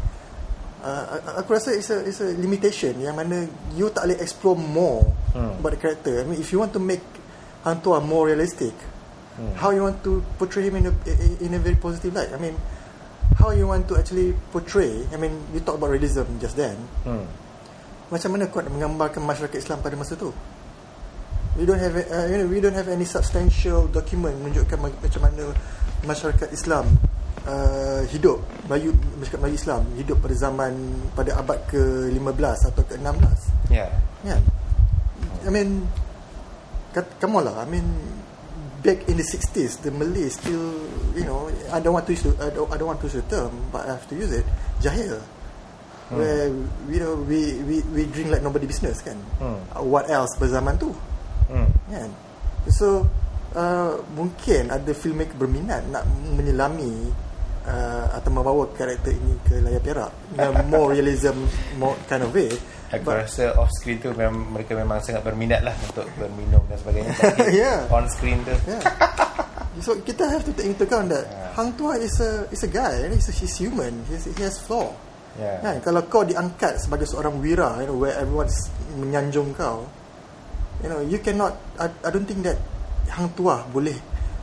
uh, 0.80 1.20
aku 1.36 1.52
rasa 1.52 1.76
it's 1.76 1.92
a, 1.92 2.00
it's 2.04 2.20
a 2.24 2.32
limitation 2.36 2.96
yang 2.98 3.12
mana 3.12 3.44
you 3.76 3.88
tak 3.92 4.08
boleh 4.08 4.18
explore 4.20 4.56
more 4.56 5.04
Hmm. 5.30 5.62
about 5.62 5.78
the 5.78 5.80
character 5.80 6.18
I 6.18 6.26
mean 6.26 6.42
if 6.42 6.50
you 6.50 6.58
want 6.58 6.74
to 6.74 6.82
make 6.82 7.06
hantua 7.62 8.02
more 8.02 8.26
realistic 8.26 8.74
Hmm. 9.38 9.54
how 9.62 9.70
you 9.70 9.86
want 9.86 10.02
to 10.02 10.26
portray 10.36 10.66
him 10.66 10.74
in 10.82 10.90
a 10.90 10.92
in 11.38 11.54
a 11.54 11.60
very 11.62 11.78
positive 11.78 12.10
light 12.10 12.34
I 12.34 12.38
mean 12.42 12.58
how 13.38 13.54
you 13.54 13.70
want 13.70 13.86
to 13.86 13.94
actually 13.94 14.34
portray 14.50 15.06
I 15.14 15.16
mean 15.16 15.38
you 15.54 15.62
talk 15.62 15.78
about 15.78 15.94
realism 15.94 16.26
just 16.42 16.58
then 16.58 16.74
Hmm. 17.06 17.30
macam 18.10 18.34
mana 18.34 18.50
kau 18.50 18.58
nak 18.58 18.74
menggambarkan 18.74 19.22
masyarakat 19.22 19.54
Islam 19.54 19.78
pada 19.86 19.94
masa 19.94 20.18
tu 20.18 20.34
we 21.58 21.66
don't 21.66 21.78
have 21.78 21.94
uh, 21.96 22.26
you 22.30 22.36
know 22.38 22.46
we 22.46 22.60
don't 22.60 22.74
have 22.74 22.86
any 22.86 23.04
substantial 23.04 23.88
document 23.88 24.38
menunjukkan 24.38 24.78
ma- 24.78 24.98
macam 24.98 25.20
mana 25.26 25.50
masyarakat 26.02 26.48
Islam 26.50 26.86
uh, 27.44 28.02
hidup. 28.08 28.38
Melayu 28.70 28.94
masyarakat 29.18 29.40
Melayu 29.40 29.56
Islam 29.58 29.82
hidup 29.98 30.22
pada 30.22 30.34
zaman 30.36 30.72
pada 31.12 31.34
abad 31.36 31.58
ke-15 31.66 32.42
atau 32.70 32.82
ke-16 32.86 33.38
Yeah. 33.70 33.90
kan 34.26 34.42
I 35.42 35.50
mean 35.50 35.86
kat- 36.90 37.18
come 37.18 37.38
on 37.38 37.46
lah. 37.46 37.62
I 37.62 37.66
mean 37.66 37.86
back 38.80 39.04
in 39.06 39.14
the 39.14 39.26
60s 39.26 39.82
the 39.82 39.92
Malay 39.92 40.26
still 40.30 40.72
you 41.12 41.22
know 41.22 41.46
I 41.68 41.78
don't 41.78 41.92
want 41.92 42.06
to 42.06 42.14
use 42.14 42.24
the, 42.24 42.32
I 42.38 42.50
don't, 42.50 42.66
I 42.66 42.76
don't 42.78 42.88
want 42.88 43.00
to 43.02 43.06
use 43.06 43.18
the 43.18 43.26
term 43.26 43.52
but 43.70 43.84
I 43.86 43.94
have 43.94 44.06
to 44.08 44.14
use 44.14 44.30
it. 44.32 44.46
Jahil. 44.78 45.18
Where 46.10 46.50
you 46.90 46.98
know 46.98 47.14
we 47.22 47.54
we 47.62 47.76
we 47.94 48.02
drink 48.06 48.34
like 48.34 48.42
nobody 48.42 48.66
business 48.66 48.98
kan? 48.98 49.14
Hmm. 49.38 49.62
What 49.86 50.10
else 50.10 50.34
berzaman 50.34 50.74
tu 50.74 50.90
Hmm. 51.50 51.66
kan 51.90 52.10
so 52.70 53.02
uh, 53.52 53.98
mungkin 54.14 54.70
ada 54.70 54.94
filmmaker 54.94 55.34
berminat 55.34 55.82
nak 55.90 56.06
menyelami 56.30 57.10
uh, 57.66 58.06
atau 58.14 58.30
membawa 58.30 58.70
karakter 58.70 59.10
ini 59.10 59.34
ke 59.42 59.58
layar 59.58 59.82
perak 59.82 60.12
in 60.30 60.38
a 60.38 60.50
more 60.70 60.94
realism 60.94 61.34
more 61.74 61.98
kind 62.06 62.22
of 62.22 62.30
way 62.30 62.50
Aku 62.90 63.06
But- 63.06 63.22
rasa 63.22 63.54
off 63.54 63.70
screen 63.70 64.02
tu 64.02 64.10
memang, 64.10 64.50
mereka 64.50 64.74
memang 64.74 64.98
sangat 64.98 65.22
berminat 65.22 65.62
lah 65.62 65.70
untuk 65.78 66.10
berminum 66.18 66.58
dan 66.66 66.74
sebagainya. 66.74 67.14
Tapi 67.22 67.54
Yeah. 67.54 67.86
on 67.86 68.10
screen 68.10 68.42
tu. 68.42 68.50
Yeah. 68.66 68.82
So 69.78 69.94
kita 70.02 70.26
have 70.26 70.42
to 70.42 70.50
take 70.50 70.66
into 70.74 70.82
account 70.82 71.14
that 71.14 71.22
Yeah. 71.30 71.54
Hang 71.54 71.70
Tuah 71.78 72.02
is 72.02 72.18
a 72.18 72.50
is 72.50 72.66
a 72.66 72.70
guy, 72.70 73.06
and 73.06 73.14
he's, 73.14 73.30
he's 73.30 73.54
human. 73.54 74.02
He's, 74.10 74.26
he 74.26 74.42
has 74.42 74.58
flaw. 74.58 74.90
Yeah. 75.38 75.62
Kan? 75.62 75.86
Kalau 75.86 76.02
kau 76.10 76.26
diangkat 76.26 76.82
sebagai 76.82 77.06
seorang 77.06 77.38
wira, 77.38 77.78
you 77.78 77.86
know, 77.86 77.98
where 77.98 78.18
everyone's 78.18 78.58
menyanjung 78.98 79.54
kau, 79.54 79.86
you 80.80 80.88
know, 80.88 81.00
you 81.00 81.18
cannot. 81.18 81.54
I, 81.76 81.88
I 82.02 82.08
don't 82.08 82.24
think 82.24 82.42
that 82.42 82.56
Hang 83.08 83.30
Tuah 83.32 83.66
boleh 83.66 83.96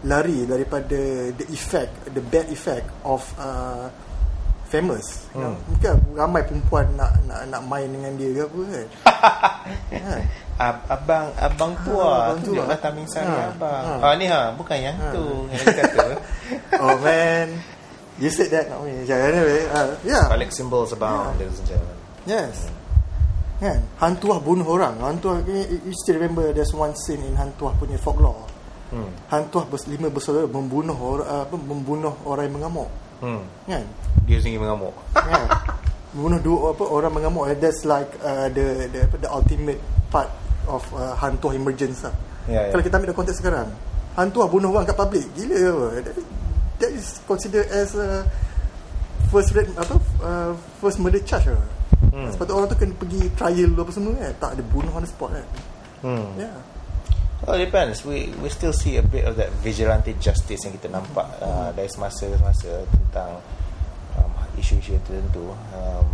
lari 0.04 0.44
daripada 0.44 0.98
the 1.32 1.46
effect, 1.50 1.90
the 2.10 2.22
bad 2.22 2.48
effect 2.48 2.86
of 3.02 3.24
uh, 3.36 3.88
famous. 4.68 5.26
You 5.34 5.42
know? 5.42 5.54
Hmm. 5.54 5.64
Mungkin 5.72 5.92
ramai 6.14 6.42
perempuan 6.44 6.86
nak 6.94 7.18
nak 7.26 7.48
nak 7.48 7.62
main 7.64 7.88
dengan 7.88 8.12
dia 8.14 8.30
ke 8.32 8.42
apa 8.46 8.60
kan? 8.68 8.88
Ab- 10.58 10.86
abang 10.90 11.30
abang 11.38 11.74
tua 11.86 12.02
Ah, 12.02 12.18
abang 12.34 12.42
tua. 12.42 12.66
tunjuklah 12.66 12.80
taming 12.82 13.06
sana 13.06 13.30
Ha, 13.30 13.54
abang. 13.54 13.84
ha. 14.02 14.10
Ah 14.10 14.14
ni 14.18 14.26
ha 14.26 14.50
bukan 14.58 14.74
yang 14.82 14.98
tu 15.14 15.46
yang 15.54 15.70
kata. 15.70 16.18
oh 16.82 16.98
man, 16.98 17.54
you 18.18 18.26
said 18.28 18.50
that 18.50 18.66
not 18.66 18.82
me. 18.82 19.06
Yeah, 19.06 19.22
anyway, 19.22 19.70
uh, 19.70 19.94
yeah. 20.02 20.26
Balik 20.26 20.50
symbols 20.50 20.90
abound 20.92 21.38
ladies 21.38 21.62
and 21.62 21.70
gentlemen. 21.70 21.98
Yes. 22.26 22.74
Kan? 23.58 23.82
Hantuah 23.98 24.38
bunuh 24.38 24.66
orang. 24.70 25.02
Hantuah 25.02 25.42
you, 25.50 25.90
you 25.90 25.94
still 25.98 26.22
remember 26.22 26.54
there's 26.54 26.74
one 26.74 26.94
scene 26.94 27.22
in 27.26 27.34
Hantuah 27.34 27.74
punya 27.82 27.98
folklore. 27.98 28.46
Hmm. 28.94 29.10
Hantuah 29.28 29.68
bers, 29.68 29.84
lima 29.90 30.08
bersaudara 30.08 30.48
membunuh 30.48 30.96
orang 30.96 31.28
apa 31.28 31.56
membunuh 31.60 32.14
orang 32.24 32.48
yang 32.48 32.56
mengamuk. 32.62 32.90
Hmm. 33.20 33.42
Kan? 33.66 33.84
Dia 34.30 34.38
sendiri 34.40 34.62
mengamuk. 34.64 34.94
kan? 35.12 35.50
membunuh 36.16 36.40
dua 36.40 36.58
apa 36.72 36.84
orang 36.86 37.12
mengamuk. 37.12 37.44
That's 37.58 37.84
like 37.84 38.10
uh, 38.22 38.48
the 38.54 38.88
the 38.94 39.00
apa, 39.10 39.16
the 39.20 39.30
ultimate 39.30 39.82
part 40.14 40.30
of 40.70 40.86
uh, 40.94 41.18
Hantuah 41.18 41.58
emergence 41.58 42.06
lah. 42.06 42.16
Ya, 42.48 42.70
ya. 42.70 42.72
Kalau 42.72 42.82
kita 42.86 42.96
ambil 43.02 43.10
dalam 43.12 43.20
konteks 43.20 43.38
sekarang, 43.42 43.68
Hantuah 44.16 44.48
bunuh 44.48 44.70
orang 44.72 44.88
kat 44.88 44.96
public. 44.96 45.26
Gila 45.36 45.58
apa? 45.58 45.88
That, 46.06 46.16
that 46.80 46.92
is 46.94 47.20
considered 47.26 47.68
as 47.74 47.98
a 47.98 48.24
first 49.34 49.52
rate 49.52 49.68
apa 49.76 50.00
uh, 50.24 50.52
first 50.80 51.02
murder 51.02 51.20
charge 51.26 51.52
lah. 51.52 51.77
Hmm. 52.18 52.34
Sebab 52.34 52.46
tu 52.50 52.54
orang 52.58 52.66
tu 52.66 52.78
kena 52.82 52.98
pergi 52.98 53.22
trial 53.38 53.70
dulu 53.78 53.82
apa 53.86 53.94
semua 53.94 54.12
kan. 54.18 54.34
Tak 54.42 54.52
ada 54.58 54.64
bunuh 54.66 54.90
on 54.98 55.06
the 55.06 55.10
spot 55.10 55.30
kan. 55.38 55.46
Hmm. 56.02 56.26
Ya. 56.34 56.50
Yeah. 56.50 56.58
Oh, 57.46 57.54
it 57.54 57.70
depends. 57.70 58.02
We 58.02 58.34
we 58.42 58.50
still 58.50 58.74
see 58.74 58.98
a 58.98 59.06
bit 59.06 59.30
of 59.30 59.38
that 59.38 59.54
vigilante 59.62 60.18
justice 60.18 60.66
yang 60.66 60.74
kita 60.74 60.90
nampak 60.90 61.30
uh, 61.38 61.70
dari 61.78 61.86
semasa 61.86 62.26
ke 62.26 62.34
semasa 62.34 62.82
tentang 62.90 63.38
um, 64.18 64.34
isu-isu 64.58 64.98
tertentu. 65.06 65.54
Um, 65.78 66.10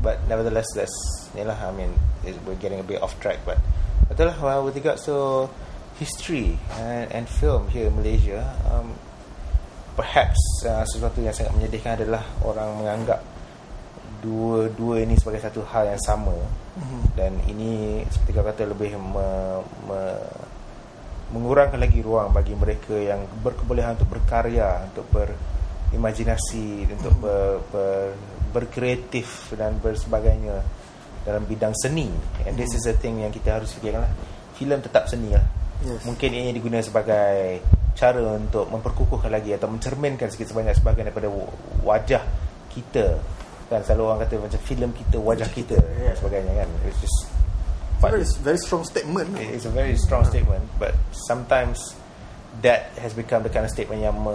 but 0.00 0.16
nevertheless, 0.32 0.64
that's 0.72 0.96
yalah. 1.36 1.60
I 1.60 1.76
mean, 1.76 1.92
it, 2.24 2.40
we're 2.48 2.56
getting 2.56 2.80
a 2.80 2.86
bit 2.88 3.04
off 3.04 3.12
track. 3.20 3.44
But 3.44 3.60
betul 4.08 4.32
lah. 4.32 4.36
Well, 4.40 4.64
with 4.64 4.80
regards 4.80 5.04
to 5.12 5.52
history 6.00 6.56
and, 6.80 7.12
and 7.12 7.28
film 7.28 7.68
here 7.68 7.92
in 7.92 7.94
Malaysia, 8.00 8.40
um, 8.72 8.96
perhaps 10.00 10.40
uh, 10.64 10.88
sesuatu 10.88 11.20
yang 11.20 11.36
sangat 11.36 11.52
menyedihkan 11.52 12.00
adalah 12.00 12.24
orang 12.40 12.80
menganggap 12.80 13.20
dua-dua 14.22 15.02
ini 15.02 15.18
sebagai 15.18 15.42
satu 15.42 15.66
hal 15.66 15.90
yang 15.90 16.00
sama 16.00 16.32
Mhm. 16.78 17.00
dan 17.18 17.32
ini 17.50 18.00
seperti 18.08 18.30
kau 18.32 18.46
kata 18.46 18.62
lebih 18.64 18.94
me, 18.96 19.26
me, 19.84 20.00
mengurangkan 21.34 21.80
lagi 21.80 22.00
ruang 22.00 22.30
bagi 22.30 22.54
mereka 22.54 22.94
yang 22.94 23.26
berkebolehan 23.42 23.98
untuk 23.98 24.14
berkarya 24.14 24.86
untuk 24.88 25.04
berimajinasi 25.10 26.86
untuk 26.92 27.12
Mhm. 27.18 27.20
ber, 27.20 27.42
ber, 27.68 28.02
berkreatif 28.52 29.52
dan 29.56 29.80
bersebagainya 29.80 30.60
dalam 31.24 31.42
bidang 31.44 31.72
seni 31.74 32.10
and 32.44 32.54
this 32.54 32.74
is 32.74 32.84
a 32.84 32.92
thing 32.92 33.22
yang 33.22 33.32
kita 33.32 33.58
harus 33.58 33.72
fikirkan 33.72 34.04
lah 34.04 34.12
filem 34.54 34.78
tetap 34.78 35.08
seni 35.08 35.32
lah 35.32 35.44
Yes. 35.82 36.06
mungkin 36.06 36.30
ini 36.30 36.54
digunakan 36.54 36.84
sebagai 36.84 37.58
cara 37.98 38.38
untuk 38.38 38.70
memperkukuhkan 38.70 39.30
lagi 39.30 39.50
atau 39.50 39.66
mencerminkan 39.66 40.30
sikit 40.30 40.54
sebanyak 40.54 40.78
sebahagian 40.78 41.10
daripada 41.10 41.26
wajah 41.82 42.22
kita 42.70 43.18
kan 43.72 43.80
selalu 43.82 44.02
orang 44.04 44.20
kata 44.22 44.34
macam 44.36 44.60
filem 44.62 44.90
kita 44.92 45.16
wajah 45.16 45.48
kita 45.48 45.76
dan 45.80 46.14
sebagainya 46.14 46.52
kan 46.64 46.68
it's 46.84 47.00
just 47.00 47.20
It's 48.02 48.10
a 48.10 48.10
very, 48.10 48.26
very 48.42 48.58
strong 48.58 48.82
statement. 48.82 49.30
it's 49.38 49.62
a 49.62 49.70
very 49.70 49.94
strong 49.94 50.26
statement 50.26 50.66
but 50.76 50.90
sometimes 51.14 51.94
that 52.58 52.90
has 52.98 53.14
become 53.14 53.46
the 53.46 53.48
kind 53.48 53.62
of 53.62 53.70
statement 53.70 54.02
yang 54.02 54.18
me, 54.18 54.34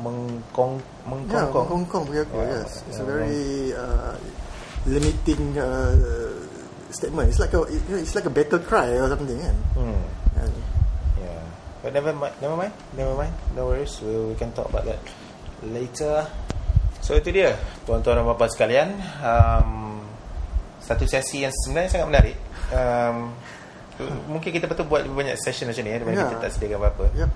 mengkong 0.00 0.80
Yeah, 0.80 1.08
mengkongkong 1.12 1.66
Hong 1.68 1.84
Kong 1.86 2.02
bagi 2.08 2.20
aku, 2.24 2.36
Yeah, 2.40 2.64
yes. 2.64 2.82
It's 2.88 2.98
a 2.98 3.04
yeah, 3.04 3.12
very 3.12 3.44
uh, 3.72 4.14
limiting 4.84 5.56
uh, 5.56 5.92
statement. 6.90 7.30
It's 7.32 7.40
like 7.40 7.52
a 7.52 7.64
it's 7.92 8.16
like 8.16 8.26
a 8.26 8.32
battle 8.32 8.60
cry 8.60 8.92
or 8.96 9.08
something 9.08 9.36
kan. 9.36 9.56
hmm. 9.76 10.00
And, 10.36 10.52
Yeah, 11.16 11.40
but 11.80 11.92
never 11.96 12.12
mind, 12.12 12.34
never 12.40 12.56
mind, 12.56 12.74
never 12.96 13.14
mind. 13.14 13.32
No 13.56 13.68
worries, 13.72 14.00
we, 14.00 14.32
we 14.32 14.34
can 14.36 14.52
talk 14.52 14.68
about 14.68 14.84
that 14.84 15.00
later. 15.64 16.28
So 17.06 17.14
itu 17.14 17.30
dia, 17.30 17.54
tuan-tuan 17.86 18.18
dan 18.18 18.26
bapa 18.26 18.50
sekalian. 18.50 18.98
Um, 19.22 20.02
satu 20.82 21.06
sesi 21.06 21.46
yang 21.46 21.54
sebenarnya 21.54 21.90
sangat 21.94 22.08
menarik. 22.10 22.36
Um, 22.74 23.30
mungkin 24.26 24.50
kita 24.50 24.66
betul 24.66 24.90
buat 24.90 25.06
lebih 25.06 25.14
banyak 25.14 25.38
session 25.38 25.70
macam 25.70 25.86
ni 25.86 25.94
ya, 25.94 26.02
daripada 26.02 26.18
Yeah. 26.18 26.30
kita 26.34 26.42
tak 26.42 26.52
sediakan 26.58 26.78
apa-apa. 26.82 27.04
yep. 27.14 27.30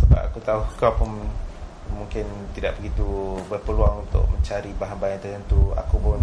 Sebab 0.00 0.20
aku 0.24 0.38
tahu 0.40 0.60
kau 0.80 0.92
pun 0.96 1.10
mungkin 1.92 2.24
tidak 2.56 2.80
begitu 2.80 3.36
berpeluang 3.52 4.08
untuk 4.08 4.24
mencari 4.32 4.72
bahan-bahan 4.80 5.20
tertentu. 5.20 5.68
Aku 5.76 6.00
pun 6.00 6.20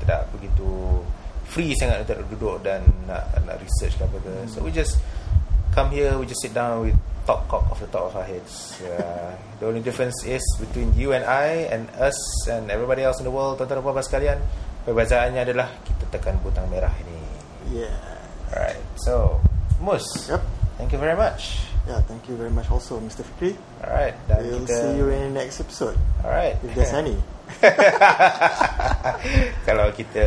tidak 0.00 0.24
begitu 0.32 1.04
free 1.44 1.76
sangat 1.76 2.08
untuk 2.08 2.24
duduk 2.32 2.56
dan 2.64 2.80
nak 3.04 3.28
nak 3.44 3.60
research 3.60 4.00
ke 4.00 4.08
apa 4.08 4.16
ke. 4.24 4.32
So 4.48 4.64
we 4.64 4.72
just 4.72 4.96
come 5.72 5.90
here, 5.90 6.16
we 6.18 6.26
just 6.26 6.40
sit 6.40 6.54
down, 6.54 6.84
we 6.84 6.92
talk 7.26 7.48
cock 7.48 7.64
off 7.70 7.80
the 7.80 7.86
top 7.88 8.12
of 8.12 8.16
our 8.16 8.24
heads. 8.24 8.78
Yeah. 8.82 9.36
the 9.60 9.66
only 9.66 9.80
difference 9.80 10.24
is 10.24 10.42
between 10.60 10.94
you 10.94 11.12
and 11.12 11.24
I 11.24 11.66
and 11.72 11.88
us 11.96 12.16
and 12.48 12.70
everybody 12.70 13.02
else 13.02 13.18
in 13.18 13.24
the 13.24 13.34
world, 13.34 13.58
tuan-tuan 13.58 13.80
dan 13.80 13.84
puan 13.84 14.04
sekalian. 14.04 14.38
Perbezaannya 14.82 15.46
adalah 15.46 15.70
kita 15.86 16.10
tekan 16.10 16.36
butang 16.42 16.66
merah 16.66 16.92
ini. 17.06 17.18
Yeah. 17.70 17.94
Alright, 18.52 18.82
so 19.00 19.40
Mus, 19.80 20.04
Yep. 20.28 20.42
thank 20.76 20.92
you 20.92 21.00
very 21.00 21.16
much. 21.16 21.71
Yeah, 21.82 21.98
thank 22.06 22.28
you 22.30 22.36
very 22.38 22.50
much 22.50 22.70
also 22.70 23.02
Mr. 23.02 23.26
Fikri. 23.26 23.58
Alright, 23.82 24.14
dan 24.30 24.46
We'll 24.46 24.62
kita 24.62 24.70
see 24.70 24.92
you 25.02 25.10
in 25.10 25.34
the 25.34 25.42
next 25.42 25.58
episode 25.58 25.98
Alright. 26.22 26.54
if 26.62 26.70
there's 26.78 26.94
any. 26.94 27.18
Kalau 29.68 29.90
kita 29.92 30.24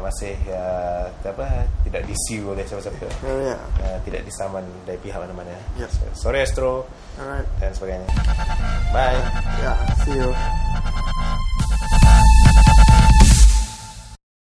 masih 0.00 0.34
uh, 0.48 1.06
apa 1.22 1.68
tidak 1.84 2.02
disiu 2.08 2.56
oleh 2.56 2.64
siapa-siapa. 2.64 3.04
Oh 3.28 3.38
yeah. 3.44 3.60
Uh, 3.84 4.00
tidak 4.08 4.24
disaman 4.24 4.64
dari 4.88 4.98
pihak 4.98 5.20
mana-mana. 5.20 5.54
Yep. 5.76 5.92
So, 5.92 6.04
sorry 6.28 6.40
Astro 6.40 6.88
Alright. 7.20 7.46
dan 7.60 7.76
sebagainya. 7.76 8.08
Bye. 8.90 9.20
Yeah, 9.60 9.76
see 10.02 10.16
you. 10.16 10.32